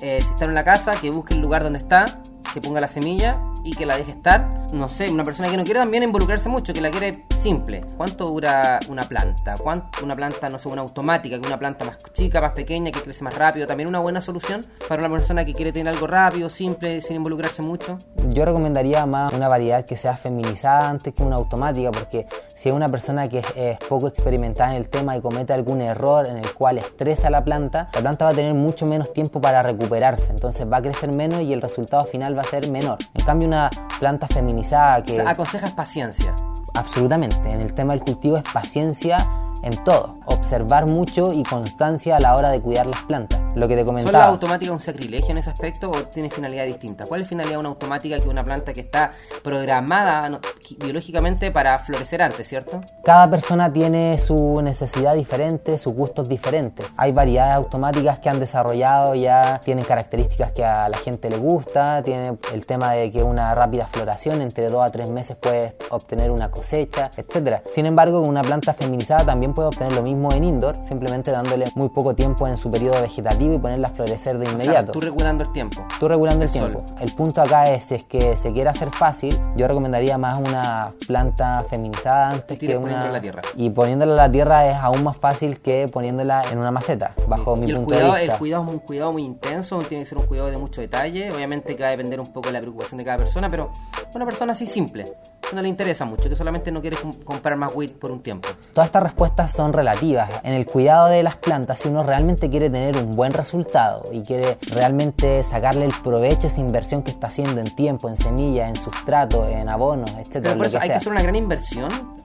Eh, 0.00 0.20
si 0.20 0.28
está 0.28 0.44
en 0.44 0.54
la 0.54 0.64
casa, 0.64 0.94
que 1.00 1.10
busque 1.10 1.34
el 1.34 1.40
lugar 1.40 1.62
donde 1.62 1.78
está, 1.78 2.04
que 2.52 2.60
ponga 2.60 2.80
la 2.80 2.88
semilla 2.88 3.40
y 3.64 3.72
que 3.74 3.86
la 3.86 3.96
deje 3.96 4.12
estar. 4.12 4.58
No 4.72 4.86
sé, 4.86 5.10
una 5.10 5.24
persona 5.24 5.48
que 5.48 5.56
no 5.56 5.64
quiere 5.64 5.80
también 5.80 6.02
involucrarse 6.02 6.48
mucho, 6.48 6.72
que 6.72 6.80
la 6.80 6.90
quiere 6.90 7.24
simple. 7.42 7.80
¿Cuánto 7.96 8.26
dura 8.26 8.78
una 8.88 9.02
planta? 9.02 9.54
¿Cuánto 9.62 10.04
una 10.04 10.14
planta, 10.14 10.48
no 10.48 10.58
sé, 10.58 10.68
una 10.68 10.82
automática, 10.82 11.40
que 11.40 11.46
una 11.46 11.58
planta 11.58 11.86
más 11.86 11.98
chica, 12.12 12.40
más 12.40 12.52
pequeña, 12.52 12.90
que 12.90 13.00
crece 13.00 13.24
más 13.24 13.36
rápido? 13.36 13.66
También 13.66 13.88
una 13.88 14.00
buena 14.00 14.20
solución 14.20 14.60
para 14.86 15.06
una 15.06 15.16
persona 15.16 15.44
que 15.44 15.54
quiere 15.54 15.72
tener 15.72 15.92
algo 15.94 16.06
rápido, 16.06 16.48
simple, 16.50 17.00
sin 17.00 17.16
involucrarse 17.16 17.62
mucho. 17.62 17.96
Yo 18.28 18.44
recomendaría 18.44 19.06
más 19.06 19.32
una 19.32 19.48
variedad 19.48 19.84
que 19.84 19.96
sea 19.96 20.16
feminizada 20.16 20.90
antes 20.90 21.14
que 21.14 21.22
una 21.22 21.36
automática, 21.36 21.90
porque 21.90 22.26
si 22.54 22.68
es 22.68 22.74
una 22.74 22.88
persona 22.88 23.26
que 23.28 23.42
es, 23.56 23.78
poco 23.88 24.08
experimentada 24.08 24.72
en 24.72 24.76
el 24.76 24.88
tema 24.88 25.16
y 25.16 25.20
comete 25.22 25.54
algún 25.54 25.80
error 25.80 26.28
en 26.28 26.38
el 26.38 26.52
cual 26.52 26.78
estresa 26.78 27.30
la 27.30 27.42
planta, 27.42 27.88
la 27.94 28.00
planta 28.00 28.26
va 28.26 28.32
a 28.32 28.34
tener 28.34 28.54
mucho 28.54 28.84
menos 28.84 29.12
tiempo 29.14 29.40
para 29.40 29.62
recuperarse, 29.88 30.30
entonces 30.30 30.66
va 30.70 30.78
a 30.78 30.82
crecer 30.82 31.14
menos 31.14 31.40
y 31.40 31.52
el 31.52 31.62
resultado 31.62 32.04
final 32.04 32.36
va 32.36 32.42
a 32.42 32.44
ser 32.44 32.70
menor. 32.70 32.98
En 33.14 33.24
cambio, 33.24 33.48
una 33.48 33.70
planta 33.98 34.26
feminizada 34.28 35.02
que... 35.02 35.20
aconsejas 35.20 35.72
paciencia. 35.72 36.34
Absolutamente. 36.74 37.50
En 37.50 37.60
el 37.60 37.72
tema 37.72 37.94
del 37.94 38.02
cultivo 38.02 38.36
es 38.36 38.44
paciencia 38.52 39.16
en 39.62 39.82
todo. 39.84 40.17
Observar 40.30 40.86
mucho 40.86 41.32
y 41.32 41.42
constancia 41.42 42.16
a 42.16 42.20
la 42.20 42.34
hora 42.34 42.50
de 42.50 42.60
cuidar 42.60 42.86
las 42.86 43.02
plantas. 43.02 43.40
Lo 43.54 43.66
que 43.66 43.74
te 43.74 43.84
comentaba. 43.84 44.12
¿Son 44.12 44.20
las 44.20 44.28
automáticas 44.28 44.72
un 44.72 44.80
sacrilegio 44.80 45.30
en 45.30 45.38
ese 45.38 45.50
aspecto 45.50 45.90
o 45.90 46.04
tiene 46.04 46.30
finalidad 46.30 46.64
distinta? 46.64 47.04
¿Cuál 47.08 47.22
es 47.22 47.26
la 47.26 47.28
finalidad 47.30 47.54
de 47.54 47.58
una 47.58 47.68
automática 47.70 48.16
que 48.18 48.28
una 48.28 48.44
planta 48.44 48.72
que 48.72 48.82
está 48.82 49.10
programada 49.42 50.40
biológicamente 50.78 51.50
para 51.50 51.78
florecer 51.80 52.22
antes, 52.22 52.46
cierto? 52.46 52.80
Cada 53.04 53.28
persona 53.28 53.72
tiene 53.72 54.18
su 54.18 54.60
necesidad 54.62 55.14
diferente, 55.14 55.76
sus 55.78 55.94
gustos 55.94 56.28
diferentes. 56.28 56.86
Hay 56.96 57.12
variedades 57.12 57.56
automáticas 57.56 58.18
que 58.18 58.28
han 58.28 58.38
desarrollado 58.38 59.14
ya, 59.14 59.58
tienen 59.64 59.84
características 59.84 60.52
que 60.52 60.64
a 60.64 60.88
la 60.88 60.98
gente 60.98 61.30
le 61.30 61.38
gusta, 61.38 62.02
tiene 62.02 62.36
el 62.52 62.66
tema 62.66 62.92
de 62.92 63.10
que 63.10 63.22
una 63.22 63.54
rápida 63.54 63.86
floración, 63.86 64.42
entre 64.42 64.68
2 64.68 64.88
a 64.88 64.92
3 64.92 65.10
meses 65.10 65.36
puedes 65.40 65.74
obtener 65.90 66.30
una 66.30 66.50
cosecha, 66.50 67.10
etc. 67.16 67.62
Sin 67.66 67.86
embargo, 67.86 68.20
una 68.20 68.42
planta 68.42 68.74
feminizada 68.74 69.24
también 69.24 69.54
puede 69.54 69.68
obtener 69.68 69.94
lo 69.94 70.02
mismo 70.02 70.17
en 70.32 70.44
indoor, 70.44 70.76
simplemente 70.82 71.30
dándole 71.30 71.66
muy 71.74 71.88
poco 71.88 72.14
tiempo 72.14 72.46
en 72.46 72.56
su 72.56 72.70
periodo 72.70 73.00
vegetativo 73.00 73.54
y 73.54 73.58
ponerla 73.58 73.88
a 73.88 73.90
florecer 73.92 74.38
de 74.38 74.48
inmediato. 74.50 74.92
tú 74.92 75.00
regulando 75.00 75.44
el 75.44 75.52
tiempo. 75.52 75.84
Tú 76.00 76.08
regulando 76.08 76.44
el, 76.44 76.50
tiempo. 76.50 76.82
El 77.00 77.12
punto 77.12 77.42
acá 77.42 77.70
es, 77.70 77.92
es 77.92 78.04
que 78.04 78.36
se 78.36 78.52
quiere 78.52 78.70
hacer 78.70 78.90
fácil, 78.90 79.38
yo 79.56 79.68
recomendaría 79.68 80.18
más 80.18 80.38
una 80.38 80.92
planta 81.06 81.64
feminizada 81.70 82.30
antes 82.30 82.58
que 82.58 82.76
una... 82.76 83.04
En 83.06 83.12
la 83.12 83.20
tierra. 83.20 83.42
Y 83.56 83.70
poniéndola 83.70 84.12
en 84.12 84.16
la 84.16 84.30
tierra 84.30 84.66
es 84.68 84.78
aún 84.78 85.04
más 85.04 85.16
fácil 85.16 85.60
que 85.60 85.86
poniéndola 85.92 86.42
en 86.50 86.58
una 86.58 86.70
maceta, 86.70 87.14
bajo 87.28 87.56
mi 87.56 87.72
punto 87.72 87.94
de 87.94 88.04
vista. 88.04 88.22
El 88.22 88.38
cuidado 88.38 88.66
es 88.66 88.72
un 88.72 88.78
cuidado 88.80 89.12
muy 89.12 89.22
intenso, 89.22 89.78
tiene 89.78 90.04
que 90.04 90.10
ser 90.10 90.18
un 90.18 90.26
cuidado 90.26 90.50
de 90.50 90.56
mucho 90.56 90.80
detalle, 90.80 91.30
obviamente 91.32 91.76
que 91.76 91.82
va 91.82 91.88
a 91.88 91.92
depender 91.92 92.20
un 92.20 92.32
poco 92.32 92.48
de 92.48 92.54
la 92.54 92.60
preocupación 92.60 92.98
de 92.98 93.04
cada 93.04 93.18
persona, 93.18 93.50
pero 93.50 93.70
una 94.14 94.24
persona 94.24 94.52
así 94.52 94.66
simple, 94.66 95.04
que 95.48 95.56
no 95.56 95.62
le 95.62 95.68
interesa 95.68 96.04
mucho, 96.04 96.28
que 96.28 96.36
solamente 96.36 96.70
no 96.70 96.80
quiere 96.80 96.96
comprar 97.24 97.56
más 97.56 97.74
weed 97.74 97.92
por 97.92 98.10
un 98.10 98.22
tiempo. 98.22 98.48
Toda 98.72 98.86
esta 98.86 99.00
respuesta 99.00 99.48
son 99.48 99.72
relativas. 99.72 100.07
En 100.16 100.54
el 100.54 100.66
cuidado 100.66 101.08
de 101.08 101.22
las 101.22 101.36
plantas, 101.36 101.80
si 101.80 101.88
uno 101.88 102.00
realmente 102.00 102.48
quiere 102.48 102.70
tener 102.70 102.96
un 102.96 103.10
buen 103.10 103.32
resultado 103.32 104.04
y 104.10 104.22
quiere 104.22 104.56
realmente 104.72 105.42
sacarle 105.42 105.84
el 105.84 105.92
provecho 106.02 106.46
a 106.46 106.50
esa 106.50 106.60
inversión 106.60 107.02
que 107.02 107.10
está 107.10 107.26
haciendo 107.26 107.60
en 107.60 107.74
tiempo, 107.74 108.08
en 108.08 108.16
semillas, 108.16 108.68
en 108.68 108.76
sustrato, 108.76 109.46
en 109.46 109.68
abonos, 109.68 110.10
etcétera. 110.18 110.56
Pero 110.58 110.78
hay 110.80 110.88
que 110.88 110.94
hacer 110.94 111.12
una 111.12 111.22
gran 111.22 111.36
inversión 111.36 112.18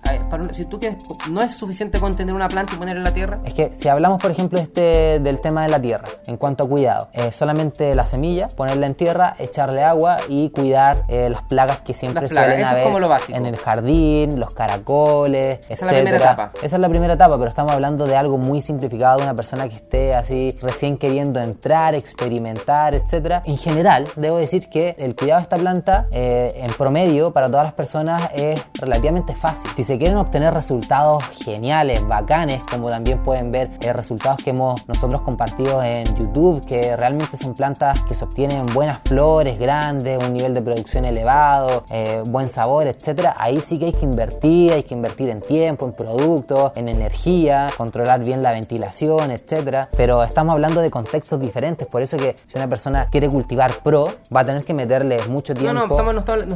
si 0.53 0.65
tú 0.65 0.79
quieres, 0.79 1.03
no 1.29 1.41
es 1.41 1.55
suficiente 1.55 1.99
con 1.99 2.15
tener 2.15 2.33
una 2.33 2.47
planta 2.47 2.73
y 2.75 2.77
ponerla 2.77 2.99
en 2.99 3.03
la 3.05 3.13
tierra. 3.13 3.39
Es 3.43 3.53
que 3.53 3.75
si 3.75 3.87
hablamos, 3.89 4.21
por 4.21 4.31
ejemplo, 4.31 4.59
este, 4.59 5.19
del 5.19 5.41
tema 5.41 5.63
de 5.63 5.69
la 5.69 5.81
tierra, 5.81 6.05
en 6.27 6.37
cuanto 6.37 6.65
a 6.65 6.69
cuidado, 6.69 7.09
eh, 7.13 7.31
solamente 7.31 7.95
la 7.95 8.05
semilla, 8.05 8.47
ponerla 8.49 8.87
en 8.87 8.95
tierra, 8.95 9.35
echarle 9.39 9.83
agua 9.83 10.17
y 10.27 10.49
cuidar 10.49 11.05
eh, 11.07 11.29
las 11.31 11.43
plagas 11.43 11.81
que 11.81 11.93
siempre 11.93 12.27
suelen 12.27 12.63
haber 12.63 12.83
en 13.29 13.45
el 13.45 13.57
jardín, 13.57 14.39
los 14.39 14.53
caracoles, 14.53 15.59
Esa 15.69 15.73
es 15.73 15.81
la 15.81 15.91
primera 15.91 16.17
etapa. 16.17 16.51
Esa 16.61 16.75
es 16.75 16.81
la 16.81 16.89
primera 16.89 17.13
etapa, 17.13 17.37
pero 17.37 17.47
estamos 17.47 17.73
hablando 17.73 18.05
de 18.05 18.15
algo 18.15 18.37
muy 18.37 18.61
simplificado 18.61 19.17
de 19.17 19.23
una 19.23 19.33
persona 19.33 19.67
que 19.67 19.75
esté 19.75 20.13
así 20.13 20.57
recién 20.61 20.97
queriendo 20.97 21.39
entrar, 21.39 21.95
experimentar, 21.95 22.95
etcétera. 22.95 23.43
En 23.45 23.57
general, 23.57 24.07
debo 24.15 24.37
decir 24.37 24.69
que 24.69 24.95
el 24.99 25.15
cuidado 25.15 25.39
de 25.39 25.43
esta 25.43 25.57
planta, 25.57 26.07
eh, 26.11 26.51
en 26.55 26.71
promedio, 26.73 27.33
para 27.33 27.47
todas 27.47 27.65
las 27.65 27.73
personas 27.73 28.29
es 28.33 28.63
relativamente 28.79 29.33
fácil. 29.33 29.69
Si 29.75 29.83
se 29.83 29.97
quieren 30.03 30.17
obtener 30.17 30.53
resultados 30.53 31.23
geniales, 31.45 32.05
bacanes, 32.05 32.61
como 32.69 32.89
también 32.89 33.23
pueden 33.23 33.53
ver 33.53 33.71
eh, 33.79 33.93
resultados 33.93 34.43
que 34.43 34.49
hemos 34.49 34.85
nosotros 34.85 35.21
compartido 35.21 35.81
en 35.81 36.03
YouTube, 36.17 36.59
que 36.65 36.97
realmente 36.97 37.37
son 37.37 37.53
plantas 37.53 38.01
que 38.01 38.13
se 38.13 38.25
obtienen 38.25 38.65
buenas 38.73 38.99
flores 39.05 39.57
grandes, 39.57 40.21
un 40.21 40.33
nivel 40.33 40.55
de 40.55 40.61
producción 40.61 41.05
elevado, 41.05 41.85
eh, 41.89 42.21
buen 42.27 42.49
sabor, 42.49 42.85
etcétera. 42.87 43.33
Ahí 43.39 43.61
sí 43.61 43.79
que 43.79 43.85
hay 43.85 43.91
que 43.93 44.03
invertir, 44.03 44.73
hay 44.73 44.83
que 44.83 44.93
invertir 44.93 45.29
en 45.29 45.39
tiempo, 45.39 45.85
en 45.85 45.93
productos, 45.93 46.73
en 46.75 46.89
energía, 46.89 47.67
controlar 47.77 48.25
bien 48.25 48.43
la 48.43 48.51
ventilación, 48.51 49.31
etcétera. 49.31 49.87
Pero 49.95 50.21
estamos 50.21 50.53
hablando 50.53 50.81
de 50.81 50.91
contextos 50.91 51.39
diferentes, 51.39 51.87
por 51.87 52.03
eso 52.03 52.17
que 52.17 52.35
si 52.45 52.57
una 52.57 52.67
persona 52.67 53.07
quiere 53.09 53.29
cultivar 53.29 53.71
pro, 53.81 54.07
va 54.35 54.41
a 54.41 54.43
tener 54.43 54.65
que 54.65 54.73
meterle 54.73 55.17
mucho 55.29 55.53
tiempo, 55.53 55.97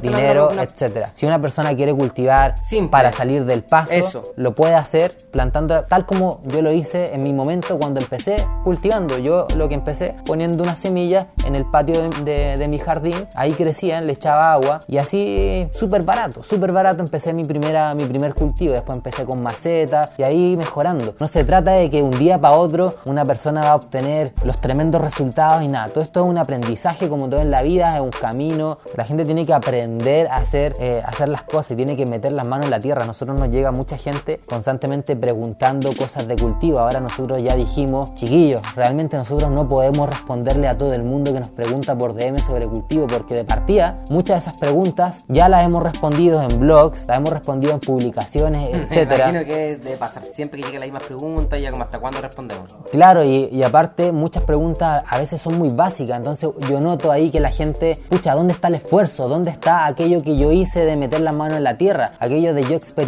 dinero, 0.01 0.51
etcétera. 0.59 1.11
Si 1.13 1.25
una 1.25 1.41
persona 1.41 1.73
quiere 1.73 1.95
cultivar 1.95 2.55
para 2.91 3.13
salir 3.13 3.26
salir 3.27 3.45
del 3.45 3.63
paso, 3.63 3.93
Eso. 3.93 4.23
lo 4.37 4.55
puede 4.55 4.73
hacer 4.75 5.13
plantando 5.31 5.83
tal 5.83 6.05
como 6.05 6.39
yo 6.45 6.61
lo 6.61 6.71
hice 6.71 7.13
en 7.13 7.23
mi 7.23 7.33
momento 7.33 7.77
cuando 7.77 7.99
empecé 7.99 8.37
cultivando. 8.63 9.17
Yo 9.17 9.47
lo 9.57 9.67
que 9.67 9.75
empecé 9.75 10.15
poniendo 10.25 10.63
unas 10.63 10.79
semillas 10.79 11.27
en 11.45 11.55
el 11.55 11.65
patio 11.65 12.01
de, 12.01 12.23
de- 12.23 12.57
de 12.57 12.67
mi 12.69 12.77
jardín, 12.77 13.15
ahí 13.35 13.51
crecían, 13.51 14.05
le 14.05 14.13
echaba 14.13 14.53
agua 14.53 14.79
y 14.87 14.97
así 14.97 15.67
súper 15.73 16.03
barato, 16.03 16.41
súper 16.41 16.71
barato 16.71 17.03
empecé 17.03 17.33
mi, 17.33 17.43
primera, 17.43 17.93
mi 17.95 18.05
primer 18.05 18.33
cultivo, 18.33 18.71
después 18.73 18.97
empecé 18.97 19.25
con 19.25 19.41
maceta 19.43 20.05
y 20.17 20.23
ahí 20.23 20.55
mejorando. 20.55 21.13
No 21.19 21.27
se 21.27 21.43
trata 21.43 21.71
de 21.71 21.89
que 21.89 22.01
un 22.01 22.11
día 22.17 22.39
para 22.39 22.55
otro 22.55 22.95
una 23.05 23.25
persona 23.25 23.61
va 23.61 23.69
a 23.71 23.75
obtener 23.75 24.33
los 24.45 24.61
tremendos 24.61 25.01
resultados 25.01 25.63
y 25.63 25.67
nada, 25.67 25.87
todo 25.89 26.01
esto 26.03 26.23
es 26.23 26.29
un 26.29 26.37
aprendizaje 26.37 27.09
como 27.09 27.27
todo 27.29 27.41
en 27.41 27.51
la 27.51 27.61
vida, 27.61 27.93
es 27.95 27.99
un 28.01 28.09
camino, 28.11 28.77
la 28.95 29.05
gente 29.05 29.25
tiene 29.25 29.45
que 29.45 29.53
aprender 29.53 30.27
a 30.29 30.35
hacer, 30.35 30.73
eh, 30.79 31.01
hacer 31.05 31.27
las 31.29 31.43
cosas 31.43 31.71
y 31.71 31.75
tiene 31.75 31.95
que 31.97 32.05
meter 32.05 32.31
las 32.31 32.47
manos 32.47 32.65
en 32.67 32.71
la 32.71 32.79
tierra. 32.79 33.03
A 33.03 33.05
nosotros 33.17 33.39
nos 33.39 33.49
llega 33.49 33.71
mucha 33.71 33.97
gente 33.97 34.39
constantemente 34.45 35.15
preguntando 35.15 35.89
cosas 35.97 36.27
de 36.27 36.35
cultivo, 36.35 36.77
ahora 36.77 36.99
nosotros 36.99 37.41
ya 37.41 37.55
dijimos, 37.55 38.13
chiquillos, 38.13 38.61
realmente 38.75 39.17
nosotros 39.17 39.49
no 39.49 39.67
podemos 39.67 40.07
responderle 40.07 40.67
a 40.67 40.77
todo 40.77 40.93
el 40.93 41.01
mundo 41.01 41.33
que 41.33 41.39
nos 41.39 41.49
pregunta 41.49 41.97
por 41.97 42.13
DM 42.13 42.37
sobre 42.37 42.67
cultivo, 42.67 43.07
porque 43.07 43.33
de 43.33 43.43
partida 43.43 44.03
muchas 44.11 44.35
de 44.35 44.49
esas 44.51 44.59
preguntas 44.59 45.25
ya 45.29 45.49
las 45.49 45.61
hemos 45.65 45.81
respondido 45.81 46.43
en 46.43 46.59
blogs, 46.59 47.07
las 47.07 47.17
hemos 47.17 47.31
respondido 47.31 47.73
en 47.73 47.79
publicaciones, 47.79 48.61
Me 48.71 48.83
etcétera. 48.83 49.29
imagino 49.31 49.45
que 49.45 49.77
debe 49.77 49.97
pasar 49.97 50.23
siempre 50.23 50.61
que 50.61 50.67
llega 50.67 50.79
la 50.81 50.85
misma 50.85 50.99
pregunta 50.99 51.57
y 51.57 51.63
ya 51.63 51.71
como 51.71 51.85
hasta 51.85 51.97
cuándo 51.97 52.21
respondemos. 52.21 52.77
Claro, 52.91 53.23
y, 53.23 53.49
y 53.51 53.63
aparte 53.63 54.11
muchas 54.11 54.43
preguntas 54.43 55.03
a 55.07 55.17
veces 55.17 55.41
son 55.41 55.57
muy 55.57 55.69
básicas, 55.69 56.17
entonces 56.17 56.51
yo 56.69 56.79
noto 56.81 57.11
ahí 57.11 57.31
que 57.31 57.39
la 57.39 57.49
gente, 57.49 57.97
pucha, 58.09 58.35
¿dónde 58.35 58.53
está 58.53 58.67
el 58.67 58.75
esfuerzo? 58.75 59.27
¿Dónde 59.27 59.49
está 59.49 59.87
aquello 59.87 60.21
que 60.21 60.37
yo 60.37 60.51
hice 60.51 60.85
de 60.85 60.95
meter 60.97 61.21
la 61.21 61.31
mano 61.31 61.55
en 61.55 61.63
la 61.63 61.79
tierra? 61.79 62.11
Aquello 62.19 62.53
de 62.53 62.61
yo 62.61 62.75
experimentar. 62.75 63.06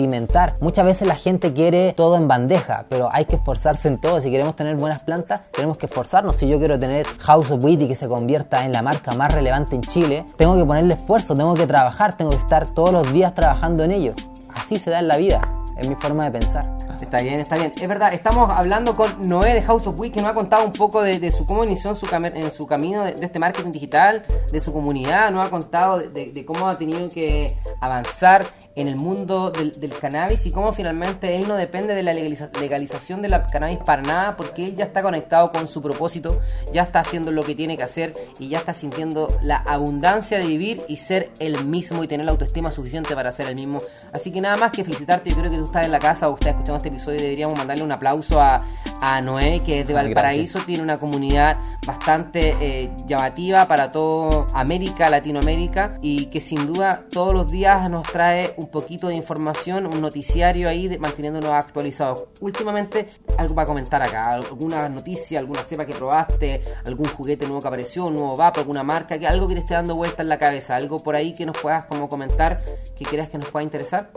Muchas 0.61 0.85
veces 0.85 1.07
la 1.07 1.15
gente 1.15 1.53
quiere 1.53 1.93
todo 1.93 2.15
en 2.15 2.27
bandeja, 2.27 2.85
pero 2.89 3.09
hay 3.11 3.25
que 3.25 3.35
esforzarse 3.35 3.87
en 3.87 3.99
todo. 3.99 4.21
Si 4.21 4.31
queremos 4.31 4.55
tener 4.55 4.75
buenas 4.75 5.03
plantas, 5.03 5.43
tenemos 5.51 5.77
que 5.77 5.87
esforzarnos. 5.87 6.37
Si 6.37 6.47
yo 6.47 6.57
quiero 6.57 6.79
tener 6.79 7.05
House 7.19 7.51
of 7.51 7.63
Wheat 7.63 7.81
y 7.81 7.87
que 7.87 7.95
se 7.95 8.07
convierta 8.07 8.65
en 8.65 8.71
la 8.71 8.81
marca 8.81 9.11
más 9.15 9.33
relevante 9.33 9.75
en 9.75 9.81
Chile, 9.81 10.25
tengo 10.37 10.55
que 10.55 10.65
ponerle 10.65 10.93
esfuerzo, 10.93 11.33
tengo 11.33 11.53
que 11.53 11.67
trabajar, 11.67 12.15
tengo 12.15 12.31
que 12.31 12.37
estar 12.37 12.69
todos 12.69 12.91
los 12.91 13.11
días 13.11 13.33
trabajando 13.35 13.83
en 13.83 13.91
ello. 13.91 14.13
Así 14.53 14.79
se 14.79 14.89
da 14.89 14.99
en 14.99 15.07
la 15.07 15.17
vida, 15.17 15.41
es 15.77 15.87
mi 15.87 15.95
forma 15.95 16.23
de 16.25 16.31
pensar. 16.31 16.88
Está 17.01 17.21
bien, 17.21 17.39
está 17.39 17.55
bien. 17.55 17.71
Es 17.79 17.87
verdad, 17.87 18.13
estamos 18.13 18.51
hablando 18.51 18.93
con 18.93 19.27
Noé 19.27 19.53
de 19.53 19.61
House 19.61 19.87
of 19.87 19.97
Week, 19.97 20.13
que 20.13 20.21
nos 20.21 20.31
ha 20.31 20.33
contado 20.33 20.65
un 20.65 20.71
poco 20.71 21.01
de, 21.01 21.31
su 21.31 21.45
cómo 21.45 21.63
inició 21.63 21.91
en 21.91 21.95
su, 21.95 22.07
en 22.13 22.51
su 22.51 22.67
camino 22.67 23.03
de, 23.03 23.15
este 23.21 23.39
marketing 23.39 23.71
digital, 23.71 24.25
de 24.51 24.59
su 24.59 24.73
comunidad, 24.73 25.31
nos 25.31 25.45
ha 25.45 25.49
contado 25.49 25.97
de, 25.97 26.45
cómo 26.45 26.67
ha 26.67 26.75
tenido 26.75 27.07
que 27.09 27.55
avanzar 27.79 28.45
en 28.75 28.87
el 28.87 28.97
mundo 28.97 29.51
del, 29.51 29.89
cannabis 29.99 30.45
y 30.45 30.51
cómo 30.51 30.71
finalmente 30.73 31.35
él 31.35 31.47
no 31.47 31.55
depende 31.55 31.93
de 31.95 32.03
la 32.03 32.13
legaliza- 32.13 32.51
legalización 32.59 33.21
de 33.21 33.29
la 33.29 33.43
cannabis 33.43 33.79
para 33.79 34.01
nada, 34.01 34.37
porque 34.37 34.65
él 34.65 34.75
ya 34.75 34.85
está 34.85 35.01
conectado 35.01 35.51
con 35.51 35.67
su 35.67 35.81
propósito, 35.81 36.39
ya 36.73 36.83
está 36.83 36.99
haciendo 36.99 37.31
lo 37.31 37.43
que 37.43 37.55
tiene 37.55 37.77
que 37.77 37.83
hacer 37.83 38.13
y 38.39 38.49
ya 38.49 38.59
está 38.59 38.73
sintiendo 38.73 39.27
la 39.41 39.57
abundancia 39.57 40.37
de 40.37 40.45
vivir 40.45 40.83
y 40.87 40.97
ser 40.97 41.31
el 41.39 41.65
mismo 41.65 42.03
y 42.03 42.07
tener 42.07 42.25
la 42.25 42.33
autoestima 42.33 42.71
suficiente 42.71 43.15
para 43.15 43.31
ser 43.31 43.47
el 43.47 43.55
mismo. 43.55 43.79
Así 44.13 44.31
que 44.31 44.41
nada 44.41 44.57
más 44.57 44.71
que 44.71 44.83
felicitarte, 44.83 45.29
yo 45.29 45.37
creo 45.37 45.51
que 45.51 45.57
tú 45.57 45.65
estás 45.65 45.85
en 45.85 45.91
la 45.91 45.99
casa 45.99 46.29
o 46.29 46.35
estás 46.35 46.49
escuchando 46.49 46.77
este 46.77 46.88
episodio 46.89 47.21
deberíamos 47.21 47.57
mandarle 47.57 47.83
un 47.83 47.91
aplauso 47.91 48.41
a, 48.41 48.63
a 49.01 49.21
Noé, 49.21 49.61
que 49.63 49.81
es 49.81 49.87
de 49.87 49.93
Ah, 49.93 50.03
Valparaíso, 50.03 50.59
tiene 50.59 50.83
una 50.83 50.99
comunidad 50.99 51.57
bastante 51.85 52.55
eh, 52.59 52.91
llamativa 53.05 53.67
para 53.67 53.89
todo 53.89 54.45
América, 54.53 55.09
Latinoamérica 55.09 55.97
y 56.01 56.27
que 56.27 56.41
sin 56.41 56.71
duda 56.71 57.05
todos 57.09 57.33
los 57.33 57.51
días 57.51 57.89
nos 57.89 58.07
trae 58.11 58.53
un 58.57 58.69
poquito 58.69 59.07
de 59.07 59.15
información, 59.15 59.85
un 59.85 60.01
noticiario 60.01 60.69
ahí 60.69 60.87
de, 60.87 60.99
manteniéndonos 60.99 61.51
actualizados. 61.51 62.25
Últimamente, 62.41 63.09
algo 63.37 63.55
para 63.55 63.67
comentar 63.67 64.01
acá, 64.01 64.33
alguna 64.33 64.87
noticia, 64.89 65.39
alguna 65.39 65.61
cepa 65.61 65.85
que 65.85 65.93
probaste, 65.93 66.61
algún 66.85 67.07
juguete 67.07 67.45
nuevo 67.45 67.61
que 67.61 67.67
apareció, 67.67 68.05
un 68.05 68.15
nuevo 68.15 68.35
vapo, 68.35 68.59
alguna 68.59 68.83
marca, 68.83 69.17
que 69.17 69.27
algo 69.27 69.47
que 69.47 69.55
te 69.55 69.61
esté 69.61 69.73
dando 69.73 69.95
vuelta 69.95 70.21
en 70.21 70.29
la 70.29 70.37
cabeza, 70.37 70.75
algo 70.75 70.97
por 70.97 71.15
ahí 71.15 71.33
que 71.33 71.45
nos 71.45 71.57
puedas 71.57 71.85
como 71.85 72.09
comentar, 72.09 72.63
que 72.97 73.05
creas 73.05 73.29
que 73.29 73.37
nos 73.37 73.49
pueda 73.49 73.63
interesar. 73.63 74.09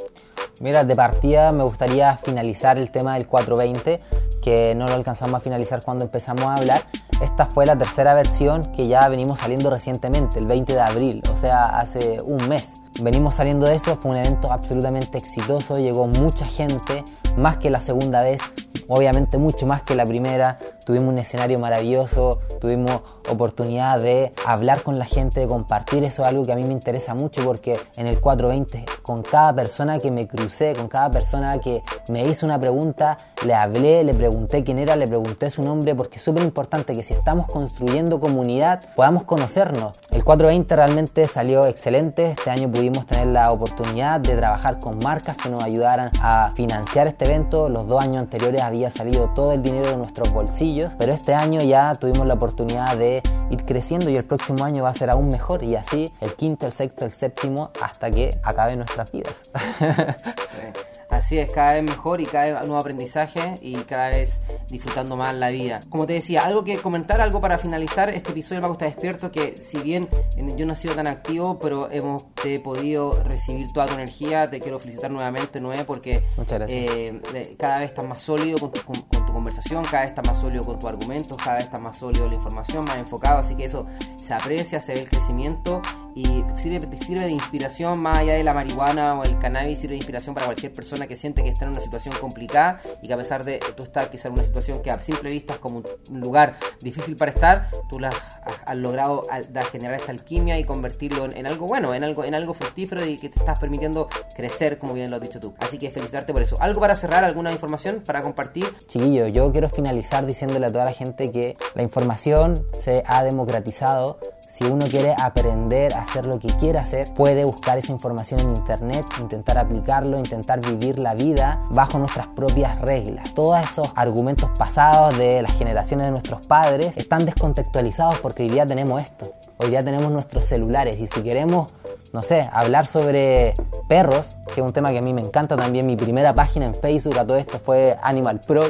Mira, 0.61 0.85
de 0.85 0.95
partida 0.95 1.51
me 1.51 1.65
gustaría 1.65 2.17
finalizar 2.19 2.79
el 2.79 2.91
tema 2.91 3.15
del 3.15 3.27
420, 3.27 4.01
que 4.43 4.72
no 4.75 4.87
lo 4.87 4.95
alcanzamos 4.95 5.35
a 5.35 5.41
finalizar 5.41 5.83
cuando 5.85 6.05
empezamos 6.05 6.45
a 6.45 6.55
hablar. 6.55 6.83
Esta 7.21 7.47
fue 7.47 7.67
la 7.67 7.77
tercera 7.77 8.15
versión 8.15 8.63
que 8.73 8.89
ya 8.89 9.09
venimos 9.09 9.39
saliendo 9.39 9.71
recientemente, 9.71 10.39
el 10.39 10.47
20 10.47 10.75
de 10.75 10.81
abril, 10.81 11.23
o 11.33 11.37
sea, 11.37 11.67
hace 11.67 12.19
un 12.23 12.49
mes. 12.49 12.83
Venimos 13.01 13.35
saliendo 13.37 13.67
de 13.67 13.77
eso, 13.77 13.97
fue 13.97 14.11
un 14.11 14.17
evento 14.19 14.53
absolutamente 14.53 15.19
exitoso, 15.19 15.77
llegó 15.77 16.07
mucha 16.07 16.47
gente, 16.47 17.05
más 17.37 17.59
que 17.59 17.71
la 17.71 17.81
segunda 17.81 18.23
vez, 18.23 18.41
obviamente 18.89 19.39
mucho 19.39 19.67
más 19.67 19.83
que 19.83 19.95
la 19.95 20.05
primera. 20.05 20.59
Tuvimos 20.85 21.09
un 21.09 21.19
escenario 21.19 21.59
maravilloso, 21.59 22.41
tuvimos 22.61 23.03
oportunidad 23.29 24.01
de 24.01 24.33
hablar 24.47 24.83
con 24.83 24.99
la 24.99 25.05
gente, 25.05 25.41
de 25.41 25.49
compartir. 25.49 26.05
Eso 26.05 26.23
es 26.23 26.29
algo 26.29 26.45
que 26.45 26.53
a 26.53 26.57
mí 26.57 26.65
me 26.65 26.73
interesa 26.73 27.15
mucho 27.15 27.45
porque 27.45 27.79
en 27.97 28.07
el 28.07 28.21
420, 28.21 28.85
con 29.03 29.23
cada 29.23 29.55
persona 29.55 29.99
que 29.99 30.11
me 30.11 30.27
crucé, 30.27 30.73
con 30.75 30.89
cada 30.89 31.11
persona 31.11 31.59
que 31.59 31.83
me 32.09 32.27
hizo 32.27 32.47
una 32.47 32.59
pregunta, 32.59 33.17
le 33.45 33.55
hablé, 33.55 34.05
le 34.05 34.15
pregunté 34.15 34.65
quién 34.65 34.79
era, 34.79 34.97
le 34.97 35.07
pregunté 35.07 35.51
su 35.51 35.63
nombre, 35.63 35.95
porque 35.95 36.17
es 36.17 36.23
súper 36.23 36.43
importante 36.43 36.95
que 36.95 37.03
si 37.03 37.15
estamos 37.15 37.47
construyendo 37.47 38.21
comunidad 38.21 38.81
podamos 38.95 39.25
conocernos. 39.25 40.01
El 40.11 40.25
420 40.25 40.77
realmente 40.77 41.27
salió 41.27 41.67
excelente. 41.67 42.33
Este 42.33 42.51
año 42.51 42.71
pudimos 42.71 43.07
tener 43.07 43.29
la 43.29 43.51
oportunidad 43.51 44.21
de 44.21 44.37
trabajar 44.37 44.79
con 44.79 44.99
marcas 44.99 45.37
que 45.37 45.49
nos 45.49 45.63
ayudaran 45.63 46.11
a 46.21 46.51
financiar 46.51 47.07
este 47.07 47.25
evento. 47.27 47.69
Los 47.69 47.87
dos 47.87 48.03
años 48.03 48.23
anteriores 48.23 48.61
había 48.63 48.91
salido 48.91 49.31
todo 49.35 49.53
el 49.53 49.63
dinero 49.63 49.91
de 49.91 49.97
nuestros 49.97 50.33
bolsillos, 50.33 50.72
pero 50.99 51.13
este 51.13 51.35
año 51.35 51.63
ya 51.63 51.95
tuvimos 51.95 52.27
la 52.27 52.35
oportunidad 52.35 52.97
de 52.97 53.23
ir 53.51 53.65
creciendo 53.65 54.11
y 54.11 54.17
el 54.17 54.25
próximo 54.25 54.65
año 54.65 54.83
va 54.83 54.91
a 54.91 54.95
ser 54.95 55.11
aún 55.11 55.29
mejor 55.29 55.63
y 55.63 55.77
así 55.77 56.13
el 56.21 56.35
quinto, 56.35 56.67
el 56.67 56.73
sexto, 56.73 57.05
el 57.05 57.13
séptimo 57.13 57.71
hasta 57.81 58.11
que 58.11 58.31
acaben 58.43 58.79
nuestras 58.79 59.13
vidas. 59.13 59.35
Así 61.23 61.39
es, 61.39 61.55
cada 61.55 61.75
vez 61.75 61.85
mejor 61.85 62.21
y 62.21 62.27
cada 62.27 62.51
vez 62.51 62.67
nuevo 62.67 62.79
aprendizaje 62.79 63.55
y 63.63 63.75
cada 63.85 64.09
vez 64.09 64.41
disfrutando 64.69 65.17
más 65.17 65.33
la 65.33 65.51
vida. 65.51 65.79
Como 65.89 66.05
te 66.05 66.15
decía, 66.15 66.43
algo 66.45 66.65
que 66.65 66.77
comentar, 66.79 67.21
algo 67.21 67.41
para 67.41 67.59
finalizar 67.59 68.11
este 68.11 68.33
episodio 68.33 68.57
del 68.57 68.63
Mago 68.63 68.73
está 68.73 68.87
despierto, 68.87 69.31
que 69.31 69.57
si 69.57 69.79
bien 69.83 70.09
en- 70.37 70.57
yo 70.57 70.67
no 70.67 70.73
he 70.73 70.77
sido 70.77 70.95
tan 70.97 71.07
activo, 71.07 71.61
pero 71.61 71.89
hemos 71.93 72.35
te 72.35 72.57
he 72.57 72.59
podido 72.61 73.13
recibir 73.23 73.69
toda 73.73 73.87
tu 73.87 73.95
energía, 73.95 74.51
te 74.51 74.59
quiero 74.59 74.81
felicitar 74.81 75.13
nuevamente, 75.13 75.61
Noé, 75.61 75.85
porque 75.85 76.25
eh, 76.69 77.21
cada 77.57 77.77
vez 77.79 77.87
estás 77.87 78.05
más 78.05 78.21
sólido 78.21 78.59
con 78.59 78.73
tu, 78.73 78.83
con, 78.83 79.01
con 79.03 79.25
tu 79.27 79.33
conversación, 79.33 79.85
cada 79.85 80.01
vez 80.01 80.09
estás 80.11 80.27
más 80.27 80.41
sólido 80.41 80.65
con 80.65 80.81
tus 80.81 80.89
argumentos, 80.91 81.37
cada 81.37 81.55
vez 81.55 81.65
estás 81.67 81.81
más 81.81 81.97
sólido 81.97 82.27
la 82.29 82.35
información, 82.35 82.85
más 82.85 82.97
enfocado, 82.97 83.39
así 83.39 83.55
que 83.55 83.67
eso 83.67 83.87
se 84.17 84.35
aprecia, 84.35 84.81
se 84.81 84.93
ve 84.93 84.99
el 85.03 85.09
crecimiento 85.09 85.81
y 86.15 86.45
sirve, 86.61 86.81
sirve 86.99 87.25
de 87.25 87.31
inspiración 87.33 88.01
más 88.01 88.19
allá 88.19 88.35
de 88.35 88.45
la 88.45 88.55
marihuana 88.55 89.19
o 89.19 89.25
el 89.25 89.39
cannabis, 89.39 89.79
sirve 89.79 89.93
de 89.93 89.97
inspiración 89.97 90.35
para 90.35 90.47
cualquier 90.47 90.73
persona 90.73 91.07
que 91.07 91.17
siente 91.17 91.43
que 91.43 91.49
está 91.51 91.65
en 91.65 91.71
una 91.73 91.81
situación 91.81 92.15
complicada 92.21 92.81
y 93.03 93.07
que 93.09 93.15
a 93.15 93.17
pesar 93.17 93.45
de 93.45 93.59
tú 93.77 93.85
estar 93.85 94.11
quizá 94.11 94.29
en 94.29 94.35
una 94.35 94.43
situación 94.45 94.83
que 94.83 94.91
a 94.91 95.01
simple 95.01 95.31
vista 95.31 95.55
es 95.55 95.59
como 95.61 95.79
un- 95.79 96.21
lugar 96.21 96.57
difícil 96.83 97.17
para 97.17 97.33
estar, 97.33 97.71
tú 97.91 97.99
la 97.99 98.09
has, 98.09 98.61
has 98.67 98.77
logrado 98.77 99.23
generar 99.71 99.97
esta 99.97 100.13
alquimia 100.13 100.59
y 100.59 100.65
convertirlo 100.65 101.25
en, 101.25 101.37
en 101.37 101.47
algo 101.47 101.67
bueno, 101.67 101.95
en 101.95 102.05
algo, 102.05 102.25
en 102.25 102.35
algo 102.35 102.55
fructífero 102.55 103.05
y 103.05 103.17
que 103.17 103.29
te 103.29 103.39
estás 103.39 103.59
permitiendo 103.59 104.09
crecer, 104.37 104.79
como 104.79 104.93
bien 104.93 105.11
lo 105.11 105.17
has 105.17 105.23
dicho 105.23 105.41
tú. 105.41 105.55
Así 105.59 105.79
que 105.79 105.91
felicitarte 105.91 106.33
por 106.33 106.43
eso. 106.43 106.57
¿Algo 106.61 106.81
para 106.81 106.95
cerrar? 106.95 107.25
¿Alguna 107.25 107.51
información 107.53 108.03
para 108.07 108.23
compartir? 108.23 108.67
Chiquillo, 108.87 109.27
yo 109.29 109.51
quiero 109.53 109.69
finalizar 109.71 110.27
diciéndole 110.27 110.67
a 110.67 110.73
toda 110.73 110.85
la 110.85 110.93
gente 110.93 111.33
que 111.33 111.57
la 111.75 111.83
información 111.83 112.55
se 112.73 113.03
ha 113.07 113.23
democratizado. 113.25 114.19
Si 114.49 114.65
uno 114.65 114.85
quiere 114.87 115.15
aprender 115.19 115.95
a 115.95 116.02
hacer 116.03 116.27
lo 116.27 116.39
que 116.39 116.49
quiere 116.49 116.79
hacer, 116.79 117.13
puede 117.15 117.45
buscar 117.45 117.79
esa 117.79 117.93
información 117.93 118.41
en 118.41 118.57
internet, 118.57 119.05
intentar 119.21 119.59
aplicarlo, 119.59 120.19
intentar 120.19 120.61
vivir 120.61 120.99
la 120.99 121.15
vida 121.15 121.63
bajo 121.71 121.99
nuestras 121.99 122.27
propias 122.29 122.81
reglas. 122.81 123.35
Todos 123.35 123.61
esos 123.61 123.93
argumentos 123.97 124.51
pasados 124.59 125.17
de 125.17 125.43
las 125.43 125.53
generaciones 125.53 126.07
de 126.07 126.11
nuestros 126.11 126.47
padres 126.47 126.97
están 126.97 127.25
descontextualizados 127.25 128.19
porque 128.19 128.43
hoy 128.45 128.51
día 128.51 128.67
tenemos 128.67 129.03
esto. 129.03 129.33
Hoy 129.59 129.71
día 129.71 129.83
tenemos 129.83 130.11
nuestros 130.11 130.47
celulares 130.47 130.99
y 130.99 131.07
si 131.07 131.23
queremos, 131.23 131.75
no 132.13 132.23
sé, 132.23 132.49
hablar 132.53 132.87
sobre 132.87 133.55
perros, 133.89 134.39
que 134.53 134.61
es 134.61 134.67
un 134.67 134.73
tema 134.73 134.91
que 134.91 134.99
a 134.99 135.03
mí 135.03 135.13
me 135.15 135.21
encanta 135.21 135.57
también, 135.57 135.87
mi 135.87 135.97
primera 135.97 136.35
página 136.35 136.67
en 136.67 136.75
Facebook 136.75 137.19
a 137.19 137.27
todo 137.27 137.37
esto 137.37 137.61
fue 137.65 137.97
Animal 138.03 138.41
Pro, 138.41 138.63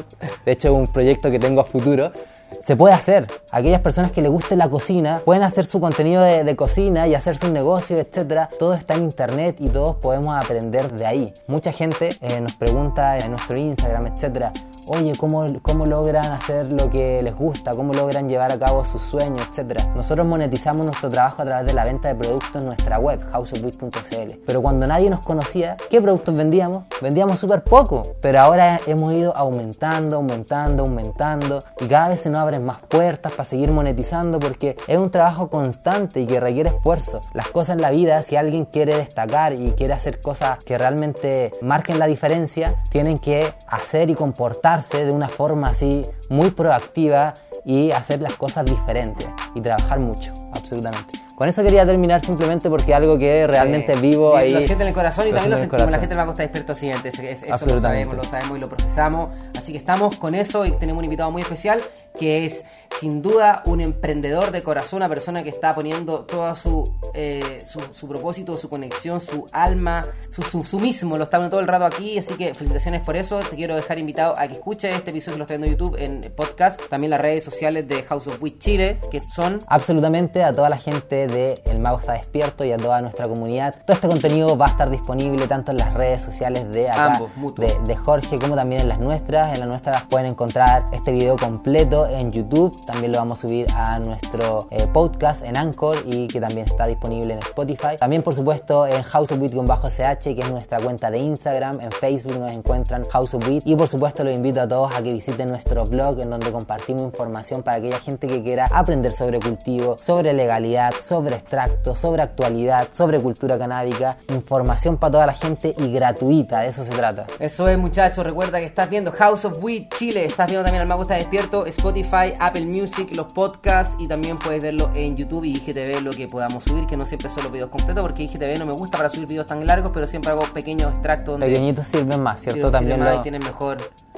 de 0.45 0.53
hecho 0.53 0.75
un 0.75 0.87
proyecto 0.87 1.31
que 1.31 1.39
tengo 1.39 1.63
a 1.63 1.65
futuro. 1.65 2.13
Se 2.61 2.77
puede 2.77 2.95
hacer. 2.95 3.27
Aquellas 3.51 3.81
personas 3.81 4.13
que 4.13 4.23
les 4.23 4.31
guste 4.31 4.57
la 4.57 4.69
cocina 4.69 5.21
pueden 5.25 5.43
hacer 5.43 5.65
su 5.65 5.81
contenido 5.81 6.23
de, 6.23 6.57
cocina 6.57 7.07
y 7.09 7.15
hacer 7.15 7.37
sus 7.37 7.51
negocios, 7.51 8.01
etcétera. 8.01 8.49
Todo 8.59 8.75
está 8.75 8.95
en 8.95 9.05
internet 9.05 9.57
y 9.59 9.69
todos 9.69 9.97
podemos 9.97 10.37
aprender 10.37 10.93
de 10.93 11.07
ahí. 11.07 11.33
Mucha 11.47 11.73
gente 11.73 12.11
eh, 12.21 12.41
nos 12.41 12.55
pregunta 12.55 13.19
en 13.19 13.31
nuestro 13.31 13.57
Instagram, 13.57 14.07
etcétera. 14.09 14.53
Oye, 14.93 15.17
¿cómo, 15.17 15.47
¿cómo 15.63 15.87
logran 15.87 16.27
hacer 16.27 16.71
lo 16.71 16.91
que 16.91 17.23
les 17.23 17.35
gusta? 17.35 17.73
¿Cómo 17.73 17.95
logran 17.95 18.29
llevar 18.29 18.53
a 18.53 18.59
cabo 18.59 18.85
sus 18.85 19.03
sueños, 19.03 19.47
etcétera? 19.49 19.93
Nosotros 19.95 20.27
monetizamos 20.27 20.85
nuestro 20.85 21.09
trabajo 21.09 21.43
a 21.43 21.47
través 21.47 21.67
de 21.67 21.73
la 21.73 21.85
venta 21.85 22.09
de 22.09 22.15
productos 22.15 22.63
en 22.63 22.67
nuestra 22.67 22.99
web, 22.99 23.21
houseofwit.cl. 23.33 24.43
Pero 24.47 24.63
cuando 24.63 24.87
nadie 24.87 25.09
nos 25.09 25.21
conocía, 25.21 25.77
¿qué 25.89 26.01
productos 26.01 26.37
vendíamos? 26.37 26.85
Vendíamos 27.01 27.39
súper 27.39 27.65
poco, 27.65 28.03
pero 28.21 28.41
ahora 28.41 28.79
hemos 28.87 29.15
ido 29.15 29.35
aumentando, 29.37 30.17
aumentando, 30.17 30.83
aumentando 30.83 31.59
y 31.81 31.87
cada 31.87 32.09
vez 32.09 32.21
se 32.21 32.31
nos 32.31 32.41
abren 32.41 32.65
más 32.65 32.79
puertas 32.79 33.33
para 33.33 33.45
seguir 33.45 33.73
monetizando 33.73 34.39
porque 34.39 34.77
es 34.87 35.01
un 35.01 35.11
trabajo 35.11 35.49
constante 35.49 36.21
y 36.21 36.27
que 36.27 36.39
requiere 36.39 36.69
esfuerzo. 36.69 37.21
Las 37.33 37.49
cosas 37.49 37.77
en 37.77 37.83
la 37.83 37.91
vida, 37.91 38.23
si 38.23 38.37
alguien 38.37 38.67
quiere 38.67 38.97
destacar 38.97 39.55
y 39.55 39.73
quiere 39.73 39.95
hacer 39.95 40.21
cosas 40.21 40.63
que 40.65 40.77
realmente 40.77 41.51
marquen 41.63 41.99
la 41.99 42.07
diferencia, 42.07 42.83
tienen 42.91 43.19
que 43.19 43.55
hacer 43.69 44.11
y 44.11 44.15
comportarse 44.15 44.82
de 44.91 45.13
una 45.13 45.29
forma 45.29 45.69
así 45.69 46.03
muy 46.29 46.51
proactiva 46.51 47.35
y 47.65 47.91
hacer 47.91 48.21
las 48.21 48.35
cosas 48.35 48.65
diferentes 48.65 49.29
y 49.55 49.61
trabajar 49.61 50.01
mucho, 50.01 50.33
absolutamente. 50.53 51.21
Con 51.37 51.49
eso 51.49 51.63
quería 51.63 51.85
terminar 51.85 52.21
simplemente 52.21 52.69
porque 52.69 52.95
algo 52.95 53.19
que 53.19 53.47
realmente 53.47 53.97
vivo 53.97 54.37
ahí. 54.37 54.53
Lo 54.53 54.61
siente 54.61 54.83
en 54.83 54.89
el 54.89 54.95
corazón 54.95 55.27
y 55.27 55.33
también 55.33 55.51
lo 55.51 55.59
sentimos 55.59 55.91
la 55.91 55.99
gente 55.99 56.15
de 56.15 56.21
la 56.21 56.27
Costa 56.27 56.43
Despierto 56.43 56.75
Siguiente. 56.75 57.09
Eso 57.09 57.67
lo 57.67 57.81
sabemos, 57.81 58.17
lo 58.17 58.25
sabemos 58.25 58.59
y 58.59 58.61
lo 58.61 58.69
procesamos. 58.69 59.31
Así 59.59 59.73
que 59.73 59.79
estamos 59.79 60.17
con 60.17 60.35
eso 60.35 60.65
y 60.65 60.73
tenemos 60.73 61.01
un 61.01 61.05
invitado 61.07 61.31
muy 61.31 61.43
especial 61.43 61.81
que 62.19 62.45
es 62.45 62.65
sin 63.01 63.23
duda 63.23 63.63
un 63.67 63.81
emprendedor 63.81 64.51
de 64.51 64.63
corazón, 64.63 64.99
una 64.99 65.09
persona 65.09 65.43
que 65.43 65.51
está 65.51 65.73
poniendo 65.73 66.21
todo 66.21 66.55
su, 66.55 66.85
eh, 67.15 67.59
su, 67.93 68.09
propósito, 68.09 68.55
su 68.55 68.69
conexión, 68.69 69.21
su 69.21 69.45
alma, 69.53 70.03
su, 70.31 70.43
su, 70.43 70.79
mismo, 70.79 71.17
lo 71.17 71.25
está 71.25 71.39
poniendo 71.39 71.57
todo 71.57 71.61
el 71.61 71.69
rato 71.69 71.85
aquí, 71.85 72.19
así 72.19 72.35
que 72.35 72.55
felicitaciones 72.55 73.05
por 73.05 73.17
eso. 73.17 73.41
Te 73.41 73.57
quiero 73.57 73.75
dejar 73.75 73.99
invitado 73.99 74.35
a 74.39 74.47
que 74.47 74.55
escuches 74.55 74.95
este 74.95 75.11
episodio 75.11 75.35
que 75.35 75.39
lo 75.39 75.45
está 75.45 75.55
viendo 75.55 75.67
en 75.67 75.73
YouTube, 75.73 75.97
en 75.99 76.33
podcast, 76.37 76.89
también 76.89 77.11
las 77.11 77.21
redes 77.21 77.45
sociales 77.45 77.87
de 77.89 78.03
House 78.05 78.27
of 78.27 78.43
Wit 78.43 78.59
Chile, 78.59 79.01
que 79.11 79.21
son... 79.21 79.59
Absolutamente 79.67 80.43
a 80.43 80.53
toda 80.53 80.69
la 80.69 80.79
gente 80.79 81.27
de 81.27 81.63
El 81.67 81.79
Mago 81.79 81.99
está 81.99 82.13
despierto 82.15 82.65
y 82.65 82.73
a 82.73 82.77
toda 82.77 83.01
nuestra 83.01 83.29
comunidad. 83.29 83.75
Todo 83.87 83.95
este 83.95 84.09
contenido 84.09 84.57
va 84.57 84.67
a 84.67 84.71
estar 84.71 84.91
disponible 84.91 85.47
tanto 85.47 85.73
en 85.73 85.79
las 85.79 85.95
redes 85.95 86.21
sociales 86.21 86.71
de 86.71 86.91
acá, 86.91 87.23
de, 87.57 87.79
de 87.85 87.97
Jorge, 87.97 88.39
como 88.39 88.57
también 88.57 88.83
en 88.83 88.89
las 88.89 88.99
nuestras. 88.99 89.55
En 89.55 89.61
las 89.61 89.69
nuestras 89.69 90.03
pueden 90.05 90.27
encontrar 90.27 90.87
este 90.93 91.13
video 91.13 91.37
completo 91.37 92.07
en 92.09 92.33
YouTube 92.33 92.73
también 92.87 93.13
lo 93.13 93.19
vamos 93.19 93.39
a 93.39 93.43
subir 93.49 93.67
a 93.75 93.99
nuestro 93.99 94.67
eh, 94.71 94.87
podcast 94.93 95.43
en 95.45 95.57
Anchor 95.57 95.99
y 96.07 96.27
que 96.27 96.41
también 96.41 96.67
está 96.67 96.87
disponible 96.87 97.35
en 97.35 97.39
Spotify. 97.41 97.97
También, 97.99 98.23
por 98.23 98.35
supuesto, 98.35 98.87
en 98.87 99.03
House 99.03 99.33
of 99.33 99.39
Beat-ch, 99.39 100.23
que 100.35 100.41
es 100.41 100.51
nuestra 100.51 100.79
cuenta 100.79 101.11
de 101.11 101.19
Instagram. 101.19 101.81
En 101.81 101.93
Facebook 101.93 102.39
nos 102.39 102.51
encuentran 102.51 103.05
House 103.05 103.35
of 103.35 103.47
Beat. 103.47 103.67
Y 103.67 103.77
por 103.77 103.89
supuesto, 103.89 104.25
los 104.25 104.37
invito 104.37 104.61
a 104.61 104.69
todos 104.69 104.95
a 104.95 105.03
que 105.03 105.13
visiten 105.13 105.49
nuestro 105.49 105.85
blog 105.85 106.21
en 106.21 106.31
donde 106.31 106.51
compartimos 106.51 107.03
información 107.03 107.63
para 107.63 107.79
aquella 107.79 107.99
gente 107.99 108.27
que 108.27 108.43
quiera 108.43 108.67
aprender 108.73 109.13
sobre 109.13 109.41
cultivo, 109.41 109.97
sobre 109.99 110.33
legalidad, 110.33 110.93
sobre 111.03 111.37
extracto, 111.37 111.97
sobre 111.97 112.23
actualidad, 112.23 112.89
sobre 112.91 113.21
cultura 113.21 113.59
canábica. 113.59 114.19
Información 114.29 114.97
para 114.97 115.13
toda 115.13 115.27
la 115.27 115.35
gente 115.35 115.75
y 115.79 115.93
gratuita, 115.93 116.61
de 116.61 116.69
eso 116.69 116.85
se 116.85 116.93
trata. 116.93 117.27
Eso 117.39 117.69
es, 117.69 117.79
muchachos. 117.79 118.25
Recuerda 118.25 118.59
que 118.59 118.67
estás 118.67 118.89
viendo 118.89 119.13
House 119.13 119.45
of 119.45 119.63
Weed 119.63 119.89
Chile. 119.97 120.25
Estás 120.25 120.47
viendo 120.47 120.65
también 120.65 120.83
al 120.83 120.89
Mago 120.89 121.03
está 121.03 121.15
despierto, 121.15 121.67
Spotify, 121.67 122.33
Apple 122.39 122.72
Music, 122.73 123.15
los 123.15 123.33
podcasts 123.33 123.95
y 123.99 124.09
también 124.09 124.37
puedes 124.39 124.63
verlo 124.63 124.91
en 124.95 125.17
YouTube 125.17 125.45
y 125.45 125.53
IGTV 125.53 126.03
lo 126.03 126.11
que 126.11 126.27
podamos 126.27 126.65
subir, 126.65 126.87
que 126.87 126.97
no 126.97 127.05
siempre 127.05 127.29
son 127.29 127.45
los 127.45 127.53
videos 127.53 127.71
completos 127.71 128.03
porque 128.03 128.25
IGTV 128.25 128.59
no 128.59 128.67
me 128.67 128.73
gusta 128.73 128.97
para 128.97 129.09
subir 129.09 129.29
videos 129.29 129.47
tan 129.47 129.65
largos, 129.67 129.91
pero 129.93 130.07
siempre 130.07 130.31
hago 130.33 130.43
pequeños 130.53 130.93
extractos 130.93 131.35
donde 131.35 131.47
Pequeñitos 131.47 131.87
sirven 131.87 132.23
más, 132.23 132.41
¿cierto? 132.41 132.71
También 132.71 133.01
lo... 133.01 133.21
tienen 133.21 133.43
mejor 133.45 133.77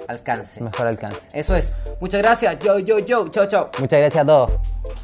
alcance. 0.09 0.63
Mejor 0.63 0.87
alcance. 0.87 1.27
Eso 1.33 1.57
es. 1.57 1.75
Muchas 2.01 2.23
gracias. 2.23 2.59
Yo, 2.61 2.79
yo, 2.79 2.99
yo. 2.99 3.29
Chao, 3.29 3.47
chao. 3.47 3.71
Muchas 3.81 3.99
gracias 3.99 4.23
a 4.23 4.27
todos. 4.27 4.53